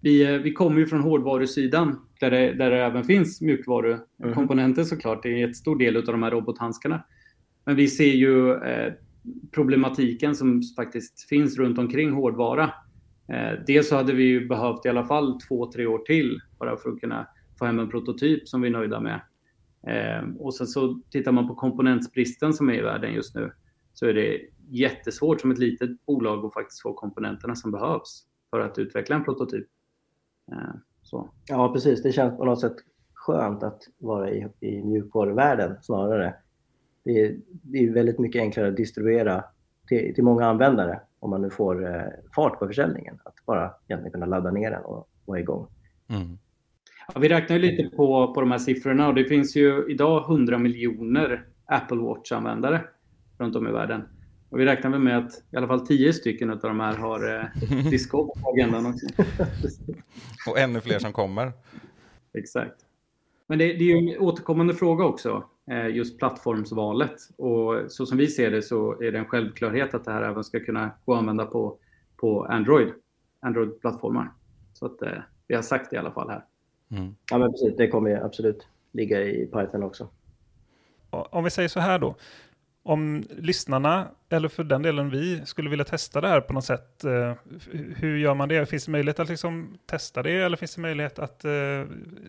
Vi, 0.00 0.34
eh, 0.34 0.40
vi 0.40 0.52
kommer 0.52 0.78
ju 0.78 0.86
från 0.86 1.00
hårdvarusidan 1.00 2.00
där 2.20 2.30
det, 2.30 2.52
där 2.52 2.70
det 2.70 2.84
även 2.84 3.04
finns 3.04 3.40
mjukvarukomponenter 3.40 4.84
såklart. 4.84 5.22
Det 5.22 5.28
är 5.28 5.32
en 5.32 5.40
jättestor 5.40 5.78
del 5.78 5.96
av 5.96 6.04
de 6.04 6.22
här 6.22 6.30
robothandskarna. 6.30 7.04
Men 7.64 7.76
vi 7.76 7.88
ser 7.88 8.12
ju 8.12 8.52
eh, 8.52 8.92
problematiken 9.52 10.34
som 10.34 10.62
faktiskt 10.76 11.28
finns 11.28 11.58
runt 11.58 11.78
omkring 11.78 12.12
hårdvara. 12.12 12.70
Eh, 13.28 13.58
dels 13.66 13.88
så 13.88 13.96
hade 13.96 14.12
vi 14.12 14.24
ju 14.24 14.48
behövt 14.48 14.86
i 14.86 14.88
alla 14.88 15.04
fall 15.04 15.40
två, 15.40 15.72
tre 15.72 15.86
år 15.86 15.98
till 15.98 16.40
bara 16.58 16.76
för 16.76 16.90
att 16.90 17.00
kunna 17.00 17.28
få 17.58 17.64
hem 17.64 17.78
en 17.78 17.90
prototyp 17.90 18.48
som 18.48 18.60
vi 18.60 18.68
är 18.68 18.72
nöjda 18.72 19.00
med. 19.00 19.20
Eh, 19.86 20.28
och 20.38 20.54
sen 20.54 20.66
så 20.66 21.00
tittar 21.10 21.32
man 21.32 21.48
på 21.48 21.54
komponentsbristen 21.54 22.52
som 22.52 22.70
är 22.70 22.74
i 22.74 22.82
världen 22.82 23.12
just 23.12 23.34
nu 23.34 23.52
så 23.94 24.06
är 24.06 24.14
det 24.14 24.40
jättesvårt 24.68 25.40
som 25.40 25.50
ett 25.50 25.58
litet 25.58 26.06
bolag 26.06 26.44
att 26.44 26.54
faktiskt 26.54 26.82
få 26.82 26.94
komponenterna 26.94 27.54
som 27.54 27.70
behövs 27.70 28.26
för 28.50 28.60
att 28.60 28.78
utveckla 28.78 29.16
en 29.16 29.24
prototyp. 29.24 29.66
Eh, 30.52 30.74
så. 31.02 31.30
Ja, 31.46 31.72
precis. 31.72 32.02
Det 32.02 32.12
känns 32.12 32.36
på 32.36 32.44
något 32.44 32.60
sätt 32.60 32.76
skönt 33.14 33.62
att 33.62 33.82
vara 33.98 34.30
i, 34.30 34.46
i 34.60 34.82
mjukvaruvärlden 34.82 35.76
snarare. 35.82 36.34
Det 37.04 37.20
är, 37.20 37.36
det 37.46 37.78
är 37.78 37.92
väldigt 37.92 38.18
mycket 38.18 38.40
enklare 38.40 38.68
att 38.68 38.76
distribuera 38.76 39.44
till, 39.88 40.14
till 40.14 40.24
många 40.24 40.46
användare 40.46 41.00
om 41.24 41.30
man 41.30 41.42
nu 41.42 41.50
får 41.50 41.86
eh, 41.86 42.02
fart 42.34 42.58
på 42.58 42.66
försäljningen. 42.66 43.18
Att 43.24 43.34
bara 43.46 43.74
egentligen 43.88 44.12
kunna 44.12 44.26
ladda 44.26 44.50
ner 44.50 44.70
den 44.70 44.84
och 44.84 45.08
vara 45.24 45.40
igång. 45.40 45.66
Mm. 46.08 46.38
Ja, 47.14 47.20
vi 47.20 47.28
räknar 47.28 47.56
ju 47.56 47.62
lite 47.62 47.96
på, 47.96 48.34
på 48.34 48.40
de 48.40 48.50
här 48.50 48.58
siffrorna 48.58 49.08
och 49.08 49.14
det 49.14 49.24
finns 49.24 49.56
ju 49.56 49.90
idag 49.90 50.30
100 50.30 50.58
miljoner 50.58 51.46
Apple 51.66 51.96
Watch-användare 51.96 52.80
runt 53.38 53.56
om 53.56 53.68
i 53.68 53.72
världen. 53.72 54.02
Och 54.50 54.60
vi 54.60 54.64
räknar 54.64 54.90
väl 54.90 55.00
med 55.00 55.18
att 55.18 55.42
i 55.50 55.56
alla 55.56 55.66
fall 55.66 55.86
10 55.86 56.12
stycken 56.12 56.50
av 56.50 56.58
de 56.58 56.80
här 56.80 56.94
har 56.96 57.36
eh, 57.36 57.84
disco 57.90 58.26
på 58.26 58.50
agendan 58.50 58.86
också. 58.86 59.06
Och 60.50 60.58
ännu 60.58 60.80
fler 60.80 60.98
som 60.98 61.12
kommer. 61.12 61.52
Exakt. 62.38 62.76
Men 63.46 63.58
det, 63.58 63.64
det 63.64 63.84
är 63.84 64.02
ju 64.02 64.12
en 64.12 64.18
återkommande 64.18 64.74
fråga 64.74 65.04
också, 65.04 65.44
just 65.92 66.18
plattformsvalet. 66.18 67.16
Och 67.36 67.92
så 67.92 68.06
som 68.06 68.18
vi 68.18 68.26
ser 68.26 68.50
det 68.50 68.62
så 68.62 69.02
är 69.02 69.12
det 69.12 69.18
en 69.18 69.26
självklarhet 69.26 69.94
att 69.94 70.04
det 70.04 70.12
här 70.12 70.22
även 70.22 70.44
ska 70.44 70.60
kunna 70.60 70.90
gå 71.04 71.12
att 71.12 71.18
använda 71.18 71.46
på, 71.46 71.78
på 72.16 72.44
Android, 72.44 72.92
Android-plattformar. 73.40 74.28
Så 74.72 74.86
att 74.86 75.02
eh, 75.02 75.12
vi 75.46 75.54
har 75.54 75.62
sagt 75.62 75.90
det 75.90 75.96
i 75.96 75.98
alla 75.98 76.12
fall 76.12 76.30
här. 76.30 76.44
Mm. 76.90 77.14
Ja, 77.30 77.38
men 77.38 77.52
precis. 77.52 77.76
Det 77.76 77.88
kommer 77.88 78.10
ju 78.10 78.16
absolut 78.16 78.68
ligga 78.92 79.22
i 79.22 79.46
pipen 79.46 79.82
också. 79.82 80.08
Om 81.10 81.44
vi 81.44 81.50
säger 81.50 81.68
så 81.68 81.80
här 81.80 81.98
då. 81.98 82.14
Om 82.82 83.24
lyssnarna, 83.30 84.08
eller 84.28 84.48
för 84.48 84.64
den 84.64 84.82
delen 84.82 85.10
vi, 85.10 85.46
skulle 85.46 85.70
vilja 85.70 85.84
testa 85.84 86.20
det 86.20 86.28
här 86.28 86.40
på 86.40 86.52
något 86.52 86.64
sätt. 86.64 87.04
eh, 87.04 87.34
hur 87.96 88.16
gör 88.16 88.34
man 88.34 88.48
det? 88.48 88.66
Finns 88.66 88.84
det 88.84 88.90
möjlighet 88.90 89.20
att 89.20 89.28
liksom 89.28 89.78
testa 89.86 90.22
det 90.22 90.32
eller 90.32 90.56
finns 90.56 90.74
det 90.74 90.80
möjlighet 90.80 91.18
att 91.18 91.44
eh, 91.44 91.84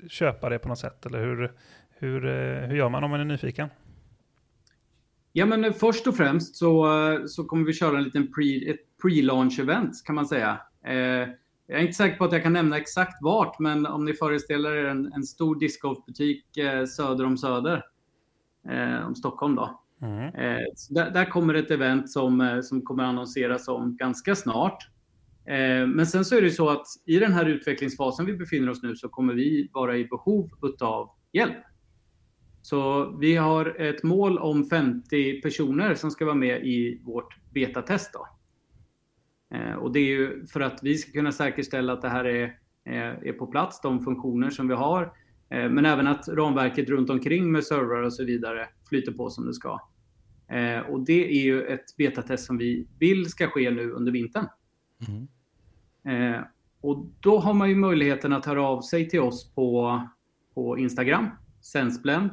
köpa 0.10 0.50
det 0.50 0.60
på 0.60 0.68
något 0.68 0.80
sätt? 0.80 1.06
Eller 1.06 1.20
hur, 1.20 1.52
hur, 1.96 2.26
eh, 2.26 2.68
hur 2.68 2.76
gör 2.76 2.90
man 2.90 3.04
om 3.04 3.12
man 3.12 3.20
är 3.20 3.26
nyfiken? 3.26 3.70
Ja, 5.38 5.46
men 5.46 5.66
eh, 5.66 5.74
först 5.74 6.08
och 6.08 6.16
främst 6.16 6.56
så, 6.56 6.86
eh, 7.12 7.26
så 7.26 7.44
kommer 7.44 7.66
vi 7.66 7.74
köra 7.74 7.98
en 7.98 8.04
liten 8.04 8.32
pre, 8.34 8.72
ett 8.72 8.80
pre-launch 9.04 9.60
event 9.60 10.04
kan 10.06 10.16
man 10.16 10.26
säga. 10.26 10.60
Eh, 10.86 11.30
jag 11.68 11.80
är 11.80 11.80
inte 11.80 11.94
säker 11.94 12.18
på 12.18 12.26
att 12.26 12.32
jag 12.32 12.44
kan 12.44 12.54
nämna 12.54 12.78
exakt 12.78 13.22
vart, 13.22 13.60
men 13.60 13.86
om 13.86 14.06
ni 14.06 14.14
föreställer 14.14 14.76
er 14.76 14.86
en, 14.86 15.14
en 15.14 15.24
stor 15.24 15.60
discgolfbutik 15.60 16.58
eh, 16.58 16.86
söder 16.86 17.26
om 17.26 17.38
Söder, 17.38 17.84
eh, 18.70 19.08
om 19.08 19.16
Stockholm 19.16 19.56
då. 19.56 19.82
Mm. 20.02 20.32
Där, 20.90 21.12
där 21.12 21.26
kommer 21.26 21.54
ett 21.54 21.72
event 21.72 22.12
som, 22.12 22.62
som 22.64 22.82
kommer 22.82 23.04
annonseras 23.04 23.68
om 23.68 23.98
ganska 23.98 24.36
snart. 24.36 24.90
Men 25.88 26.08
sen 26.08 26.26
så 26.26 26.38
är 26.38 26.42
det 26.42 26.52
så 26.52 26.70
att 26.70 26.86
i 27.06 27.20
den 27.20 27.34
här 27.34 27.46
utvecklingsfasen 27.46 28.26
vi 28.26 28.34
befinner 28.34 28.70
oss 28.70 28.84
nu 28.84 28.96
så 28.96 29.10
kommer 29.10 29.34
vi 29.34 29.70
vara 29.74 29.98
i 29.98 30.06
behov 30.06 30.50
av 30.82 31.10
hjälp. 31.34 31.64
Så 32.66 33.10
vi 33.20 33.36
har 33.36 33.82
ett 33.82 34.04
mål 34.04 34.38
om 34.38 34.66
50 34.66 35.42
personer 35.42 35.96
som 35.96 36.12
ska 36.12 36.26
vara 36.26 36.36
med 36.36 36.68
i 36.68 37.02
vårt 37.04 37.38
betatest. 37.54 38.14
Då. 38.14 38.28
Eh, 39.58 39.74
och 39.74 39.92
det 39.92 40.00
är 40.00 40.08
ju 40.08 40.46
för 40.46 40.60
att 40.60 40.80
vi 40.84 40.98
ska 40.98 41.12
kunna 41.12 41.32
säkerställa 41.32 41.94
att 41.94 42.02
det 42.02 42.10
här 42.10 42.26
är, 42.26 42.60
är, 42.84 43.28
är 43.28 43.34
på 43.34 43.48
plats, 43.48 43.82
de 43.82 44.04
funktioner 44.04 44.50
som 44.50 44.68
vi 44.68 44.74
har. 44.74 45.04
Eh, 45.50 45.70
men 45.70 45.86
även 45.86 46.08
att 46.08 46.28
ramverket 46.28 46.90
runt 46.90 47.10
omkring 47.10 47.52
med 47.52 47.64
servrar 47.64 48.02
och 48.02 48.14
så 48.14 48.24
vidare 48.24 48.68
flyter 48.90 49.12
på 49.12 49.30
som 49.30 49.46
det 49.46 49.54
ska. 49.54 49.80
Eh, 50.48 50.80
och 50.80 51.06
det 51.06 51.40
är 51.40 51.44
ju 51.44 51.62
ett 51.62 51.96
betatest 51.98 52.46
som 52.46 52.58
vi 52.58 52.88
vill 53.00 53.26
ska 53.26 53.48
ske 53.48 53.72
nu 53.72 53.92
under 53.92 54.12
vintern. 54.12 54.46
Mm. 55.08 56.34
Eh, 56.36 56.42
och 56.82 57.06
då 57.20 57.40
har 57.40 57.54
man 57.54 57.70
ju 57.70 57.76
möjligheten 57.76 58.34
att 58.34 58.46
höra 58.46 58.64
av 58.64 58.82
sig 58.82 59.10
till 59.10 59.20
oss 59.20 59.54
på, 59.56 60.02
på 60.54 60.78
Instagram, 60.78 61.28
Sensblend. 61.62 62.30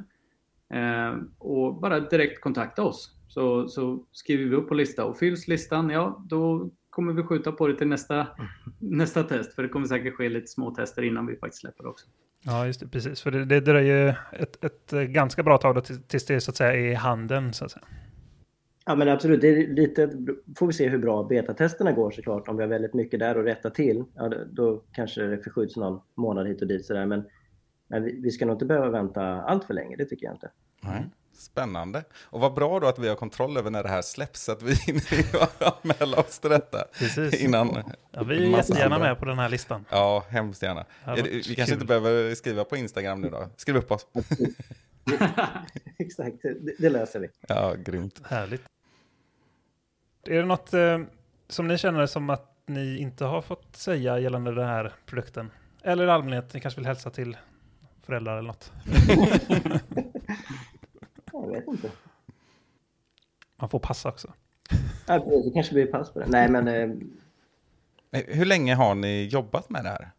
Eh, 0.72 1.16
och 1.38 1.80
bara 1.80 2.00
direkt 2.00 2.40
kontakta 2.40 2.82
oss. 2.82 3.16
Så, 3.28 3.68
så 3.68 4.04
skriver 4.12 4.44
vi 4.50 4.56
upp 4.56 4.68
på 4.68 4.74
lista 4.74 5.04
och 5.04 5.18
fylls 5.18 5.48
listan, 5.48 5.90
ja 5.90 6.24
då 6.28 6.70
kommer 6.90 7.12
vi 7.12 7.22
skjuta 7.22 7.52
på 7.52 7.66
det 7.66 7.76
till 7.76 7.88
nästa, 7.88 8.26
nästa 8.78 9.22
test. 9.22 9.54
För 9.54 9.62
det 9.62 9.68
kommer 9.68 9.86
säkert 9.86 10.14
ske 10.14 10.28
lite 10.28 10.46
små 10.46 10.70
tester 10.74 11.02
innan 11.02 11.26
vi 11.26 11.36
faktiskt 11.36 11.60
släpper 11.60 11.86
också. 11.86 12.06
Ja, 12.44 12.66
just 12.66 12.80
det, 12.80 12.88
precis. 12.88 13.22
För 13.22 13.30
det, 13.30 13.44
det 13.44 13.60
dröjer 13.60 14.18
ett, 14.32 14.64
ett 14.64 14.90
ganska 15.08 15.42
bra 15.42 15.58
tag 15.58 15.74
då, 15.74 15.80
till- 15.80 16.02
tills 16.02 16.26
det 16.26 16.40
så 16.40 16.50
att 16.50 16.56
säga 16.56 16.72
är 16.72 16.90
i 16.90 16.94
handen. 16.94 17.52
Så 17.52 17.64
att 17.64 17.70
säga. 17.70 17.84
Ja 18.86 18.94
men 18.94 19.08
absolut, 19.08 19.40
det 19.40 19.48
är 19.48 19.74
lite, 19.74 20.10
får 20.58 20.66
vi 20.66 20.72
se 20.72 20.88
hur 20.88 20.98
bra 20.98 21.22
betatesterna 21.24 21.92
går 21.92 22.10
såklart. 22.10 22.48
Om 22.48 22.56
vi 22.56 22.62
har 22.62 22.68
väldigt 22.68 22.94
mycket 22.94 23.20
där 23.20 23.38
att 23.38 23.46
rätta 23.46 23.70
till, 23.70 24.04
ja, 24.14 24.32
då, 24.52 24.82
kanske 24.92 25.22
det 25.22 25.38
förskjuts 25.38 25.76
någon 25.76 26.00
månad 26.14 26.46
hit 26.46 26.62
och 26.62 26.68
dit 26.68 26.86
sådär. 26.86 27.06
Men, 27.06 27.24
men 27.88 28.04
vi, 28.04 28.20
vi 28.22 28.30
ska 28.30 28.46
nog 28.46 28.54
inte 28.54 28.64
behöva 28.64 28.90
vänta 28.90 29.22
allt 29.22 29.64
för 29.64 29.74
länge, 29.74 29.96
det 29.96 30.04
tycker 30.04 30.26
jag 30.26 30.34
inte. 30.34 30.50
Nej. 30.82 31.04
Spännande. 31.34 32.04
Och 32.22 32.40
vad 32.40 32.54
bra 32.54 32.80
då 32.80 32.86
att 32.86 32.98
vi 32.98 33.08
har 33.08 33.16
kontroll 33.16 33.56
över 33.56 33.70
när 33.70 33.82
det 33.82 33.88
här 33.88 34.02
släpps, 34.02 34.42
så 34.42 34.52
att 34.52 34.62
vi 34.62 34.74
hinner 34.86 35.02
anmäla 35.82 36.16
oss 36.16 36.38
till 36.38 36.50
detta. 36.50 36.84
Precis. 36.98 37.40
Innan 37.40 37.92
Ja, 38.10 38.22
vi 38.22 38.36
är 38.36 38.56
jättegärna 38.56 38.94
andra. 38.94 39.08
med 39.08 39.18
på 39.18 39.24
den 39.24 39.38
här 39.38 39.48
listan. 39.48 39.84
Ja, 39.90 40.24
hemskt 40.28 40.62
gärna. 40.62 40.84
Vi 41.16 41.22
kul. 41.22 41.56
kanske 41.56 41.74
inte 41.74 41.86
behöver 41.86 42.34
skriva 42.34 42.64
på 42.64 42.76
Instagram 42.76 43.20
nu 43.20 43.30
då? 43.30 43.48
Skriv 43.56 43.76
upp 43.76 43.90
oss. 43.92 44.06
Exakt, 45.98 46.42
det, 46.42 46.74
det 46.78 46.88
löser 46.88 47.20
vi. 47.20 47.28
Ja, 47.48 47.74
grymt. 47.74 48.20
Härligt. 48.24 48.62
Är 50.26 50.34
det 50.40 50.44
något 50.44 50.74
eh, 50.74 50.98
som 51.48 51.68
ni 51.68 51.78
känner 51.78 52.06
som 52.06 52.30
att 52.30 52.48
ni 52.66 52.98
inte 52.98 53.24
har 53.24 53.42
fått 53.42 53.76
säga 53.76 54.18
gällande 54.18 54.54
den 54.54 54.68
här 54.68 54.92
produkten? 55.06 55.50
Eller 55.82 56.06
i 56.06 56.10
allmänhet, 56.10 56.54
ni 56.54 56.60
kanske 56.60 56.80
vill 56.80 56.86
hälsa 56.86 57.10
till 57.10 57.36
föräldrar 58.06 58.38
eller 58.38 58.46
något? 58.48 58.72
Jag 61.42 61.48
vet 61.48 61.68
inte. 61.68 61.90
Man 63.56 63.68
får 63.68 63.78
passa 63.78 64.08
också. 64.08 64.32
Ja, 65.06 65.18
det 65.18 65.50
kanske 65.54 65.74
blir 65.74 65.86
pass 65.86 66.12
på 66.12 66.18
det. 66.18 66.26
Nej 66.28 66.48
men 66.48 66.68
eh, 66.68 66.96
Eh, 68.12 68.22
Hur 68.26 68.44
länge 68.44 68.74
har 68.74 68.94
ni 68.94 69.26
jobbat 69.26 69.70
med 69.70 69.84
det 69.84 69.88
här? 69.88 70.10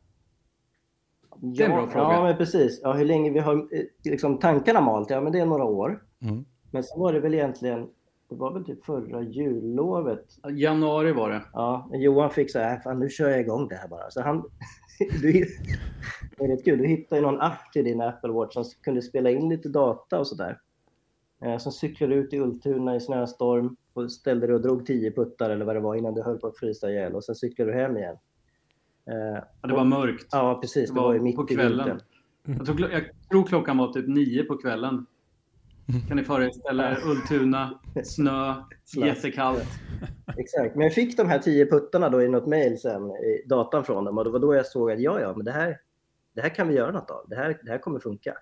är 1.42 1.66
en 1.66 1.72
bra 1.72 1.82
ja, 1.82 1.88
fråga. 1.88 2.14
ja 2.14 2.24
men 2.24 2.38
precis. 2.38 2.80
Ja, 2.84 2.94
hur 2.94 3.06
länge 3.06 3.30
vi 3.30 3.40
har 3.40 3.56
eh, 3.56 3.84
liksom, 4.04 4.40
tankarna 4.40 4.82
malt, 4.82 5.10
ja 5.10 5.22
men 5.22 5.32
det 5.34 5.40
är 5.40 5.46
några 5.46 5.64
år. 5.64 6.04
Mm. 6.22 6.46
Men 6.72 6.84
sen 6.84 7.00
var 7.00 7.14
det 7.14 7.20
väl 7.20 7.34
egentligen, 7.34 7.88
det 8.30 8.36
var 8.36 8.54
väl 8.54 8.66
typ 8.66 8.86
förra 8.86 9.22
jullovet. 9.22 10.26
Januari 10.52 11.12
var 11.12 11.30
det. 11.30 11.42
Ja, 11.54 11.90
Johan 11.94 12.30
fick 12.30 12.52
så 12.52 12.60
här, 12.60 12.80
fan 12.80 13.00
nu 13.00 13.10
kör 13.10 13.30
jag 13.30 13.40
igång 13.40 13.68
det 13.68 13.76
här 13.76 13.88
bara. 13.88 14.12
Så 14.12 14.22
han, 14.22 14.44
du, 15.22 15.32
det 16.38 16.44
är 16.44 16.48
rätt 16.48 16.66
kul, 16.66 16.78
du 16.78 16.88
hittade 16.88 17.22
ju 17.22 17.28
någon 17.28 17.42
app 17.42 17.72
till 17.74 17.86
din 17.86 18.02
Apple 18.02 18.32
Watch 18.32 18.54
som 18.54 18.64
kunde 18.82 19.02
spela 19.02 19.30
in 19.30 19.50
lite 19.50 19.70
data 19.70 20.20
och 20.20 20.28
sådär. 20.28 20.60
Eh, 21.44 21.58
Sen 21.58 21.72
cyklade 21.72 22.16
du 22.16 22.20
ut 22.22 22.34
i 22.34 22.40
Ultuna 22.40 22.96
i 22.96 23.00
snöstorm 23.00 23.76
och 23.94 24.12
ställde 24.12 24.48
dig 24.48 24.56
och 24.56 24.62
drog 24.62 24.86
tio 24.86 25.12
puttar 25.12 25.50
eller 25.50 25.66
vad 25.66 25.76
det 25.76 25.80
var 25.80 25.96
innan 25.96 26.14
du 26.14 26.22
höll 26.24 26.38
på 26.38 26.48
att 26.48 26.58
frysa 26.58 26.90
ihjäl 26.92 27.16
och 27.16 27.24
sen 27.24 27.36
cyklade 27.36 27.72
du 27.72 27.78
hem 27.78 27.98
igen. 27.98 28.16
Eh, 29.10 29.44
Ja, 29.62 29.68
det 29.68 29.74
var 29.74 29.86
mörkt. 29.86 30.28
Ja, 30.32 30.58
precis. 30.62 30.90
Det 30.90 30.94
Det 30.96 31.00
var, 31.02 31.08
var 31.08 31.14
ju 31.14 31.20
mitt 31.22 31.36
på 31.36 31.44
i 31.50 31.56
kvällen. 31.56 31.78
vintern. 31.88 32.00
Jag 32.58 32.66
tror, 32.66 32.76
klo- 32.76 32.92
jag 32.92 33.04
tror 33.32 33.44
klockan 33.46 33.78
var 33.78 33.94
typ 33.94 34.08
nio 34.08 34.44
på 34.44 34.58
kvällen. 34.58 35.06
Kan 36.08 36.18
ni 36.18 36.24
föreställa 36.24 36.92
er 36.92 36.98
Ultuna, 37.08 37.80
snö, 38.04 38.54
jättekallt. 39.06 39.68
Exakt. 40.38 40.76
Men 40.76 40.84
jag 40.84 40.94
fick 40.94 41.18
de 41.18 41.28
här 41.28 41.40
tio 41.40 41.66
puttarna 41.66 42.10
då 42.10 42.22
i 42.22 42.28
något 42.28 42.48
mejl 42.48 42.78
sen 42.78 43.12
i 43.12 43.44
datan 43.50 43.84
från 43.84 44.06
dem 44.06 44.18
och 44.18 44.24
det 44.24 44.30
var 44.30 44.40
då 44.40 44.56
jag 44.56 44.66
såg 44.66 44.92
att 44.92 45.00
ja, 45.00 45.20
ja, 45.20 45.34
men 45.36 45.46
det 45.46 45.52
här, 45.52 45.78
det 46.36 46.42
här 46.42 46.50
kan 46.50 46.68
vi 46.68 46.74
göra 46.76 46.92
något 46.92 47.10
av. 47.12 47.26
Det 47.30 47.36
här, 47.36 47.60
det 47.64 47.72
här 47.72 47.78
kommer 47.78 48.00
funka. 48.00 48.34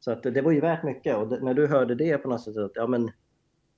Så 0.00 0.12
att 0.12 0.22
det 0.22 0.42
var 0.42 0.52
ju 0.52 0.60
värt 0.60 0.82
mycket 0.82 1.16
och 1.16 1.28
det, 1.28 1.40
när 1.40 1.54
du 1.54 1.66
hörde 1.66 1.94
det 1.94 2.18
på 2.18 2.28
något 2.28 2.42
sätt 2.42 2.56
att 2.56 2.72
ja, 2.74 2.86
men 2.86 3.10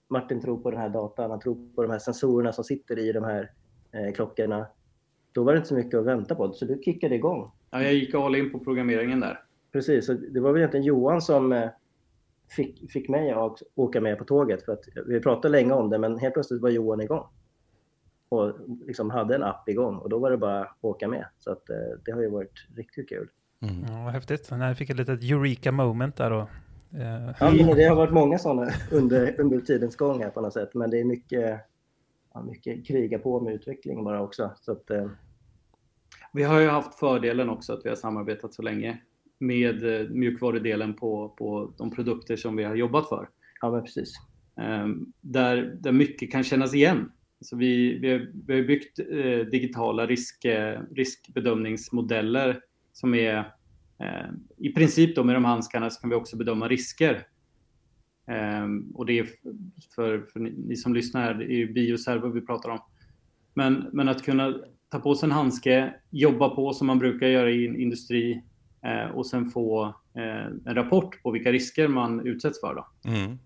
Martin 0.08 0.40
tror 0.40 0.58
på 0.58 0.70
den 0.70 0.80
här 0.80 0.88
datan, 0.88 1.30
han 1.30 1.40
tror 1.40 1.74
på 1.74 1.82
de 1.82 1.90
här 1.90 1.98
sensorerna 1.98 2.52
som 2.52 2.64
sitter 2.64 2.98
i 2.98 3.12
de 3.12 3.24
här 3.24 3.50
eh, 3.92 4.14
klockorna. 4.14 4.66
Då 5.32 5.44
var 5.44 5.52
det 5.52 5.56
inte 5.56 5.68
så 5.68 5.74
mycket 5.74 6.00
att 6.00 6.06
vänta 6.06 6.34
på, 6.34 6.52
så 6.52 6.64
du 6.64 6.82
kickade 6.84 7.14
igång. 7.14 7.50
Ja, 7.70 7.82
jag 7.82 7.94
gick 7.94 8.14
all 8.14 8.36
in 8.36 8.52
på 8.52 8.58
programmeringen 8.58 9.20
där. 9.20 9.42
Precis, 9.72 10.06
så 10.06 10.12
det 10.12 10.40
var 10.40 10.52
väl 10.52 10.58
egentligen 10.60 10.86
Johan 10.86 11.22
som 11.22 11.52
eh, 11.52 11.68
fick, 12.56 12.92
fick 12.92 13.08
mig 13.08 13.30
att 13.30 13.62
åka 13.74 14.00
med 14.00 14.18
på 14.18 14.24
tåget. 14.24 14.64
För 14.64 14.72
att 14.72 14.84
vi 15.06 15.20
pratade 15.20 15.48
länge 15.48 15.72
om 15.72 15.90
det, 15.90 15.98
men 15.98 16.18
helt 16.18 16.34
plötsligt 16.34 16.62
var 16.62 16.70
Johan 16.70 17.00
igång. 17.00 17.26
Och 18.28 18.52
liksom 18.86 19.10
hade 19.10 19.34
en 19.34 19.42
app 19.42 19.68
igång 19.68 19.96
och 19.96 20.08
då 20.08 20.18
var 20.18 20.30
det 20.30 20.36
bara 20.36 20.60
att 20.60 20.76
åka 20.80 21.08
med. 21.08 21.26
Så 21.38 21.52
att, 21.52 21.70
eh, 21.70 21.76
det 22.04 22.12
har 22.12 22.22
ju 22.22 22.30
varit 22.30 22.66
riktigt 22.76 23.08
kul. 23.08 23.28
Mm. 23.62 23.84
Ja, 23.88 24.04
vad 24.04 24.12
häftigt. 24.12 24.48
Jag 24.50 24.78
fick 24.78 24.90
ett 24.90 24.96
litet 24.96 25.22
eureka 25.22 25.72
moment 25.72 26.16
där 26.16 26.30
då. 26.30 26.40
Eh, 26.98 27.34
Ja, 27.40 27.74
det 27.74 27.84
har 27.84 27.96
varit 27.96 28.12
många 28.12 28.38
sådana 28.38 28.72
under, 28.92 29.40
under 29.40 29.60
tidens 29.60 29.96
gång 29.96 30.22
här 30.22 30.30
på 30.30 30.40
något 30.40 30.52
sätt. 30.52 30.74
Men 30.74 30.90
det 30.90 31.00
är 31.00 31.04
mycket, 31.04 31.60
ja, 32.34 32.42
mycket 32.42 32.86
kriga 32.86 33.18
på 33.18 33.40
med 33.40 33.54
utveckling 33.54 34.04
bara 34.04 34.22
också. 34.22 34.50
Så 34.60 34.72
att, 34.72 34.90
eh, 34.90 35.06
Vi 36.32 36.42
har 36.42 36.60
ju 36.60 36.68
haft 36.68 36.94
fördelen 36.98 37.48
också 37.50 37.72
att 37.72 37.80
vi 37.84 37.88
har 37.88 37.96
samarbetat 37.96 38.54
så 38.54 38.62
länge 38.62 38.98
med 39.38 40.00
eh, 40.00 40.08
mjukvarudelen 40.08 40.94
på, 40.94 41.28
på 41.28 41.74
de 41.78 41.90
produkter 41.90 42.36
som 42.36 42.56
vi 42.56 42.64
har 42.64 42.74
jobbat 42.74 43.08
för. 43.08 43.28
ja, 43.60 43.70
men 43.70 43.82
precis. 43.84 44.12
Ehm, 44.60 45.12
där, 45.20 45.76
där 45.80 45.92
mycket 45.92 46.32
kan 46.32 46.42
kännas 46.42 46.74
igen. 46.74 47.12
Så 47.40 47.56
vi, 47.56 47.98
vi, 47.98 48.12
har, 48.12 48.30
vi 48.46 48.54
har 48.54 48.62
byggt 48.62 48.98
eh, 48.98 49.50
digitala 49.50 50.06
risk, 50.06 50.46
riskbedömningsmodeller 50.90 52.60
som 52.92 53.14
är 53.14 53.38
eh, 53.98 54.30
i 54.58 54.72
princip 54.72 55.16
då 55.16 55.24
med 55.24 55.36
de 55.36 55.44
handskarna 55.44 55.90
så 55.90 56.00
kan 56.00 56.10
vi 56.10 56.16
också 56.16 56.36
bedöma 56.36 56.68
risker. 56.68 57.26
Ehm, 58.26 58.90
och 58.94 59.06
det 59.06 59.18
är 59.18 59.26
för, 59.94 60.20
för 60.32 60.40
ni, 60.40 60.54
ni 60.66 60.76
som 60.76 60.94
lyssnar 60.94 61.22
här, 61.22 61.34
det 61.34 61.44
är 61.44 61.56
ju 61.56 61.72
bioserver 61.72 62.28
vi 62.28 62.40
pratar 62.40 62.68
om. 62.68 62.78
Men, 63.54 63.86
men 63.92 64.08
att 64.08 64.22
kunna 64.22 64.54
ta 64.88 64.98
på 64.98 65.14
sig 65.14 65.26
en 65.26 65.32
handske, 65.32 65.94
jobba 66.10 66.48
på 66.48 66.72
som 66.72 66.86
man 66.86 66.98
brukar 66.98 67.26
göra 67.26 67.50
i 67.50 67.66
en 67.66 67.80
industri 67.80 68.42
eh, 68.84 69.10
och 69.10 69.26
sen 69.26 69.50
få 69.50 69.84
eh, 70.14 70.46
en 70.66 70.74
rapport 70.74 71.22
på 71.22 71.30
vilka 71.30 71.52
risker 71.52 71.88
man 71.88 72.26
utsätts 72.26 72.60
för. 72.60 72.74
Då. 72.74 73.10
Mm. 73.10 73.38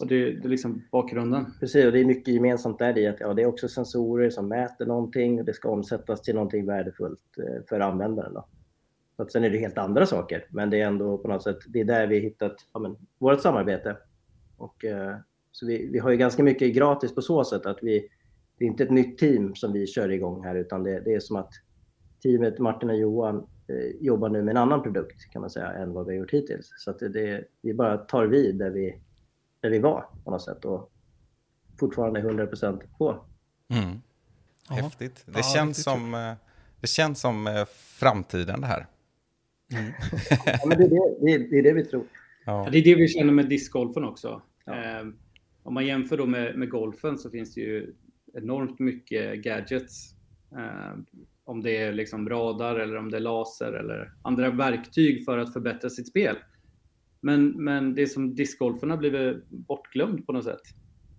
Och 0.00 0.06
det, 0.06 0.32
det 0.32 0.44
är 0.44 0.48
liksom 0.48 0.82
bakgrunden. 0.92 1.46
Precis, 1.60 1.86
och 1.86 1.92
det 1.92 2.00
är 2.00 2.04
mycket 2.04 2.34
gemensamt 2.34 2.78
där 2.78 2.98
i 2.98 3.06
att 3.06 3.20
ja, 3.20 3.34
det 3.34 3.42
är 3.42 3.46
också 3.46 3.68
sensorer 3.68 4.30
som 4.30 4.48
mäter 4.48 4.86
någonting 4.86 5.38
och 5.38 5.44
det 5.44 5.54
ska 5.54 5.70
omsättas 5.70 6.22
till 6.22 6.34
någonting 6.34 6.66
värdefullt 6.66 7.38
eh, 7.38 7.64
för 7.68 7.80
användaren. 7.80 8.34
Då. 8.34 8.46
Så 9.16 9.22
att 9.22 9.32
sen 9.32 9.44
är 9.44 9.50
det 9.50 9.58
helt 9.58 9.78
andra 9.78 10.06
saker, 10.06 10.46
men 10.50 10.70
det 10.70 10.80
är 10.80 10.86
ändå 10.86 11.18
på 11.18 11.28
något 11.28 11.42
sätt, 11.42 11.58
det 11.68 11.80
är 11.80 11.84
där 11.84 12.06
vi 12.06 12.18
hittat 12.18 12.56
ja, 12.72 12.80
men, 12.80 12.96
vårt 13.18 13.40
samarbete. 13.40 13.96
Och, 14.56 14.84
eh, 14.84 15.16
så 15.52 15.66
vi, 15.66 15.90
vi 15.92 15.98
har 15.98 16.10
ju 16.10 16.16
ganska 16.16 16.42
mycket 16.42 16.74
gratis 16.74 17.14
på 17.14 17.22
så 17.22 17.44
sätt 17.44 17.66
att 17.66 17.78
vi, 17.82 18.08
det 18.58 18.64
är 18.64 18.68
inte 18.68 18.82
ett 18.82 18.90
nytt 18.90 19.18
team 19.18 19.54
som 19.54 19.72
vi 19.72 19.86
kör 19.86 20.08
igång 20.08 20.44
här, 20.44 20.54
utan 20.54 20.82
det, 20.82 21.00
det 21.00 21.14
är 21.14 21.20
som 21.20 21.36
att 21.36 21.50
teamet 22.22 22.58
Martin 22.58 22.90
och 22.90 22.96
Johan 22.96 23.36
eh, 23.68 23.96
jobbar 24.00 24.28
nu 24.28 24.42
med 24.42 24.52
en 24.52 24.62
annan 24.62 24.82
produkt 24.82 25.32
kan 25.32 25.40
man 25.40 25.50
säga 25.50 25.72
än 25.72 25.92
vad 25.92 26.06
vi 26.06 26.12
har 26.12 26.18
gjort 26.18 26.34
hittills. 26.34 26.72
Så 26.76 26.90
att 26.90 26.98
det, 26.98 27.08
det, 27.08 27.44
vi 27.62 27.74
bara 27.74 27.96
tar 27.96 28.26
vid 28.26 28.58
där 28.58 28.70
vi, 28.70 29.00
där 29.60 29.70
vi 29.70 29.78
var 29.78 30.06
på 30.24 30.30
något 30.30 30.42
sätt 30.42 30.64
och 30.64 30.90
fortfarande 31.80 32.20
100% 32.20 32.82
på. 32.98 33.24
Mm. 33.68 33.98
Häftigt. 34.68 35.22
Det, 35.26 35.32
Ja, 35.38 35.42
känns 35.42 35.82
som, 35.82 36.14
eh, 36.14 36.32
det 36.80 36.86
känns 36.86 37.20
som 37.20 37.46
eh, 37.46 37.64
framtiden 37.98 38.60
det 38.60 38.66
här. 38.66 38.86
Ja, 40.46 40.66
men 40.66 40.78
det, 40.78 40.84
är 40.84 40.88
det, 40.88 41.16
det, 41.20 41.32
är, 41.32 41.38
det 41.38 41.58
är 41.58 41.62
det 41.62 41.72
vi 41.72 41.84
tror. 41.84 42.04
Ja. 42.46 42.64
Ja, 42.64 42.70
det 42.70 42.78
är 42.78 42.84
det 42.84 42.94
vi 42.94 43.08
känner 43.08 43.32
med 43.32 43.48
discgolfen 43.48 44.04
också. 44.04 44.42
Ja. 44.64 44.74
Eh, 44.74 45.06
om 45.62 45.74
man 45.74 45.86
jämför 45.86 46.16
då 46.16 46.26
med, 46.26 46.58
med 46.58 46.70
golfen 46.70 47.18
så 47.18 47.30
finns 47.30 47.54
det 47.54 47.60
ju 47.60 47.94
enormt 48.34 48.78
mycket 48.78 49.42
gadgets. 49.42 50.14
Eh, 50.56 50.98
om 51.44 51.62
det 51.62 51.76
är 51.76 51.92
liksom 51.92 52.28
radar 52.28 52.76
eller 52.76 52.96
om 52.96 53.10
det 53.10 53.16
är 53.16 53.20
laser 53.20 53.72
eller 53.72 54.12
andra 54.22 54.50
verktyg 54.50 55.24
för 55.24 55.38
att 55.38 55.52
förbättra 55.52 55.90
sitt 55.90 56.08
spel. 56.08 56.36
Men, 57.20 57.64
men 57.64 57.94
det 57.94 58.06
som 58.06 58.34
discgolfen 58.34 58.90
har 58.90 58.96
blivit 58.96 59.48
bortglömd 59.48 60.26
på 60.26 60.32
något 60.32 60.44
sätt. 60.44 60.62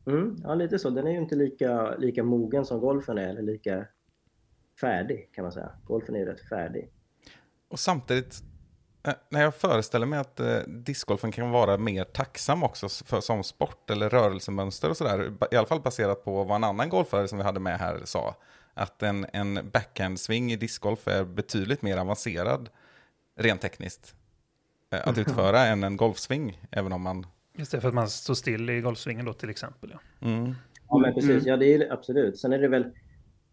Mm, 0.07 0.35
ja, 0.43 0.55
lite 0.55 0.79
så. 0.79 0.89
Den 0.89 1.07
är 1.07 1.11
ju 1.11 1.17
inte 1.17 1.35
lika, 1.35 1.95
lika 1.95 2.23
mogen 2.23 2.65
som 2.65 2.79
golfen 2.79 3.17
är, 3.17 3.29
eller 3.29 3.41
lika 3.41 3.85
färdig 4.81 5.29
kan 5.33 5.43
man 5.43 5.51
säga. 5.51 5.71
Golfen 5.83 6.15
är 6.15 6.19
ju 6.19 6.25
rätt 6.25 6.49
färdig. 6.49 6.89
Och 7.69 7.79
samtidigt, 7.79 8.43
eh, 9.07 9.13
när 9.29 9.41
jag 9.41 9.55
föreställer 9.55 10.05
mig 10.05 10.19
att 10.19 10.39
eh, 10.39 10.57
discgolfen 10.67 11.31
kan 11.31 11.51
vara 11.51 11.77
mer 11.77 12.03
tacksam 12.03 12.63
också 12.63 12.89
för, 12.89 13.21
som 13.21 13.43
sport 13.43 13.89
eller 13.89 14.09
rörelsemönster 14.09 14.89
och 14.89 14.97
sådär, 14.97 15.33
i 15.51 15.55
alla 15.55 15.67
fall 15.67 15.81
baserat 15.81 16.25
på 16.25 16.43
vad 16.43 16.55
en 16.55 16.63
annan 16.63 16.89
golfare 16.89 17.27
som 17.27 17.37
vi 17.37 17.43
hade 17.43 17.59
med 17.59 17.79
här 17.79 18.01
sa, 18.05 18.35
att 18.73 19.03
en, 19.03 19.25
en 19.33 19.71
backhand-swing 19.71 20.51
i 20.51 20.55
discgolf 20.55 21.07
är 21.07 21.23
betydligt 21.23 21.81
mer 21.81 21.97
avancerad 21.97 22.69
rent 23.35 23.61
tekniskt 23.61 24.15
att 24.89 25.17
utföra 25.17 25.65
än 25.65 25.83
en 25.83 25.97
golfsving, 25.97 26.61
även 26.71 26.93
om 26.93 27.01
man... 27.01 27.25
Just 27.57 27.71
det, 27.71 27.81
för 27.81 27.87
att 27.87 27.93
man 27.93 28.09
står 28.09 28.33
still 28.33 28.69
i 28.69 28.81
golfsvingen 28.81 29.25
då 29.25 29.33
till 29.33 29.49
exempel. 29.49 29.93
Ja. 29.93 30.27
Mm, 30.27 30.55
Ja, 30.89 30.97
men 30.97 31.13
precis. 31.13 31.29
Mm. 31.29 31.43
Ja, 31.45 31.57
det 31.57 31.73
är 31.73 31.93
absolut. 31.93 32.39
Sen 32.39 32.53
är 32.53 32.59
det 32.59 32.67
väl 32.67 32.85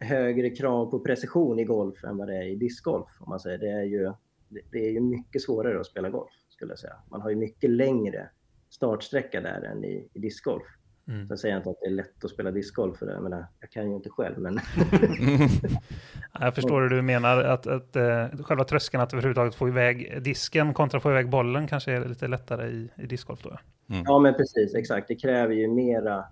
högre 0.01 0.51
krav 0.51 0.91
på 0.91 1.01
precision 1.01 1.59
i 1.59 1.65
golf 1.65 2.05
än 2.05 2.17
vad 2.17 2.29
det 2.29 2.37
är 2.37 2.47
i 2.47 2.57
discgolf. 2.57 3.09
Om 3.21 3.29
man 3.29 3.41
säger. 3.41 3.59
Det, 3.59 3.71
är 3.71 3.83
ju, 3.83 4.13
det, 4.49 4.61
det 4.73 4.79
är 4.79 4.91
ju 4.91 5.01
mycket 5.01 5.43
svårare 5.43 5.81
att 5.81 5.87
spela 5.87 6.11
golf, 6.11 6.31
skulle 6.49 6.73
jag 6.73 6.79
säga. 6.79 6.97
Man 7.11 7.21
har 7.21 7.31
ju 7.31 7.37
mycket 7.37 7.71
längre 7.71 8.29
startsträcka 8.71 9.41
där 9.41 9.63
än 9.63 9.85
i, 9.85 10.09
i 10.13 10.19
discgolf. 10.19 10.65
Mm. 11.09 11.29
Sen 11.29 11.39
säger 11.39 11.55
jag 11.55 11.61
inte 11.61 11.71
att 11.71 11.81
det 11.81 11.87
är 11.87 11.91
lätt 11.91 12.25
att 12.25 12.31
spela 12.31 12.51
discgolf, 12.51 12.99
för 12.99 13.07
det. 13.07 13.13
Jag, 13.13 13.23
menar, 13.23 13.47
jag 13.61 13.71
kan 13.71 13.91
ju 13.91 13.97
inte 13.97 14.11
själv. 14.11 14.39
Men 14.39 14.59
Jag 16.41 16.55
förstår 16.55 16.83
hur 16.83 16.89
du 16.89 17.03
menar, 17.03 17.45
att, 17.45 17.67
att 17.67 17.97
eh, 17.97 18.29
själva 18.29 18.65
tröskeln 18.65 19.03
att 19.03 19.13
överhuvudtaget 19.13 19.55
få 19.55 19.69
iväg 19.69 20.23
disken 20.23 20.75
kontra 20.75 21.01
få 21.01 21.11
iväg 21.11 21.29
bollen 21.29 21.67
kanske 21.67 21.93
är 21.93 22.05
lite 22.09 22.29
lättare 22.29 22.69
i, 22.69 22.91
i 22.97 23.07
discgolf 23.07 23.43
då. 23.43 23.59
ja. 23.87 24.03
ja, 24.05 24.19
men 24.19 24.35
precis. 24.35 24.75
Exakt. 24.75 25.09
Det 25.09 25.15
kräver 25.15 25.55
ju 25.55 25.69
mera 25.69 26.25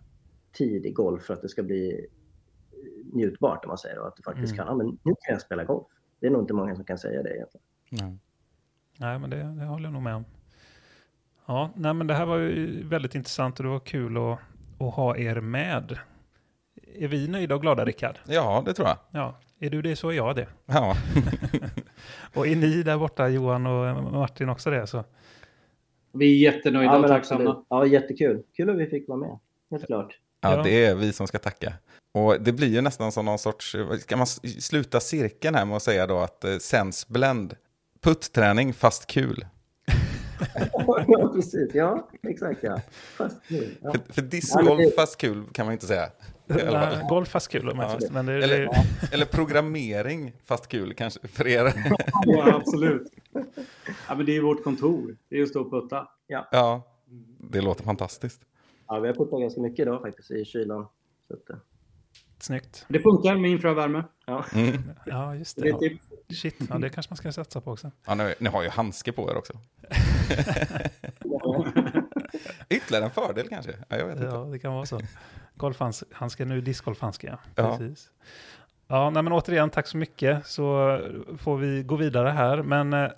tid 0.52 0.86
i 0.86 0.90
golf 0.90 1.22
för 1.22 1.34
att 1.34 1.42
det 1.42 1.48
ska 1.48 1.62
bli 1.62 2.06
njutbart, 3.12 3.64
om 3.64 3.68
man 3.68 3.78
säger. 3.78 3.98
Och 3.98 4.06
att 4.08 4.16
du 4.16 4.22
faktiskt 4.22 4.52
Mm. 4.52 4.56
kan, 4.56 4.66
ja, 4.66 4.74
men 4.84 4.86
nu 5.02 5.14
kan 5.20 5.32
jag 5.34 5.40
spela 5.40 5.64
golf. 5.64 5.86
Det 6.20 6.26
är 6.26 6.30
nog 6.30 6.42
inte 6.42 6.54
många 6.54 6.74
som 6.76 6.84
kan 6.84 6.98
säga 6.98 7.22
det 7.22 7.34
egentligen. 7.36 7.64
Nej. 7.90 8.18
Nej, 8.98 9.18
men 9.18 9.30
det, 9.30 9.36
det 9.36 9.64
håller 9.64 9.84
jag 9.84 9.92
nog 9.92 10.02
med 10.02 10.14
om. 10.14 10.24
Ja, 11.46 11.70
nej, 11.76 11.94
men 11.94 12.06
det 12.06 12.14
här 12.14 12.26
var 12.26 12.38
ju 12.38 12.82
väldigt 12.88 13.14
intressant 13.14 13.58
och 13.58 13.64
det 13.64 13.70
var 13.70 13.80
kul 13.80 14.16
att, 14.16 14.38
att 14.89 14.95
ha 14.95 15.16
er 15.16 15.41
med. 15.41 15.99
Är 16.99 17.09
vi 17.09 17.28
nöjda 17.28 17.55
och 17.55 17.61
glada, 17.61 17.85
Rickard? 17.85 18.18
Ja, 18.26 18.62
det 18.66 18.74
tror 18.74 18.89
jag. 18.89 18.97
Ja, 19.11 19.39
är 19.61 19.70
du 19.70 19.82
det 19.82 19.97
så 19.97 20.09
är 20.09 20.12
jag 20.12 20.37
det. 20.37 20.47
Ja. 20.66 20.97
Och 22.35 22.47
är 22.47 22.57
ni 22.57 22.82
där 22.82 22.99
borta, 22.99 23.28
Johan 23.28 23.66
och 23.66 24.12
Martin, 24.12 24.49
också 24.49 24.70
det? 24.70 24.87
Så 24.87 25.05
Vi 26.12 26.47
är 26.47 26.53
jättenöjda 26.53 26.93
Ja, 26.93 26.99
och 26.99 27.09
tacksamma. 27.09 27.41
absolut. 27.41 27.66
Ja, 27.70 27.87
jättekul. 27.87 28.43
Kul 28.57 28.70
att 28.70 28.76
vi 28.78 28.87
fick 28.87 29.09
vara 29.09 29.18
med. 29.18 29.39
Helt 29.70 29.87
klart. 29.87 30.18
Ja, 30.41 30.62
det 30.62 30.87
är 30.87 30.95
vi 30.95 31.12
som 31.12 31.26
ska 31.26 31.39
tacka. 31.39 31.72
Och 32.14 32.41
det 32.41 32.53
blir 32.53 32.68
ju 32.68 32.80
nästan 32.80 33.12
som 33.12 33.24
någon 33.24 33.39
sorts, 33.39 33.76
ska 34.01 34.16
man 34.16 34.26
sluta 34.26 35.01
cirkeln 35.01 35.55
här 35.55 35.64
med 35.64 35.76
att 35.76 35.82
säga 35.82 36.07
då 36.07 36.18
att 36.18 36.45
eh, 36.45 36.57
sensblend, 36.59 37.57
putträning 38.03 38.72
fast 38.72 39.07
kul. 39.07 39.47
ja, 41.09 41.30
precis. 41.34 41.74
Ja, 41.74 42.09
exakt 42.22 42.62
ja. 42.62 42.80
Fast. 43.16 43.36
Ja. 43.49 43.92
För, 43.92 44.12
för 44.12 44.22
Ja, 44.22 44.28
discgolf 44.28 44.95
fast 44.97 45.16
kul 45.18 45.45
kan 45.53 45.66
man 45.66 45.72
inte 45.72 45.86
säga. 45.86 46.09
Nej, 46.47 47.07
golf 47.09 47.28
fast 47.28 47.49
kul, 47.49 47.72
Ja. 47.76 47.99
men 48.11 48.26
det, 48.26 48.32
Eller, 48.32 48.59
det, 48.59 48.72
eller 49.12 49.26
programmering 49.26 50.32
fast 50.45 50.68
kul 50.68 50.95
kanske 50.95 51.28
för 51.28 51.47
er. 51.47 51.72
Ja, 52.26 52.55
absolut. 52.55 53.12
Ja, 54.09 54.14
men 54.16 54.26
det 54.26 54.36
är 54.36 54.40
vårt 54.40 54.64
kontor. 54.64 55.16
Det 55.28 55.38
är 55.38 55.42
att 55.42 55.49
stå 55.49 55.61
och 55.61 55.70
putta. 55.70 56.09
Ja, 56.26 56.82
det 57.38 57.61
låter 57.61 57.84
fantastiskt. 57.84 58.40
ja, 58.88 58.99
vi 59.01 59.07
har 59.09 59.14
puttat 59.14 59.40
ganska 59.40 59.61
mycket 59.61 59.78
idag 59.78 60.01
faktiskt 60.03 60.30
i 60.30 60.45
kylan. 60.45 60.86
Så 61.28 61.34
att, 61.34 61.51
eh, 61.51 61.57
snyggt. 62.40 62.86
Det 62.88 62.99
funkar 63.01 63.36
med 63.36 63.51
infravärme. 63.51 64.05
ja. 64.26 64.45
Mm. 64.55 64.82
Ja, 65.07 65.34
just 65.34 65.57
Det 65.57 65.62
det. 65.80 65.99
Shit, 66.28 66.56
ja, 66.70 66.78
det 66.78 66.90
kanske 66.90 67.10
man 67.10 67.16
ska 67.16 67.32
satsa 67.32 67.60
på 67.60 67.72
också. 67.72 67.90
Ja, 68.06 68.14
nu, 68.14 68.34
ni 68.38 68.48
har 68.48 68.62
ju 68.62 68.68
handske 68.68 69.12
på 69.12 69.30
er 69.30 69.36
också. 69.36 69.52
Ytterligare 72.68 73.04
en 73.04 73.10
fördel 73.10 73.48
kanske. 73.48 73.72
Ja, 73.88 73.96
jag 73.96 74.06
vet 74.06 74.16
inte. 74.16 74.28
Ja, 74.28 74.38
det 74.44 74.58
kan 74.58 74.72
vara 74.74 74.86
så. 74.86 75.00
Golfhandske, 75.54 76.44
nu 76.44 76.60
discgolfhandske, 76.60 77.26
ja. 77.26 77.38
Ja. 77.54 77.76
Precis. 77.76 78.10
Ja, 78.86 79.10
nej, 79.10 79.22
men 79.22 79.32
återigen, 79.32 79.70
tack 79.70 79.86
så 79.86 79.96
mycket. 79.96 80.46
Så 80.46 80.98
får 81.38 81.56
vi 81.56 81.82
gå 81.82 81.96
vidare 81.96 82.28
här. 82.28 82.62
Men 82.62 82.92
eh, 82.92 83.10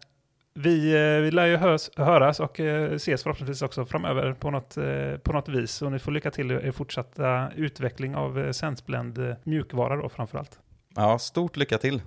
vi, 0.54 0.92
eh, 0.94 1.22
vi 1.22 1.30
lär 1.30 1.46
ju 1.46 1.56
hörs, 1.56 1.90
höras 1.96 2.40
och 2.40 2.60
eh, 2.60 2.92
ses 2.92 3.22
förhoppningsvis 3.22 3.62
också 3.62 3.86
framöver 3.86 4.32
på 4.32 4.50
något, 4.50 4.74
på 5.22 5.32
något 5.32 5.48
vis. 5.48 5.82
Och 5.82 5.92
ni 5.92 5.98
får 5.98 6.12
lycka 6.12 6.30
till 6.30 6.52
i 6.52 6.54
er 6.54 6.72
fortsatta 6.72 7.50
utveckling 7.56 8.16
av 8.16 8.38
eh, 8.38 8.52
Sensblend 8.52 9.18
eh, 9.18 9.34
mjukvara 9.42 9.96
då 9.96 10.08
framförallt. 10.08 10.58
Ja, 10.94 11.18
stort 11.18 11.56
lycka 11.56 11.78
till. 11.78 12.02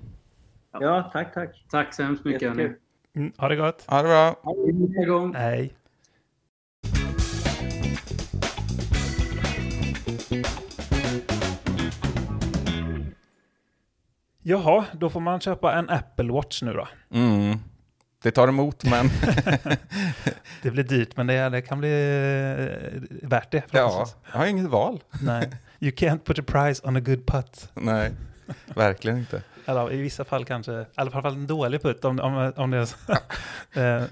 Ja, 0.72 1.09
tack, 1.13 1.34
tack. 1.34 1.65
tack 1.72 1.93
så 1.93 2.03
hemskt 2.03 2.26
mycket. 2.26 2.57
Mm, 3.15 3.32
ha 3.38 3.49
det 3.49 3.55
gott. 3.55 3.84
Ha 3.88 4.01
det 4.01 4.07
bra. 4.07 4.36
Nästa 4.74 5.05
gång. 5.05 5.36
Hej. 5.36 5.74
Jaha, 14.41 14.86
då 14.93 15.09
får 15.09 15.20
man 15.20 15.39
köpa 15.39 15.74
en 15.74 15.89
Apple 15.89 16.32
Watch 16.32 16.61
nu 16.61 16.74
då. 16.74 16.88
Mm. 17.13 17.57
Det 18.24 18.32
tar 18.32 18.47
emot, 18.47 18.84
men 18.84 19.09
Det 20.61 20.72
blir 20.72 20.84
dyrt, 20.84 21.17
men 21.17 21.28
det, 21.28 21.49
det 21.49 21.61
kan 21.61 21.80
bli 21.80 21.89
eh, 21.89 23.28
värt 23.28 23.51
det. 23.51 23.63
ja, 23.72 24.05
jag 24.32 24.39
har 24.39 24.45
inget 24.45 24.65
val. 24.70 25.03
Nej. 25.22 25.49
You 25.80 25.91
can't 25.91 26.20
put 26.20 26.39
a 26.39 26.43
price 26.47 26.88
on 26.88 26.95
a 26.95 26.99
good 26.99 27.26
putt. 27.26 27.70
Nej, 27.74 28.11
verkligen 28.76 29.17
inte. 29.17 29.41
Eller 29.70 29.93
i 29.93 29.97
vissa 30.01 30.26
fall 30.26 30.45
kanske, 30.45 30.72
i 30.82 30.86
alla 30.95 31.11
fall 31.11 31.26
en 31.34 31.47
dålig 31.47 31.82
putt. 31.82 32.05
Om, 32.05 32.20
om, 32.20 32.53
om 32.55 32.72
det 32.72 32.78
är 32.78 32.86
så- 32.86 33.13
eh, 33.80 34.03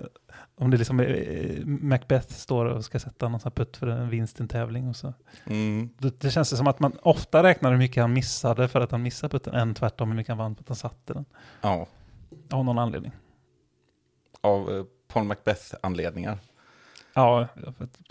om 0.60 0.72
det 0.72 0.78
liksom 0.78 0.99
eh, 0.99 1.66
Macbeth 1.66 2.34
står 2.34 2.66
och 2.66 2.86
ska 2.86 2.99
sätta 2.99 3.30
någon 3.30 3.39
sån 3.39 3.51
här 3.55 3.66
putt 3.66 3.78
för 3.78 3.88
en 3.88 4.10
vinst 4.10 4.39
i 4.39 4.43
en 4.43 4.47
tävling. 4.47 4.88
Och 4.89 4.95
så. 4.95 5.14
Mm. 5.45 5.89
Det, 5.97 6.20
det 6.20 6.32
känns 6.32 6.58
som 6.58 6.68
att 6.68 6.80
man 6.80 6.97
ofta 7.01 7.43
räknar 7.43 7.72
hur 7.72 7.78
mycket 7.78 8.01
han 8.03 8.14
missade 8.14 8.68
för 8.68 8.82
att 8.82 8.91
han 8.91 9.01
missade 9.03 9.32
putten, 9.32 9.53
än 9.53 9.74
tvärtom 9.74 10.10
hur 10.10 10.16
mycket 10.16 10.30
han 10.30 10.38
vann 10.38 10.55
för 10.55 10.64
att 10.64 10.68
han 10.70 10.76
satte 10.76 11.14
den. 11.14 11.26
Ja, 11.62 11.88
Av 12.51 12.66
någon 12.66 12.80
anledning. 12.80 13.12
av 14.41 14.72
eh, 14.78 14.84
Paul 15.08 15.24
Macbeth-anledningar. 15.24 16.38
Ja, 17.18 17.47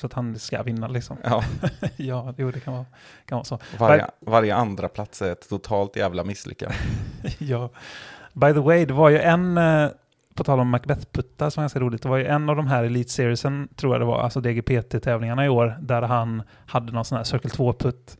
så 0.00 0.07
att 0.07 0.12
han 0.12 0.38
ska 0.38 0.62
vinna 0.62 0.88
liksom. 0.88 1.16
Ja, 1.24 1.44
ja, 1.96 2.34
jo, 2.36 2.50
det 2.50 2.61
kan 2.61 2.72
vara, 2.72 2.86
kan 3.24 3.36
vara 3.36 3.44
så. 3.44 3.59
varje, 3.78 4.07
varje 4.20 4.54
andra 4.54 4.88
plats 4.88 5.22
är 5.22 5.32
ett 5.32 5.48
totalt 5.48 5.96
jävla 5.96 6.24
misslyckande. 6.24 6.74
ja. 7.38 7.70
By 8.32 8.52
the 8.52 8.61
way, 8.61 8.84
det 8.84 8.94
var 8.94 9.09
ju 9.09 9.18
en, 9.18 9.59
eh, 9.59 9.88
på 10.34 10.44
tal 10.44 10.61
om 10.61 10.74
Macbeth-puttar 10.74 11.50
som 11.50 11.61
är 11.61 11.62
ganska 11.62 11.80
roligt, 11.80 12.02
det 12.02 12.09
var 12.09 12.16
ju 12.16 12.26
en 12.26 12.48
av 12.48 12.57
de 12.57 12.66
här 12.66 12.84
Elite 12.84 13.11
Seriesen, 13.11 13.68
tror 13.76 13.94
jag 13.94 14.00
det 14.00 14.04
var, 14.04 14.20
alltså 14.20 14.40
DGPT-tävlingarna 14.40 15.46
i 15.46 15.48
år, 15.48 15.76
där 15.80 16.02
han 16.02 16.42
hade 16.66 16.92
någon 16.92 17.04
sån 17.04 17.16
här 17.16 17.24
Circle 17.24 17.50
2-putt, 17.50 18.18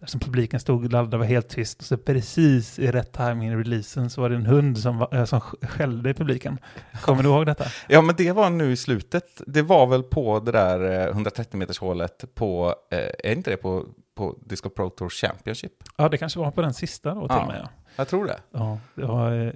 där 0.00 0.06
som 0.06 0.20
publiken 0.20 0.60
stod 0.60 0.92
laddad, 0.92 1.18
var 1.20 1.26
helt 1.26 1.48
tyst, 1.48 1.78
och 1.78 1.84
så 1.84 1.96
precis 1.96 2.78
i 2.78 2.90
rätt 2.90 3.12
timing 3.12 3.48
i 3.48 3.56
releasen 3.56 4.10
så 4.10 4.20
var 4.20 4.28
det 4.30 4.36
en 4.36 4.46
hund 4.46 4.78
som, 4.78 4.98
var, 4.98 5.14
eh, 5.14 5.24
som 5.24 5.40
skällde 5.40 6.10
i 6.10 6.14
publiken. 6.14 6.58
Kommer 7.02 7.22
du 7.22 7.28
ihåg 7.28 7.46
detta? 7.46 7.64
Ja, 7.88 8.02
men 8.02 8.14
det 8.18 8.32
var 8.32 8.50
nu 8.50 8.72
i 8.72 8.76
slutet. 8.76 9.42
Det 9.46 9.62
var 9.62 9.86
väl 9.86 10.02
på 10.02 10.40
det 10.40 10.52
där 10.52 11.08
130 11.08 11.58
meters 11.58 11.78
hålet 11.78 12.24
på, 12.34 12.74
eh, 12.90 12.98
är 13.30 13.32
inte 13.32 13.50
det 13.50 13.56
på, 13.56 13.84
på 14.16 14.38
Disco 14.44 14.68
Pro 14.70 14.90
Tour 14.90 15.08
Championship? 15.08 15.72
Ja, 15.96 16.08
det 16.08 16.18
kanske 16.18 16.38
var 16.38 16.50
på 16.50 16.62
den 16.62 16.74
sista 16.74 17.14
då 17.14 17.20
till 17.20 17.36
Ja. 17.36 17.40
och 17.42 17.48
med. 17.48 17.60
Ja. 17.62 17.68
Jag 17.96 18.08
tror 18.08 18.26
det. 18.26 18.38
Ja, 18.52 18.78
det 18.94 19.04
var, 19.04 19.32
eh, 19.32 19.52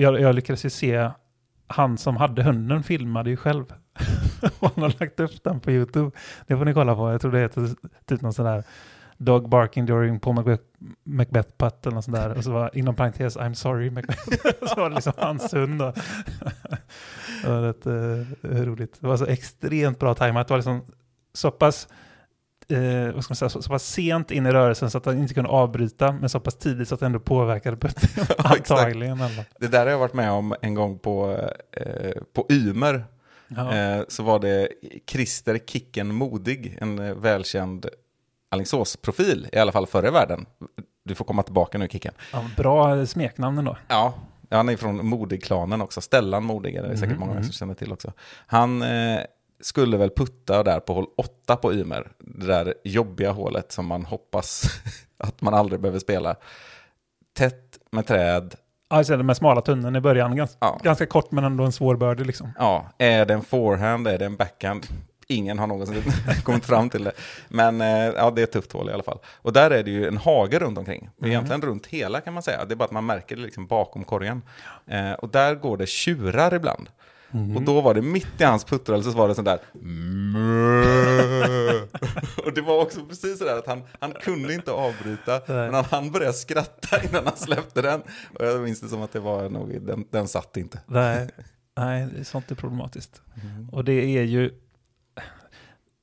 jag, 0.00 0.20
jag 0.20 0.34
lyckades 0.34 0.64
ju 0.64 0.70
se 0.70 1.10
han 1.66 1.98
som 1.98 2.16
hade 2.16 2.42
hunden 2.42 2.82
filmade 2.82 3.30
ju 3.30 3.36
själv. 3.36 3.64
Och 4.58 4.70
han 4.74 4.82
har 4.82 5.00
lagt 5.00 5.20
upp 5.20 5.44
den 5.44 5.60
på 5.60 5.70
YouTube. 5.70 6.10
Det 6.46 6.56
får 6.56 6.64
ni 6.64 6.74
kolla 6.74 6.94
på. 6.94 7.10
Jag 7.12 7.20
tror 7.20 7.32
det 7.32 7.38
heter 7.40 7.68
typ 8.06 8.20
någon 8.20 8.32
sån 8.32 8.44
där 8.44 8.64
Dog 9.24 9.48
barking 9.48 9.86
during 9.86 10.20
Paul 10.20 10.34
Macbeth, 10.34 10.62
Macbeth 11.04 11.48
putt 11.56 11.86
eller 11.86 11.94
något 11.94 12.04
sånt 12.04 12.16
där. 12.16 12.36
Och 12.36 12.44
så 12.44 12.52
var 12.52 12.76
inom 12.76 12.96
parentes 12.96 13.36
I'm 13.36 13.54
sorry 13.54 13.90
Macbeth. 13.90 14.22
så 14.66 14.80
var 14.80 14.88
det 14.88 14.94
liksom 14.94 15.12
hans 15.16 15.54
hund 15.54 15.78
det 17.42 17.48
var 17.48 17.62
rätt 17.62 17.86
eh, 17.86 18.62
roligt. 18.64 18.96
Det 19.00 19.06
var 19.06 19.16
så 19.16 19.26
extremt 19.26 19.98
bra 19.98 20.14
tajmat. 20.14 20.48
Det 20.48 20.52
var 20.52 20.58
liksom 20.58 20.82
så 21.34 21.50
pass 21.50 21.88
eh, 22.68 23.14
vad 23.14 23.24
ska 23.24 23.32
man 23.32 23.36
säga, 23.36 23.48
så, 23.48 23.62
så 23.62 23.70
pass 23.70 23.84
sent 23.84 24.30
in 24.30 24.46
i 24.46 24.50
rörelsen 24.50 24.90
så 24.90 24.98
att 24.98 25.06
han 25.06 25.18
inte 25.18 25.34
kunde 25.34 25.50
avbryta, 25.50 26.12
men 26.12 26.28
så 26.28 26.40
pass 26.40 26.56
tidigt 26.56 26.88
så 26.88 26.94
att 26.94 27.00
det 27.00 27.06
ändå 27.06 27.20
påverkade 27.20 27.76
putten. 27.76 28.26
Antagligen. 28.38 29.20
Eller? 29.20 29.44
Det 29.58 29.68
där 29.68 29.84
har 29.84 29.90
jag 29.90 29.98
varit 29.98 30.14
med 30.14 30.30
om 30.30 30.54
en 30.62 30.74
gång 30.74 30.98
på, 30.98 31.40
eh, 31.72 32.22
på 32.32 32.46
Ymer. 32.50 33.04
Ja. 33.48 33.74
Eh, 33.74 34.02
så 34.08 34.22
var 34.22 34.38
det 34.38 34.68
Christer 35.10 35.58
Kicken 35.66 36.14
Modig, 36.14 36.78
en 36.80 37.20
välkänd 37.20 37.86
Alingsås-profil, 38.52 39.48
i 39.52 39.58
alla 39.58 39.72
fall 39.72 39.86
förr 39.86 40.06
i 40.06 40.10
världen. 40.10 40.46
Du 41.04 41.14
får 41.14 41.24
komma 41.24 41.42
tillbaka 41.42 41.78
nu 41.78 41.88
Kicken. 41.88 42.14
Ja, 42.32 42.44
bra 42.56 43.06
smeknamn 43.06 43.58
ändå. 43.58 43.76
Ja, 43.88 44.14
ja, 44.48 44.56
han 44.56 44.68
är 44.68 44.76
från 44.76 45.06
Modig-klanen 45.06 45.82
också. 45.82 46.00
Stellan 46.00 46.44
Modig 46.44 46.74
är 46.74 46.82
det 46.82 46.96
säkert 46.96 47.10
Mhm, 47.10 47.20
många 47.20 47.34
mhm. 47.34 47.42
som 47.44 47.52
känner 47.52 47.74
till 47.74 47.92
också. 47.92 48.12
Han 48.46 48.82
eh, 48.82 49.20
skulle 49.60 49.96
väl 49.96 50.10
putta 50.10 50.62
där 50.62 50.80
på 50.80 50.94
hål 50.94 51.06
8 51.16 51.56
på 51.56 51.74
Ymer. 51.74 52.10
Det 52.18 52.46
där 52.46 52.74
jobbiga 52.84 53.32
hålet 53.32 53.72
som 53.72 53.86
man 53.86 54.04
hoppas 54.04 54.62
att 55.18 55.40
man 55.40 55.54
aldrig 55.54 55.80
behöver 55.80 55.98
spela. 55.98 56.36
Tätt 57.36 57.78
med 57.90 58.06
träd. 58.06 58.54
Alltså 58.90 59.16
den 59.16 59.26
med 59.26 59.36
smala 59.36 59.60
tunneln 59.60 59.96
i 59.96 60.00
början, 60.00 60.36
ganska, 60.36 60.56
Ja. 60.60 60.80
ganska 60.82 61.06
kort 61.06 61.30
men 61.32 61.44
ändå 61.44 61.64
en 61.64 61.72
svår 61.72 61.96
birdie 61.96 62.24
liksom. 62.24 62.52
Ja, 62.58 62.86
är 62.98 63.24
det 63.26 63.34
en 63.34 63.42
forehand, 63.42 64.08
är 64.08 64.18
det 64.18 64.24
en 64.24 64.36
backhand? 64.36 64.86
Ingen 65.26 65.58
har 65.58 65.66
någonsin 65.66 66.02
kommit 66.44 66.64
fram 66.64 66.90
till 66.90 67.04
det. 67.04 67.12
Men 67.48 67.80
eh, 67.80 67.88
ja, 67.88 68.30
det 68.30 68.40
är 68.40 68.44
ett 68.44 68.52
tufft 68.52 68.72
hål 68.72 68.90
i 68.90 68.92
alla 68.92 69.02
fall. 69.02 69.18
Och 69.34 69.52
där 69.52 69.70
är 69.70 69.82
det 69.82 69.90
ju 69.90 70.06
en 70.08 70.16
hage 70.16 70.58
runt 70.58 70.78
omkring. 70.78 71.10
Mhm. 71.16 71.28
Egentligen 71.28 71.62
runt 71.62 71.86
hela 71.86 72.20
kan 72.20 72.34
man 72.34 72.42
säga. 72.42 72.64
Det 72.64 72.74
är 72.74 72.76
bara 72.76 72.84
att 72.84 72.90
man 72.90 73.06
märker 73.06 73.36
det 73.36 73.42
liksom 73.42 73.66
bakom 73.66 74.04
korgen. 74.04 74.42
Eh, 74.86 75.12
och 75.12 75.28
där 75.28 75.54
går 75.54 75.76
det 75.76 75.88
tjurar 75.88 76.54
ibland. 76.54 76.88
Mm. 77.34 77.56
Och 77.56 77.62
då 77.62 77.80
var 77.80 77.94
det 77.94 78.02
mitt 78.02 78.40
i 78.40 78.44
hans 78.44 78.64
puttrörelse 78.64 79.10
så 79.10 79.18
var 79.18 79.28
det 79.28 79.34
sån 79.34 79.44
där. 79.44 79.58
Och 82.46 82.52
det 82.54 82.60
var 82.60 82.82
också 82.82 83.04
precis 83.04 83.38
sådär 83.38 83.58
att 83.58 83.66
han, 83.66 83.82
han 84.00 84.12
kunde 84.12 84.54
inte 84.54 84.72
avbryta, 84.72 85.40
men 85.46 85.74
han, 85.74 85.84
han 85.84 86.10
började 86.10 86.32
skratta 86.32 87.02
innan 87.10 87.24
han 87.24 87.36
släppte 87.36 87.82
den. 87.82 88.02
Och 88.38 88.46
jag 88.46 88.60
minns 88.60 88.80
det 88.80 88.88
som 88.88 89.02
att 89.02 89.12
det 89.12 89.20
var 89.20 89.48
nog, 89.48 89.86
den, 89.86 90.04
den 90.10 90.28
satt 90.28 90.56
inte. 90.56 90.80
Nej, 90.86 91.28
nej, 91.76 92.24
sånt 92.24 92.50
är 92.50 92.54
problematiskt. 92.54 93.22
Och 93.72 93.84
det 93.84 94.18
är 94.18 94.22
ju... 94.22 94.50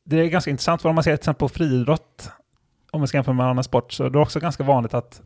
Det 0.10 0.20
är 0.20 0.26
ganska 0.26 0.51
intressant, 0.51 0.82
för 0.82 0.89
om 0.89 0.95
man 0.95 1.03
ser 1.03 1.12
till 1.12 1.22
exempel 1.22 1.39
på 1.39 1.49
friidrott, 1.49 2.32
om 2.91 3.01
man 3.01 3.07
ska 3.07 3.18
jämföra 3.18 3.36
med 3.36 3.45
annan 3.45 3.64
sport, 3.64 3.93
så 3.93 4.03
är 4.03 4.10
det 4.10 4.20
också 4.20 4.39
ganska 4.39 4.64
vanligt 4.64 4.93
att 4.93 5.22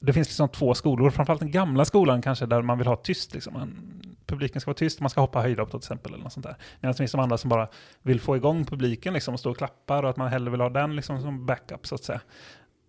det 0.00 0.12
finns 0.12 0.28
liksom 0.28 0.48
två 0.48 0.74
skolor, 0.74 1.10
framförallt 1.10 1.40
den 1.40 1.50
gamla 1.50 1.84
skolan 1.84 2.22
kanske, 2.22 2.46
där 2.46 2.62
man 2.62 2.78
vill 2.78 2.86
ha 2.86 2.96
tyst. 2.96 3.34
Liksom. 3.34 3.52
Man, 3.54 4.02
publiken 4.26 4.60
ska 4.60 4.68
vara 4.68 4.76
tyst, 4.76 5.00
man 5.00 5.10
ska 5.10 5.20
hoppa 5.20 5.40
höjdhopp 5.40 5.70
till 5.70 5.78
exempel. 5.78 6.12
Eller 6.12 6.24
något 6.24 6.32
sånt 6.32 6.46
där. 6.46 6.56
Medan 6.80 6.92
det 6.92 6.98
finns 6.98 7.12
de 7.12 7.20
andra 7.20 7.38
som 7.38 7.50
bara 7.50 7.68
vill 8.02 8.20
få 8.20 8.36
igång 8.36 8.64
publiken 8.64 9.14
liksom, 9.14 9.34
och 9.34 9.40
stå 9.40 9.50
och 9.50 9.56
klappar 9.56 10.02
och 10.02 10.10
att 10.10 10.16
man 10.16 10.28
hellre 10.28 10.50
vill 10.50 10.60
ha 10.60 10.68
den 10.68 10.96
liksom, 10.96 11.20
som 11.22 11.46
backup 11.46 11.86
så 11.86 11.94
att 11.94 12.04
säga. 12.04 12.20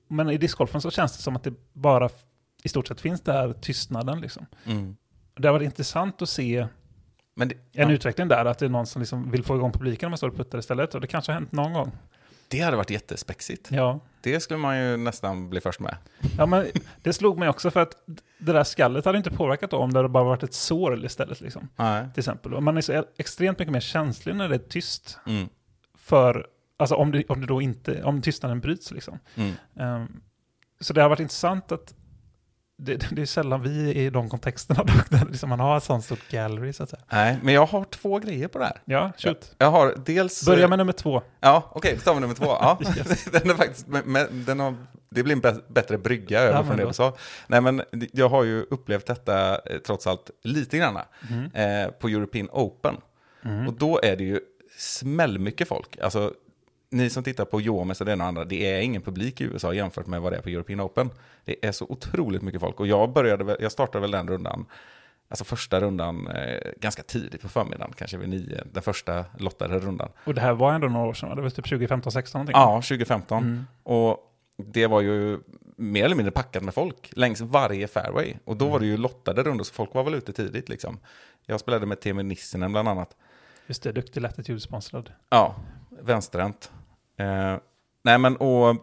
Men 0.07 0.29
i 0.29 0.37
discgolfen 0.37 0.81
så 0.81 0.91
känns 0.91 1.17
det 1.17 1.23
som 1.23 1.35
att 1.35 1.43
det 1.43 1.53
bara 1.73 2.09
i 2.63 2.69
stort 2.69 2.87
sett 2.87 3.01
finns 3.01 3.21
där 3.21 3.53
tystnaden. 3.53 4.21
Liksom. 4.21 4.45
Mm. 4.65 4.95
Det 5.35 5.47
har 5.47 5.53
varit 5.53 5.65
intressant 5.65 6.21
att 6.21 6.29
se 6.29 6.67
Men 7.35 7.47
det, 7.47 7.55
en 7.55 7.89
ja, 7.89 7.91
utveckling 7.91 8.27
där, 8.27 8.45
att 8.45 8.59
det 8.59 8.65
är 8.65 8.69
någon 8.69 8.85
som 8.85 9.01
liksom 9.01 9.31
vill 9.31 9.43
få 9.43 9.55
igång 9.55 9.71
publiken 9.71 10.07
när 10.07 10.09
man 10.09 10.17
står 10.17 10.27
och 10.27 10.35
puttar 10.37 10.57
istället. 10.57 10.95
Och 10.95 11.01
det 11.01 11.07
kanske 11.07 11.31
har 11.31 11.39
hänt 11.39 11.51
någon 11.51 11.73
gång. 11.73 11.91
det 12.47 12.59
hade 12.59 12.77
varit 12.77 12.89
jättespexigt. 12.89 13.71
Ja. 13.71 13.99
Det 14.21 14.39
skulle 14.39 14.57
man 14.57 14.79
ju 14.79 14.97
nästan 14.97 15.49
bli 15.49 15.61
först 15.61 15.79
med. 15.79 15.97
ja, 16.37 16.45
men 16.45 16.67
det 17.01 17.13
slog 17.13 17.37
mig 17.37 17.49
också 17.49 17.71
för 17.71 17.79
att 17.79 17.93
det 18.37 18.53
där 18.53 18.63
skallet 18.63 19.05
hade 19.05 19.17
inte 19.17 19.31
påverkat 19.31 19.71
då 19.71 19.77
om 19.77 19.93
det 19.93 19.99
hade 19.99 20.09
bara 20.09 20.23
varit 20.23 20.43
ett 20.43 20.53
sår 20.53 21.05
istället. 21.05 21.41
Liksom, 21.41 21.69
Nej. 21.75 22.05
till 22.13 22.21
exempel. 22.21 22.53
Och 22.53 22.63
man 22.63 22.77
är 22.77 22.81
så 22.81 23.05
extremt 23.17 23.59
mycket 23.59 23.71
mer 23.71 23.79
känslig 23.79 24.35
när 24.35 24.49
det 24.49 24.55
är 24.55 24.59
tyst. 24.59 25.19
Mm. 25.27 25.49
För, 25.97 26.47
alltså 26.77 26.95
om 26.95 27.11
det, 27.11 27.23
om 27.27 27.41
det 27.41 27.47
då 27.47 27.61
inte, 27.61 28.03
om 28.03 28.21
tystnaden 28.21 28.59
bryts 28.59 28.91
liksom. 28.91 29.19
Mm. 29.35 29.53
Ehm, 29.79 30.21
så 30.79 30.93
det 30.93 31.01
har 31.01 31.09
varit 31.09 31.19
intressant 31.19 31.71
att 31.71 31.93
det, 32.77 33.07
det 33.11 33.21
är 33.21 33.25
sällan 33.25 33.61
vi 33.61 33.89
är 33.91 33.95
i 33.95 34.09
de 34.09 34.29
kontexterna 34.29 34.83
där 35.09 35.25
liksom 35.29 35.49
man 35.49 35.59
har 35.59 35.77
ett 35.77 35.83
sånt 35.83 36.05
stort 36.05 36.29
gallery 36.31 36.73
så 36.73 36.83
att 36.83 36.89
säga. 36.89 37.01
Nej, 37.11 37.37
men 37.43 37.53
jag 37.53 37.65
har 37.65 37.83
två 37.83 38.19
grejer 38.19 38.47
på 38.47 38.57
det 38.59 38.65
här. 38.65 38.81
Ja, 38.85 39.11
shoot. 39.17 39.55
Jag 39.57 39.71
har 39.71 39.95
dels... 40.05 40.45
Börja 40.45 40.67
med 40.67 40.77
nummer 40.77 40.93
två. 40.93 41.21
Ja, 41.39 41.71
okej, 41.75 41.97
tar 41.97 42.13
vi 42.13 42.19
nummer 42.19 42.35
två. 42.35 42.45
Ja. 42.45 42.79
Yes. 42.97 43.25
den 43.31 43.49
är 43.49 43.53
faktiskt, 43.55 43.87
men- 43.87 44.45
den 44.45 44.59
har, 44.59 44.75
det 45.09 45.23
blir 45.23 45.35
en 45.35 45.41
bä- 45.41 45.61
bättre 45.73 45.97
brygga 45.97 46.39
över 46.39 46.57
Ja, 46.59 46.63
från 46.63 46.77
det 46.77 46.85
du 46.87 46.93
sa. 46.93 47.13
Nej, 47.47 47.61
men 47.61 47.81
jag 48.13 48.29
har 48.29 48.43
ju 48.43 48.61
upplevt 48.61 49.05
detta 49.05 49.55
eh, 49.55 49.77
trots 49.85 50.07
allt 50.07 50.29
lite 50.43 50.77
grann 50.77 50.97
Mm. 51.29 51.51
eh, 51.85 51.91
på 51.91 52.07
European 52.07 52.49
Open. 52.51 52.95
Och 53.67 53.73
då 53.73 53.99
är 54.03 54.15
det 54.15 54.23
ju 54.23 54.39
smällmycket 54.77 55.67
folk. 55.67 55.97
Alltså, 56.01 56.33
ni 56.95 57.09
som 57.09 57.23
tittar 57.23 57.45
på 57.45 57.61
Jomes 57.61 57.99
och 57.99 58.05
det 58.05 58.11
ena 58.11 58.23
och 58.23 58.27
andra, 58.27 58.45
det 58.45 58.71
är 58.71 58.81
ingen 58.81 59.01
publik 59.01 59.41
i 59.41 59.43
USA 59.43 59.73
jämfört 59.73 60.07
med 60.07 60.21
vad 60.21 60.31
det 60.31 60.37
är 60.37 60.41
på 60.41 60.49
European 60.49 60.81
Open. 60.81 61.09
Det 61.45 61.65
är 61.65 61.71
så 61.71 61.85
otroligt 61.89 62.41
mycket 62.41 62.61
folk. 62.61 62.79
Och 62.79 62.87
jag, 62.87 63.13
började, 63.13 63.57
jag 63.59 63.71
startade 63.71 64.01
väl 64.01 64.11
den 64.11 64.27
rundan, 64.27 64.65
alltså 65.29 65.45
första 65.45 65.79
rundan, 65.79 66.27
eh, 66.27 66.71
ganska 66.77 67.03
tidigt 67.03 67.41
på 67.41 67.49
förmiddagen, 67.49 67.93
kanske 67.97 68.17
vid 68.17 68.29
nio, 68.29 68.63
den 68.73 68.83
första 68.83 69.25
lottade 69.37 69.79
rundan. 69.79 70.09
Och 70.23 70.33
det 70.33 70.41
här 70.41 70.53
var 70.53 70.73
ändå 70.73 70.87
några 70.87 71.07
år 71.07 71.13
sedan, 71.13 71.29
va? 71.29 71.35
det 71.35 71.41
var 71.41 71.49
typ 71.49 71.65
2015, 71.65 72.11
16 72.11 72.39
någonting. 72.39 72.53
Ja, 72.53 72.75
2015. 72.75 73.43
Mm. 73.43 73.65
Och 73.83 74.31
det 74.57 74.87
var 74.87 75.01
ju 75.01 75.39
mer 75.75 76.05
eller 76.05 76.15
mindre 76.15 76.31
packat 76.31 76.63
med 76.63 76.73
folk 76.73 77.11
längs 77.15 77.41
varje 77.41 77.87
fairway. 77.87 78.33
Och 78.45 78.57
då 78.57 78.69
var 78.69 78.79
det 78.79 78.85
ju 78.85 78.97
lottade 78.97 79.43
rundor, 79.43 79.63
så 79.63 79.73
folk 79.73 79.93
var 79.93 80.03
väl 80.03 80.13
ute 80.13 80.33
tidigt 80.33 80.69
liksom. 80.69 80.99
Jag 81.45 81.59
spelade 81.59 81.85
med 81.85 81.99
Teemu 81.99 82.23
Nissinen 82.23 82.71
bland 82.71 82.87
annat. 82.87 83.15
Just 83.67 83.83
det, 83.83 83.91
duktig 83.91 84.21
Latitude-sponsrad. 84.21 85.11
Ja, 85.29 85.55
vänsterhänt. 85.89 86.71
Eh, 87.17 87.57
nej 88.03 88.17
men 88.17 88.37
och 88.37 88.75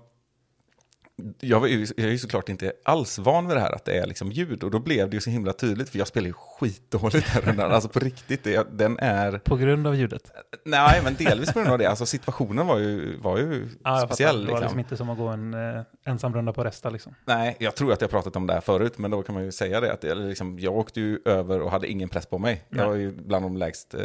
jag, 1.40 1.60
var 1.60 1.66
ju, 1.66 1.86
jag 1.96 2.06
är 2.06 2.10
ju 2.10 2.18
såklart 2.18 2.48
inte 2.48 2.72
alls 2.84 3.18
van 3.18 3.48
vid 3.48 3.56
det 3.56 3.60
här 3.60 3.72
att 3.72 3.84
det 3.84 3.98
är 3.98 4.06
liksom 4.06 4.32
ljud 4.32 4.62
och 4.62 4.70
då 4.70 4.78
blev 4.78 5.10
det 5.10 5.16
ju 5.16 5.20
så 5.20 5.30
himla 5.30 5.52
tydligt 5.52 5.88
för 5.88 5.98
jag 5.98 6.06
spelar 6.06 6.26
ju 6.26 6.32
skitdåligt 6.32 7.28
här 7.28 7.40
rundan. 7.40 7.72
Alltså 7.72 7.88
på 7.88 7.98
riktigt, 7.98 8.44
det, 8.44 8.66
den 8.72 8.98
är... 8.98 9.38
På 9.38 9.56
grund 9.56 9.86
av 9.86 9.96
ljudet. 9.96 10.30
Nej 10.64 11.00
men 11.04 11.14
delvis 11.14 11.52
på 11.52 11.58
grund 11.58 11.72
av 11.72 11.78
det. 11.78 11.86
Alltså 11.86 12.06
situationen 12.06 12.66
var 12.66 12.78
ju, 12.78 13.16
var 13.16 13.38
ju 13.38 13.68
jag 13.84 14.00
speciell. 14.00 14.28
fattar. 14.28 14.46
Det 14.46 14.52
var 14.52 14.60
liksom. 14.60 14.62
liksom 14.62 14.78
inte 14.78 14.96
som 14.96 15.10
att 15.10 15.18
gå 15.18 15.28
en 15.28 15.54
eh, 15.54 15.82
ensam 16.04 16.34
runda 16.34 16.52
på 16.52 16.64
Resta 16.64 16.90
liksom. 16.90 17.14
Nej, 17.24 17.56
jag 17.58 17.74
tror 17.74 17.92
att 17.92 18.00
jag 18.00 18.10
pratat 18.10 18.36
om 18.36 18.46
det 18.46 18.54
här 18.54 18.60
förut, 18.60 18.98
men 18.98 19.10
då 19.10 19.22
kan 19.22 19.34
man 19.34 19.44
ju 19.44 19.52
säga 19.52 19.80
det. 19.80 19.92
Att 19.92 20.00
det, 20.00 20.14
liksom, 20.14 20.58
jag 20.58 20.76
åkte 20.76 21.00
ju 21.00 21.18
över 21.24 21.60
och 21.60 21.70
hade 21.70 21.88
ingen 21.88 22.08
press 22.08 22.26
på 22.26 22.38
mig. 22.38 22.64
Jag 22.68 22.76
Nej. 22.76 22.86
var 22.86 22.94
ju 22.94 23.12
bland 23.12 23.44
de 23.44 23.56
lägst 23.56 23.94
eh, 23.94 24.00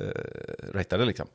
ratade 0.74 1.06
liksom. 1.06 1.28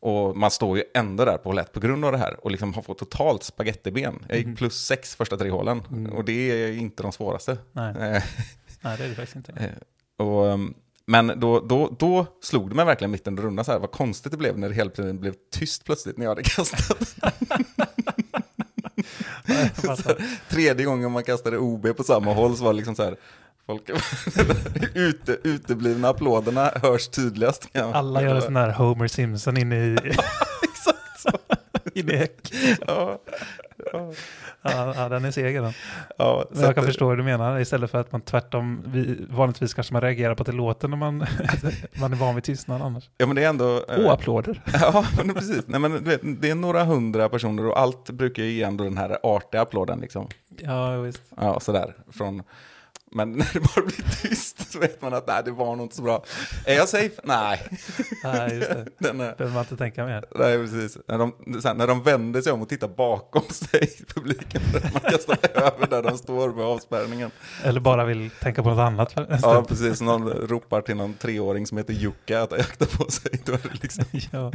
Och 0.00 0.36
man 0.36 0.50
står 0.50 0.76
ju 0.78 0.84
ändå 0.94 1.24
där 1.24 1.38
på 1.38 1.48
hål 1.48 1.58
ett 1.58 1.72
på 1.72 1.80
grund 1.80 2.04
av 2.04 2.12
det 2.12 2.18
här. 2.18 2.44
Och 2.44 2.50
liksom 2.50 2.74
har 2.74 2.82
fått 2.82 2.98
totalt 2.98 3.42
spagettiben. 3.42 4.24
Jag 4.28 4.38
gick 4.38 4.56
plus 4.58 4.84
sex 4.86 5.16
första 5.16 5.36
tre 5.36 5.50
hålen. 5.50 5.82
Och 6.12 6.24
det 6.24 6.32
är 6.62 6.72
inte 6.72 7.02
de 7.02 7.12
svåraste. 7.12 7.58
Nej, 7.72 7.90
Eh, 7.90 7.94
nej 8.80 8.96
det 8.98 9.04
är 9.04 9.08
det 9.08 9.14
faktiskt 9.14 9.36
inte. 9.36 9.52
eh, 9.52 10.26
och, 10.26 10.44
um, 10.46 10.74
men 11.06 11.32
då, 11.40 11.60
då, 11.60 11.96
då 11.98 12.26
slog 12.42 12.68
det 12.70 12.74
mig 12.74 12.84
verkligen 12.84 13.10
mitt 13.10 13.26
under 13.26 13.42
rundan 13.42 13.64
så 13.64 13.72
här. 13.72 13.78
Vad 13.78 13.90
konstigt 13.90 14.32
det 14.32 14.38
blev 14.38 14.58
när 14.58 14.68
det 14.68 14.74
hela 14.74 14.90
tiden 14.90 15.20
blev 15.20 15.34
tyst 15.52 15.84
plötsligt 15.84 16.16
när 16.16 16.24
jag 16.24 16.30
hade 16.30 16.42
kastat. 16.42 17.14
Jag 19.46 19.70
fattar. 19.76 20.16
Tredje 20.50 20.84
gången 20.86 21.12
man 21.12 21.24
kastade 21.24 21.58
OB 21.58 21.96
på 21.96 22.02
samma 22.02 22.34
håll 22.34 22.56
så 22.56 22.64
var 22.64 22.72
det 22.72 22.76
liksom 22.76 22.94
så 22.94 23.02
här. 23.02 23.16
Folk, 23.68 23.90
ute, 24.94 25.38
uteblivna 25.44 26.08
applåderna 26.08 26.70
hörs 26.82 27.08
tydligast. 27.08 27.68
Alla 27.94 28.22
gör 28.22 28.34
en 28.34 28.42
sån 28.42 28.54
där 28.54 28.70
Homer 28.70 29.08
Simpson 29.08 29.56
inne 29.56 29.76
i, 29.76 29.94
Exakt 30.62 31.20
så. 31.20 31.30
inne 31.94 32.12
i 32.12 32.16
häck. 32.16 32.52
Ja, 32.86 33.18
ja, 33.92 34.12
Ja, 34.96 35.08
den 35.08 35.24
är 35.24 35.30
seger 35.30 35.62
den. 35.62 35.72
ja, 36.18 36.44
Men 36.50 36.62
jag 36.62 36.74
kan 36.74 36.82
att- 36.84 36.88
förstå 36.88 37.08
hur 37.10 37.16
du 37.16 37.22
menar. 37.22 37.60
Istället 37.60 37.90
för 37.90 38.00
att 38.00 38.12
man 38.12 38.20
tvärtom, 38.20 38.82
vi, 38.86 39.26
vanligtvis 39.30 39.74
kanske 39.74 39.92
man 39.92 40.02
reagerar 40.02 40.34
på 40.34 40.42
att 40.42 40.46
det 40.46 40.52
låter 40.52 40.88
när 40.88 40.96
man, 40.96 41.26
man 42.00 42.12
är 42.12 42.16
van 42.16 42.34
vid 42.34 42.44
tystnad 42.44 42.82
annars. 42.82 43.10
Ja, 43.18 43.26
men 43.26 43.36
det 43.36 43.44
är 43.44 43.48
ändå... 43.48 43.76
eh, 43.88 43.98
Åh, 43.98 44.12
applåder. 44.12 44.62
Ja, 44.72 45.04
men 45.24 45.34
precis. 45.34 45.62
Nej, 45.66 45.80
men 45.80 45.92
du 45.92 45.98
vet, 46.10 46.20
det 46.42 46.50
är 46.50 46.54
några 46.54 46.84
hundra 46.84 47.28
personer 47.28 47.66
och 47.66 47.78
allt 47.78 48.10
brukar 48.10 48.42
ju 48.42 48.50
ge 48.50 48.62
ändå 48.62 48.84
den 48.84 48.98
här 48.98 49.18
artiga 49.22 49.60
applåden. 49.60 50.00
Liksom. 50.00 50.28
Ja, 50.58 50.96
visst. 51.00 51.22
Ja, 51.36 51.60
sådär. 51.60 51.94
Från... 52.12 52.42
Men 53.10 53.32
när 53.38 53.50
det 53.52 53.60
bara 53.60 53.86
blir 53.86 54.22
tyst 54.22 54.72
så 54.72 54.78
vet 54.78 55.02
man 55.02 55.14
att 55.14 55.26
nej, 55.26 55.42
det 55.44 55.50
var 55.50 55.76
nog 55.76 55.84
inte 55.84 55.96
så 55.96 56.02
bra. 56.02 56.24
Är 56.66 56.74
jag 56.74 56.88
safe? 56.88 57.20
Nej. 57.24 57.68
Nej, 58.24 58.54
just 58.54 58.70
det. 58.70 58.86
Den 58.98 59.20
är... 59.20 59.36
behöver 59.36 59.54
man 59.54 59.62
inte 59.62 59.76
tänka 59.76 60.04
mer. 60.04 60.24
Nej, 60.34 60.58
precis. 60.58 60.98
När 61.08 61.18
de, 61.18 61.60
sen, 61.62 61.76
när 61.76 61.86
de 61.86 62.02
vänder 62.02 62.42
sig 62.42 62.52
om 62.52 62.62
och 62.62 62.68
tittar 62.68 62.88
bakom 62.88 63.42
sig, 63.50 63.90
publiken, 64.14 64.60
för 64.60 64.78
att 64.78 64.92
man 64.92 65.12
kastar 65.12 65.38
över 65.54 65.86
där 65.86 66.02
de 66.02 66.18
står 66.18 66.52
med 66.52 66.64
avspärrningen. 66.64 67.30
Eller 67.64 67.80
bara 67.80 68.04
vill 68.04 68.30
tänka 68.30 68.62
på 68.62 68.68
något 68.68 68.78
annat. 68.78 69.12
Ja, 69.42 69.64
precis. 69.68 70.00
Någon 70.00 70.28
ropar 70.28 70.80
till 70.80 70.96
någon 70.96 71.14
treåring 71.14 71.66
som 71.66 71.78
heter 71.78 71.92
Jukka 71.92 72.42
att 72.42 72.52
akta 72.52 72.86
på 72.86 73.10
sig. 73.10 73.40
Då 73.44 73.52
är 73.52 73.58
det 73.62 73.82
liksom... 73.82 74.04
ja. 74.30 74.52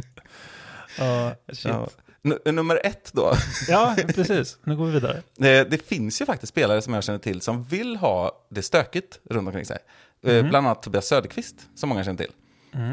Ja, 0.98 1.32
shit. 1.52 1.64
ja. 1.64 1.88
N- 2.24 2.54
nummer 2.54 2.80
ett 2.84 3.12
då. 3.12 3.32
Ja, 3.68 3.96
precis. 4.14 4.58
Nu 4.64 4.76
går 4.76 4.86
vi 4.86 4.92
vidare. 4.92 5.16
Eh, 5.16 5.68
Det 5.70 5.86
finns 5.86 6.20
ju 6.20 6.26
faktiskt 6.26 6.50
spelare 6.52 6.82
som 6.82 6.94
jag 6.94 7.04
känner 7.04 7.18
till 7.18 7.40
som 7.40 7.64
vill 7.64 7.96
ha 7.96 8.46
det 8.50 8.62
stökigt 8.62 9.20
runt 9.30 9.46
omkring 9.48 9.64
sig. 9.64 9.78
Mhm. 10.22 10.48
Bland 10.48 10.66
annat 10.66 10.82
Tobias 10.82 11.06
Söderqvist, 11.06 11.66
som 11.74 11.88
många 11.88 12.04
känner 12.04 12.18
till. 12.18 12.32
Mm. 12.72 12.90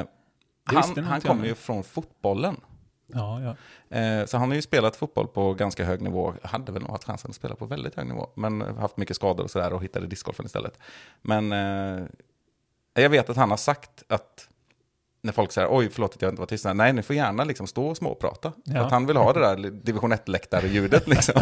Eh, 0.00 0.06
han 0.64 1.04
han 1.04 1.20
kommer 1.20 1.46
ju 1.46 1.54
från 1.54 1.84
fotbollen. 1.84 2.56
Ja, 3.14 3.40
ja. 3.40 3.56
Eh, 3.98 4.26
Så 4.26 4.36
han 4.38 4.48
har 4.48 4.54
ju 4.56 4.62
spelat 4.62 4.96
fotboll 4.96 5.26
på 5.28 5.54
ganska 5.54 5.84
hög 5.84 6.00
nivå. 6.00 6.34
Hade 6.42 6.72
väl 6.72 6.82
nog 6.82 6.90
haft 6.90 7.04
chansen 7.04 7.30
att 7.30 7.36
spela 7.36 7.54
på 7.54 7.66
väldigt 7.66 7.94
hög 7.94 8.06
nivå. 8.06 8.28
Men 8.36 8.60
haft 8.60 8.96
mycket 8.96 9.16
skador 9.16 9.44
och 9.44 9.50
sådär 9.50 9.72
och 9.72 9.82
hittade 9.84 10.06
discgolfen 10.06 10.46
istället. 10.46 10.78
Men 11.22 11.52
eh, 11.52 12.04
jag 12.94 13.10
vet 13.10 13.30
att 13.30 13.36
han 13.36 13.50
har 13.50 13.56
sagt 13.56 14.02
att 14.08 14.48
när 15.22 15.32
folk 15.32 15.52
säger 15.52 15.68
oj 15.70 15.90
förlåt 15.90 16.14
att 16.14 16.22
jag 16.22 16.30
inte 16.32 16.40
var 16.40 16.46
tyst. 16.46 16.66
Nej, 16.74 16.92
ni 16.92 17.02
får 17.02 17.16
gärna 17.16 17.44
liksom 17.44 17.66
stå 17.66 17.86
och 17.86 17.96
småprata. 17.96 18.52
För 18.66 18.74
Ja. 18.74 18.80
att 18.84 18.90
han 18.92 19.06
vill 19.06 19.16
ha 19.16 19.32
det 19.32 19.40
där 19.40 19.56
division 19.70 20.12
1-läktare-ljudet 20.12 21.06
liksom. 21.08 21.34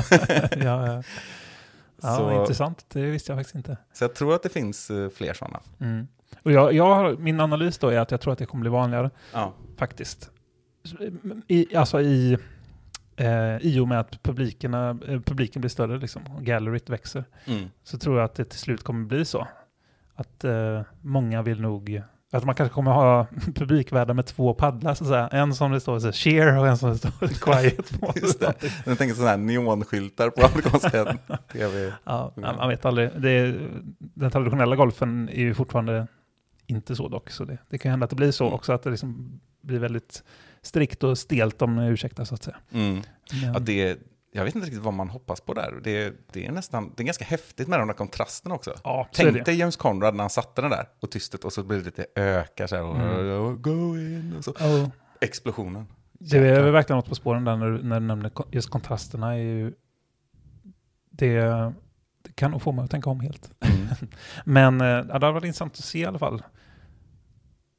ja, 0.56 0.86
ja. 0.86 1.02
ja 2.02 2.16
Så- 2.16 2.40
intressant. 2.40 2.84
Det 2.88 3.00
visste 3.02 3.32
jag 3.32 3.38
faktiskt 3.38 3.54
inte. 3.56 3.76
Så 3.92 4.04
jag 4.04 4.14
tror 4.14 4.34
att 4.34 4.42
det 4.42 4.48
finns 4.48 4.90
eh, 4.90 5.08
fler 5.08 5.32
sådana. 5.34 5.60
Mm. 5.80 6.06
Och 6.42 6.52
jag, 6.52 6.72
jag 6.72 7.18
min 7.20 7.40
analys 7.40 7.78
då 7.78 7.88
är 7.88 7.98
att 7.98 8.10
jag 8.10 8.20
tror 8.20 8.32
att 8.32 8.38
det 8.38 8.46
kommer 8.46 8.60
bli 8.60 8.70
vanligare 8.70 9.10
Ja. 9.32 9.54
faktiskt. 9.78 10.30
I, 11.48 11.76
alltså 11.76 12.00
i, 12.00 12.38
eh, 13.16 13.56
i 13.60 13.78
och 13.80 13.88
med 13.88 14.00
att 14.00 14.22
publikerna, 14.22 14.90
eh, 15.08 15.20
publiken 15.20 15.60
blir 15.60 15.68
större 15.70 15.98
liksom, 15.98 16.22
och 16.36 16.42
galleryt 16.44 16.88
växer, 16.90 17.24
Mm. 17.46 17.68
så 17.84 17.98
tror 17.98 18.16
jag 18.16 18.24
att 18.24 18.34
det 18.34 18.44
till 18.44 18.58
slut 18.58 18.82
kommer 18.82 19.06
bli 19.06 19.24
så. 19.24 19.46
Att 20.14 20.44
eh, 20.44 20.82
många 21.02 21.42
vill 21.42 21.60
nog, 21.60 22.02
att 22.30 22.44
man 22.44 22.54
kanske 22.54 22.74
kommer 22.74 22.90
ha 22.90 23.26
publikvärdar 23.54 24.14
med 24.14 24.26
två 24.26 24.54
paddlar, 24.54 24.94
så 24.94 25.04
att 25.04 25.10
säga. 25.10 25.28
En 25.28 25.54
som 25.54 25.72
det 25.72 25.80
står 25.80 25.98
så 25.98 26.06
här, 26.06 26.12
cheer 26.12 26.58
och 26.58 26.66
en 26.68 26.78
som 26.78 26.90
det 26.90 26.98
står 26.98 27.10
quiet 27.52 28.00
på. 28.00 28.12
Just 28.16 28.40
det. 28.40 28.54
Jag 28.86 28.98
tänker 28.98 29.14
sådana 29.14 29.30
här 29.30 29.36
neonskyltar 29.36 30.30
på 30.30 30.46
amerikanska 30.46 31.16
tv. 31.52 31.92
Ja, 32.04 32.32
man 32.36 32.68
vet 32.68 32.84
aldrig. 32.84 33.08
Är, 33.24 33.70
den 33.98 34.30
traditionella 34.30 34.76
golfen 34.76 35.28
är 35.28 35.40
ju 35.40 35.54
fortfarande 35.54 36.06
inte 36.66 36.96
så 36.96 37.08
dock. 37.08 37.30
Så 37.30 37.44
det, 37.44 37.58
det 37.70 37.78
kan 37.78 37.90
hända 37.90 38.04
att 38.04 38.10
det 38.10 38.16
blir 38.16 38.30
så 38.30 38.44
Mm. 38.44 38.54
också, 38.54 38.72
att 38.72 38.82
det 38.82 38.90
liksom 38.90 39.40
blir 39.62 39.78
väldigt 39.78 40.22
strikt 40.62 41.04
och 41.04 41.18
stelt 41.18 41.62
om 41.62 41.78
ursäktar 41.78 42.24
så 42.24 42.34
att 42.34 42.42
säga. 42.42 42.56
Mm. 42.72 42.94
Men, 43.42 43.52
Ja, 43.52 43.58
det, 43.58 43.98
jag 44.32 44.44
vet 44.44 44.54
inte 44.54 44.66
riktigt 44.66 44.82
vad 44.84 44.94
man 44.94 45.08
hoppas 45.08 45.40
på 45.40 45.54
där. 45.54 45.80
Det, 45.84 46.14
det, 46.32 46.46
är 46.46 46.52
nästan, 46.52 46.92
det 46.96 47.02
är 47.02 47.04
ganska 47.04 47.24
häftigt 47.24 47.68
med 47.68 47.78
de 47.78 47.88
där 47.88 47.94
kontrasterna 47.94 48.54
också. 48.54 48.74
ja. 48.84 49.08
Tänk 49.12 49.44
dig 49.44 49.54
James 49.58 49.76
Conrad 49.76 50.14
när 50.14 50.22
han 50.22 50.30
satte 50.30 50.62
den 50.62 50.70
där 50.70 50.88
och 51.00 51.10
tystet 51.10 51.44
och 51.44 51.52
så 51.52 51.62
blir 51.62 51.78
det 51.78 51.84
lite 51.84 52.06
ökar 52.16 52.66
så 52.66 52.76
här 52.76 52.82
och, 52.84 52.96
Mm. 52.96 53.30
och 53.42 53.62
go 53.62 53.96
in 53.98 54.34
och 54.38 54.44
så. 54.44 54.54
Ja, 54.58 54.90
Explosionen. 55.20 55.86
Det 56.12 56.38
är 56.38 56.70
verkligen 56.70 56.96
något 56.96 57.08
på 57.08 57.14
spåren 57.14 57.44
där 57.44 57.56
när 57.56 57.70
när 57.82 58.00
du 58.00 58.06
nämner 58.06 58.30
just 58.50 58.70
kontrasterna. 58.70 59.32
Är 59.34 59.38
ju, 59.38 59.72
det, 61.10 61.34
det 62.22 62.32
kan 62.34 62.50
nog 62.50 62.62
få 62.62 62.72
mig 62.72 62.84
att 62.84 62.90
tänka 62.90 63.10
om 63.10 63.20
helt. 63.20 63.50
Mm. 63.60 63.88
Men 64.44 64.80
eh, 64.80 64.86
ja, 64.86 65.02
det 65.02 65.12
hade 65.12 65.32
varit 65.32 65.44
intressant 65.44 65.72
att 65.72 65.84
se 65.84 65.98
i 65.98 66.04
alla 66.06 66.18
fall. 66.18 66.42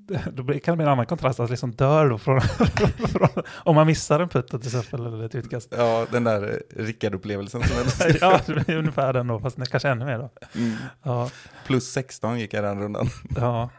Det- 0.10 0.24
Då 0.34 0.44
kan 0.44 0.74
det 0.74 0.76
bli 0.76 0.86
en 0.86 0.92
annan 0.92 1.06
kontrast, 1.06 1.40
att 1.40 1.50
liksom 1.50 1.72
dör 1.72 2.10
då 2.10 2.18
från, 2.18 2.42
från, 3.08 3.30
om 3.48 3.76
man 3.76 3.88
missar 3.88 4.20
en 4.20 4.30
putt 4.30 4.48
till 4.48 4.58
exempel, 4.78 5.06
eller 5.06 5.26
ett 5.26 5.36
utkast. 5.36 5.74
Ja, 5.78 6.06
den 6.12 6.24
där 6.24 6.44
eh, 6.78 6.84
Rickard-upplevelsen 6.84 7.64
som 7.64 8.08
jag 8.10 8.16
ja, 8.22 8.40
det 8.46 8.66
blir 8.66 8.78
ungefär 8.78 9.14
den 9.14 9.28
då, 9.28 9.40
fast 9.40 9.70
kanske 9.70 9.90
ännu 9.90 10.06
mer 10.06 10.18
då. 10.20 10.30
Mm. 10.56 10.76
Ja, 11.04 11.30
Plus 11.66 11.92
16 11.92 12.40
gick 12.40 12.54
jag 12.54 12.64
den 12.64 12.80
rundan. 12.82 13.08
ja, 13.36 13.70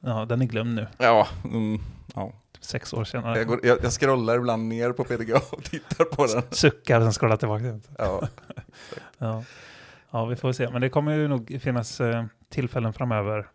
ja 0.00 0.24
den 0.24 0.42
är 0.42 0.46
glömd 0.46 0.74
nu, 0.74 0.86
Ja, 0.98 1.28
mm, 1.44 1.80
ja. 2.14 2.32
sex 2.60 2.92
år 2.92 3.04
senare. 3.04 3.38
Jag, 3.38 3.46
går, 3.46 3.60
jag, 3.62 3.78
jag 3.82 3.92
scrollar 3.92 4.36
ibland 4.36 4.68
ner 4.68 4.92
på 4.92 5.04
PDGA 5.04 5.40
och 5.50 5.64
tittar 5.64 6.04
på 6.04 6.26
den. 6.26 6.42
Suckar, 6.50 7.00
sen 7.00 7.12
scrollar 7.12 7.36
tillbaka. 7.36 7.80
Ja, 7.98 8.28
Ja. 9.18 9.42
ja, 10.10 10.24
vi 10.26 10.36
får 10.36 10.52
se. 10.52 10.70
Men 10.70 10.80
det 10.80 10.88
kommer 10.88 11.14
ju 11.16 11.28
nog 11.28 11.58
finnas 11.62 12.00
eh, 12.00 12.24
tillfällen 12.48 12.92
framöver, 12.92 13.46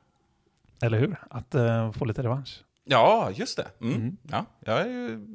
eller 0.83 0.99
hur? 0.99 1.15
Att 1.29 1.55
eh, 1.55 1.91
få 1.91 2.05
lite 2.05 2.23
revansch. 2.23 2.63
ja 2.85 3.29
just 3.33 3.57
det. 3.57 3.67
Mm. 3.81 3.95
Mm. 3.95 4.17
Ja, 4.31 4.45
jag 4.59 4.81
är 4.81 4.85
ju 4.87 5.27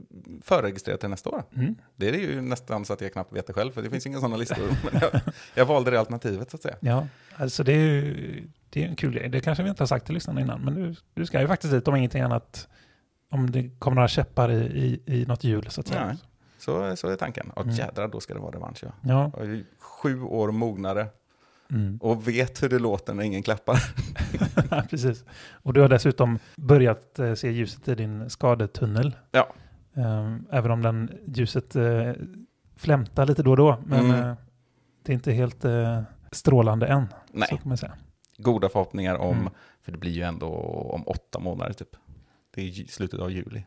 förregistrerad 0.42 1.00
till 1.00 1.08
nästa 1.08 1.30
år. 1.30 1.42
Mm. 1.56 1.74
Det 1.96 2.08
är 2.08 2.14
ju 2.14 2.40
nästan 2.40 2.84
så 2.84 2.92
att 2.92 3.00
jag 3.00 3.12
knappt 3.12 3.32
vet 3.32 3.46
det 3.46 3.52
själv, 3.52 3.72
för 3.72 3.82
det 3.82 3.90
finns 3.90 4.06
inga 4.06 4.18
sådana 4.18 4.36
listor. 4.36 4.58
Jag, 4.92 5.20
jag 5.54 5.66
valde 5.66 5.90
det 5.90 6.00
alternativet 6.00 6.50
så 6.50 6.56
att 6.56 6.62
säga. 6.62 6.76
Ja, 6.80 7.06
alltså 7.36 7.64
det 7.64 7.72
är 7.72 7.78
ju 7.78 8.48
det 8.70 8.84
är 8.84 8.88
en 8.88 8.96
kul 8.96 9.12
grej. 9.12 9.28
Det 9.28 9.40
kanske 9.40 9.62
vi 9.64 9.70
inte 9.70 9.82
har 9.82 9.86
sagt 9.86 10.04
till 10.06 10.14
lyssnarna 10.14 10.40
innan, 10.40 10.60
men 10.60 10.74
du, 10.74 10.94
du 11.14 11.26
ska 11.26 11.40
ju 11.40 11.46
faktiskt 11.46 11.72
dit 11.72 11.88
om 11.88 11.96
ingenting 11.96 12.22
annat. 12.22 12.68
Om 13.30 13.50
det 13.50 13.70
kommer 13.78 13.94
några 13.94 14.08
käppar 14.08 14.50
i, 14.52 14.56
i, 15.06 15.14
i 15.20 15.26
något 15.26 15.44
hjul 15.44 15.70
så 15.70 15.80
att 15.80 15.88
säga. 15.88 16.06
Nej. 16.06 16.16
Så, 16.58 16.96
så 16.96 17.08
är 17.08 17.16
tanken. 17.16 17.50
Och 17.50 17.62
Mm. 17.64 17.74
jädrar, 17.76 18.08
då 18.08 18.20
ska 18.20 18.34
det 18.34 18.40
vara 18.40 18.52
revansch. 18.54 18.84
Ja. 18.84 18.90
Ja. 19.02 19.32
Sju 19.78 20.22
år 20.22 20.50
mognare 20.52 21.06
Mm. 21.72 21.96
och 22.02 22.28
vet 22.28 22.62
hur 22.62 22.68
det 22.68 22.78
låter 22.78 23.14
när 23.14 23.22
ingen 23.24 23.42
klappar. 23.42 23.78
Precis. 24.90 25.24
Och 25.52 25.72
du 25.72 25.80
har 25.80 25.88
dessutom 25.88 26.38
börjat 26.56 27.18
eh, 27.18 27.34
se 27.34 27.50
ljuset 27.50 27.88
i 27.88 27.94
din 27.94 28.30
skadetunnel. 28.30 29.16
Ja. 29.30 29.48
Ehm, 29.94 30.46
även 30.50 30.70
om 30.70 30.82
den 30.82 31.10
ljuset 31.26 31.76
eh, 31.76 32.12
flämtar 32.76 33.26
lite 33.26 33.42
då 33.42 33.50
och 33.50 33.56
då. 33.56 33.82
Men 33.86 34.04
Mm. 34.04 34.24
eh, 34.24 34.34
det 35.02 35.12
är 35.12 35.14
inte 35.14 35.32
helt 35.32 35.64
strålande 36.32 36.86
än. 36.86 37.06
Så 37.10 37.38
Nej, 37.38 37.48
kan 37.48 37.58
man 37.64 37.76
säga. 37.76 37.92
goda 38.38 38.68
förhoppningar 38.68 39.14
om, 39.14 39.36
Mm. 39.38 39.52
för 39.82 39.92
det 39.92 39.98
blir 39.98 40.12
ju 40.12 40.22
ändå 40.22 40.46
om 40.94 41.02
åtta 41.06 41.38
månader 41.38 41.72
typ. 41.72 41.96
Det 42.54 42.62
är 42.68 42.72
slutet 42.88 43.20
av 43.20 43.30
juli. 43.30 43.64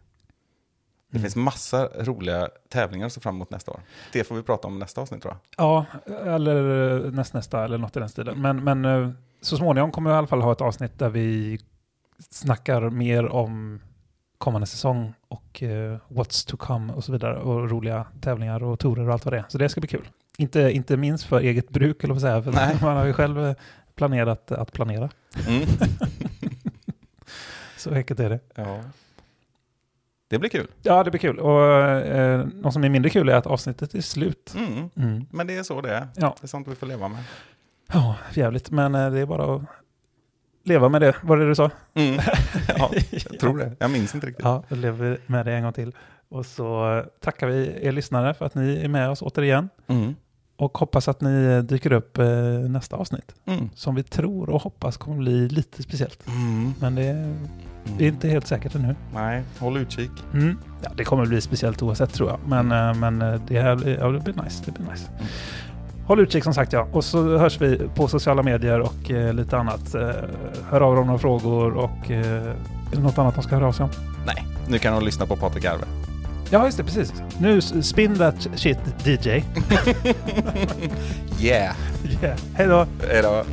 Det 1.12 1.18
Mm. 1.18 1.22
finns 1.24 1.36
massa 1.36 1.86
roliga 2.00 2.50
tävlingar 2.70 3.06
att 3.06 3.14
se 3.14 3.22
fram 3.22 3.36
emot 3.36 3.50
nästa 3.52 3.72
år. 3.72 3.80
Det 4.14 4.24
får 4.24 4.36
vi 4.36 4.44
prata 4.44 4.68
om 4.68 4.80
nästa 4.80 5.02
avsnitt 5.02 5.22
tror 5.22 5.34
jag. 5.58 5.66
Ja, 5.66 5.86
eller 6.26 6.96
eh, 7.06 7.12
nästnästa 7.12 7.64
eller 7.66 7.78
något 7.78 7.96
i 7.98 8.00
den 8.00 8.10
stilen. 8.10 8.42
Men, 8.42 8.64
men 8.64 8.86
eh, 8.86 9.10
så 9.42 9.58
småningom 9.58 9.92
kommer 9.92 10.10
vi 10.10 10.14
i 10.16 10.18
alla 10.18 10.28
fall 10.28 10.42
ha 10.42 10.52
ett 10.52 10.62
avsnitt 10.62 11.00
där 11.00 11.10
vi 11.10 11.60
snackar 12.30 12.90
mer 12.90 13.26
om 13.28 13.82
kommande 14.38 14.68
säsong 14.68 15.14
och 15.28 15.64
eh, 15.64 15.98
what's 16.08 16.48
to 16.50 16.58
come 16.58 16.94
och 16.94 17.04
så 17.04 17.12
vidare. 17.12 17.38
Och 17.40 17.70
roliga 17.72 18.06
tävlingar 18.22 18.64
och 18.64 18.80
torer 18.80 19.08
och 19.08 19.14
allt 19.14 19.26
vad 19.26 19.34
det 19.34 19.38
är. 19.40 19.46
Så 19.48 19.58
det 19.58 19.70
ska 19.70 19.82
bli 19.82 19.88
kul. 19.88 20.08
Inte, 20.38 20.60
inte 20.72 20.98
minst 20.98 21.24
för 21.26 21.40
eget 21.40 21.70
bruk, 21.70 22.04
eller 22.04 22.14
vad 22.14 22.22
säga. 22.22 22.42
För 22.44 22.52
Nej. 22.52 22.78
man 22.82 22.98
har 22.98 23.06
ju 23.06 23.14
själv 23.14 23.56
planerat 23.96 24.52
att 24.52 24.72
planera. 24.74 25.10
Mm. 25.48 25.62
Så 27.78 27.94
enkelt 27.94 28.20
är 28.20 28.30
det. 28.30 28.40
ja. 28.56 28.80
Det 30.32 30.40
blir 30.40 30.50
kul. 30.50 30.68
Ja, 30.82 31.04
det 31.04 31.12
blir 31.12 31.20
kul. 31.20 31.40
Och 31.40 31.62
eh, 31.64 32.46
något 32.54 32.74
som 32.74 32.84
är 32.84 32.90
mindre 32.90 33.10
kul 33.10 33.30
är 33.30 33.36
att 33.36 33.48
avsnittet 33.48 33.96
är 33.96 34.02
slut. 34.02 34.54
Mm. 34.58 34.90
Mm. 34.96 35.26
Men 35.32 35.48
det 35.48 35.58
är 35.58 35.64
så 35.64 35.82
det 35.82 35.96
är. 35.96 36.08
Ja. 36.16 36.36
Det 36.42 36.46
är 36.46 36.48
sånt 36.48 36.68
vi 36.68 36.76
får 36.76 36.88
leva 36.88 37.08
med. 37.08 37.24
Ja, 37.94 38.16
jävligt. 38.34 38.72
Men 38.72 38.96
eh, 38.96 39.12
det 39.12 39.20
är 39.20 39.26
bara 39.26 39.56
att 39.56 39.62
leva 40.64 40.90
med 40.90 41.02
det. 41.02 41.16
Vad 41.24 41.38
är 41.38 41.44
det 41.44 41.50
du 41.50 41.56
sa? 41.56 41.70
Mm. 41.94 42.16
ja, 42.78 42.92
jag 43.10 43.40
tror 43.40 43.58
det. 43.58 43.76
Jag 43.80 43.92
minns 43.92 44.16
inte 44.16 44.28
riktigt. 44.28 44.46
Ja, 44.46 44.64
lever 44.68 45.18
med 45.26 45.46
det 45.46 45.54
en 45.54 45.64
gång 45.64 45.74
till. 45.74 45.96
Och 46.30 46.46
så 46.46 47.04
tackar 47.20 47.48
vi 47.48 47.80
er 47.82 47.92
lyssnare 47.92 48.34
för 48.34 48.46
att 48.46 48.56
ni 48.56 48.84
är 48.84 48.88
med 48.88 49.10
oss 49.10 49.22
återigen. 49.22 49.70
Mm. 49.88 50.16
Och 50.58 50.78
hoppas 50.78 51.08
att 51.08 51.22
ni 51.22 51.62
dyker 51.62 51.94
upp 51.94 52.18
eh, 52.18 52.26
nästa 52.70 52.96
avsnitt. 52.96 53.36
Mm. 53.46 53.70
Som 53.76 53.96
vi 53.96 54.04
tror 54.04 54.50
och 54.50 54.62
hoppas 54.62 54.98
kommer 54.98 55.18
bli 55.18 55.50
lite 55.50 55.84
speciellt. 55.84 56.28
Mm. 56.28 56.74
Men 56.80 56.96
det 56.96 57.36
är, 57.86 57.98
det 57.98 58.04
är 58.04 58.08
inte 58.08 58.28
helt 58.28 58.48
säkert 58.48 58.76
ännu. 58.76 58.96
Nej, 59.14 59.44
håll 59.60 59.78
utkik. 59.78 60.12
Mm. 60.34 60.58
Ja, 60.84 60.90
det 60.96 61.04
kommer 61.04 61.26
bli 61.26 61.42
speciellt 61.42 61.82
oavsett 61.82 62.14
tror 62.14 62.30
jag. 62.30 62.40
Men, 62.48 62.72
eh, 62.72 62.94
men 62.94 63.22
eh, 63.22 63.42
det, 63.48 63.62
här, 63.62 63.76
blir- 63.76 63.98
ja, 64.00 64.08
det 64.08 64.20
blir 64.20 64.44
nice. 64.44 64.64
Det 64.66 64.72
blir 64.72 64.92
nice. 64.92 65.08
Mm. 65.20 65.26
Håll 66.06 66.20
utkik 66.20 66.44
som 66.44 66.54
sagt 66.54 66.74
ja. 66.74 66.88
Och 66.92 67.04
så 67.04 67.38
hörs 67.38 67.62
vi 67.62 67.82
på 67.96 68.08
sociala 68.08 68.44
medier 68.44 68.80
och 68.80 69.12
eh, 69.12 69.34
lite 69.34 69.58
annat. 69.58 69.96
Eh, 69.96 70.10
hör 70.70 70.82
av 70.82 70.94
er 70.96 71.00
om 71.00 71.08
några 71.08 71.20
frågor 71.20 71.74
och 71.74 72.12
eh, 72.12 72.44
är 72.48 72.56
det 72.96 73.02
något 73.02 73.18
annat 73.18 73.36
de 73.36 73.44
ska 73.44 73.56
höra 73.56 73.68
av 73.68 73.72
sig 73.72 73.84
om? 73.84 73.90
Nej, 74.26 74.46
nu 74.68 74.78
kan 74.80 74.94
de 74.94 75.04
lyssna 75.06 75.26
på 75.26 75.36
Patrik 75.36 75.66
Arve. 75.66 75.84
Ja, 76.50 76.66
just 76.66 76.78
det. 76.78 76.84
Precis. 76.84 77.14
Nu 77.40 77.62
spin 77.62 78.16
that 78.18 78.48
shit 78.56 78.78
DJ. 79.04 79.30
Yeah! 81.40 81.76
Yeah. 82.22 82.38
Hej 82.56 82.68
då! 82.68 82.86
Hej 83.08 83.22
då! 83.22 83.44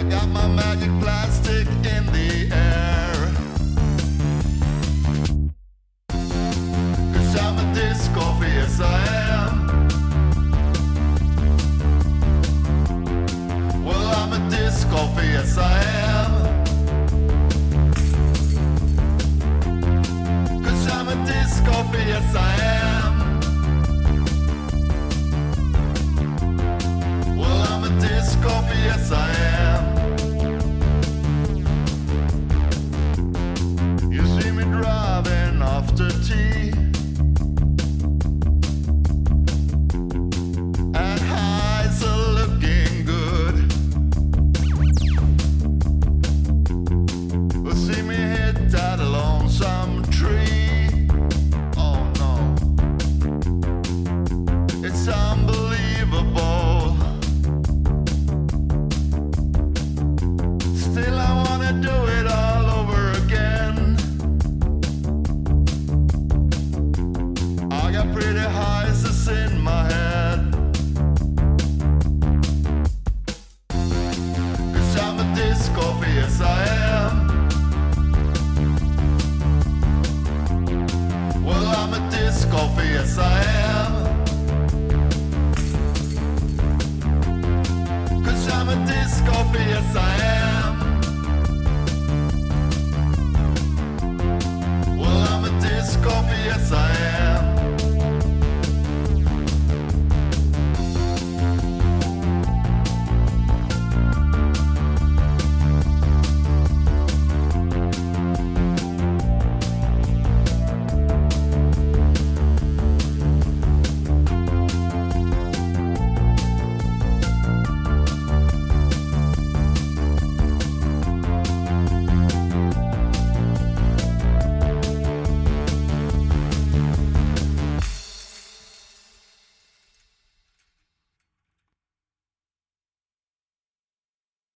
I 0.00 0.02
got 0.04 0.28
my 0.28 0.46
magic 0.48 0.90
plastic 1.00 1.66
in 1.68 2.06
the 2.06 2.48
air. 2.54 3.29
Disc 7.90 8.14
golfer, 8.14 8.46
yes 8.46 8.80
I 8.80 8.84
eh. 8.86 9.34
am. 9.36 9.52
Well, 13.84 14.06
I'm 14.14 14.32
a 14.32 14.38
disc 14.48 14.88
golfer, 14.90 15.24
yes 15.24 15.58
I 15.58 15.80
eh. 15.80 16.06
am. 16.14 16.32
Cause 20.62 20.86
I'm 20.92 21.08
a 21.08 21.16
disc 21.26 21.64
golfer, 21.66 21.98
yes 21.98 22.34
I 22.36 22.38
eh. 22.60 22.80
am. 22.94 23.14
Well, 27.36 27.60
I'm 27.72 27.82
a 27.82 27.90
disc 28.00 28.40
golfer, 28.40 28.78
yes 28.88 29.10
I 29.10 29.28
am. 29.66 29.82
You 34.12 34.24
see 34.40 34.50
me 34.52 34.62
driving 34.62 35.60
after 35.60 36.08
tea. 36.22 36.79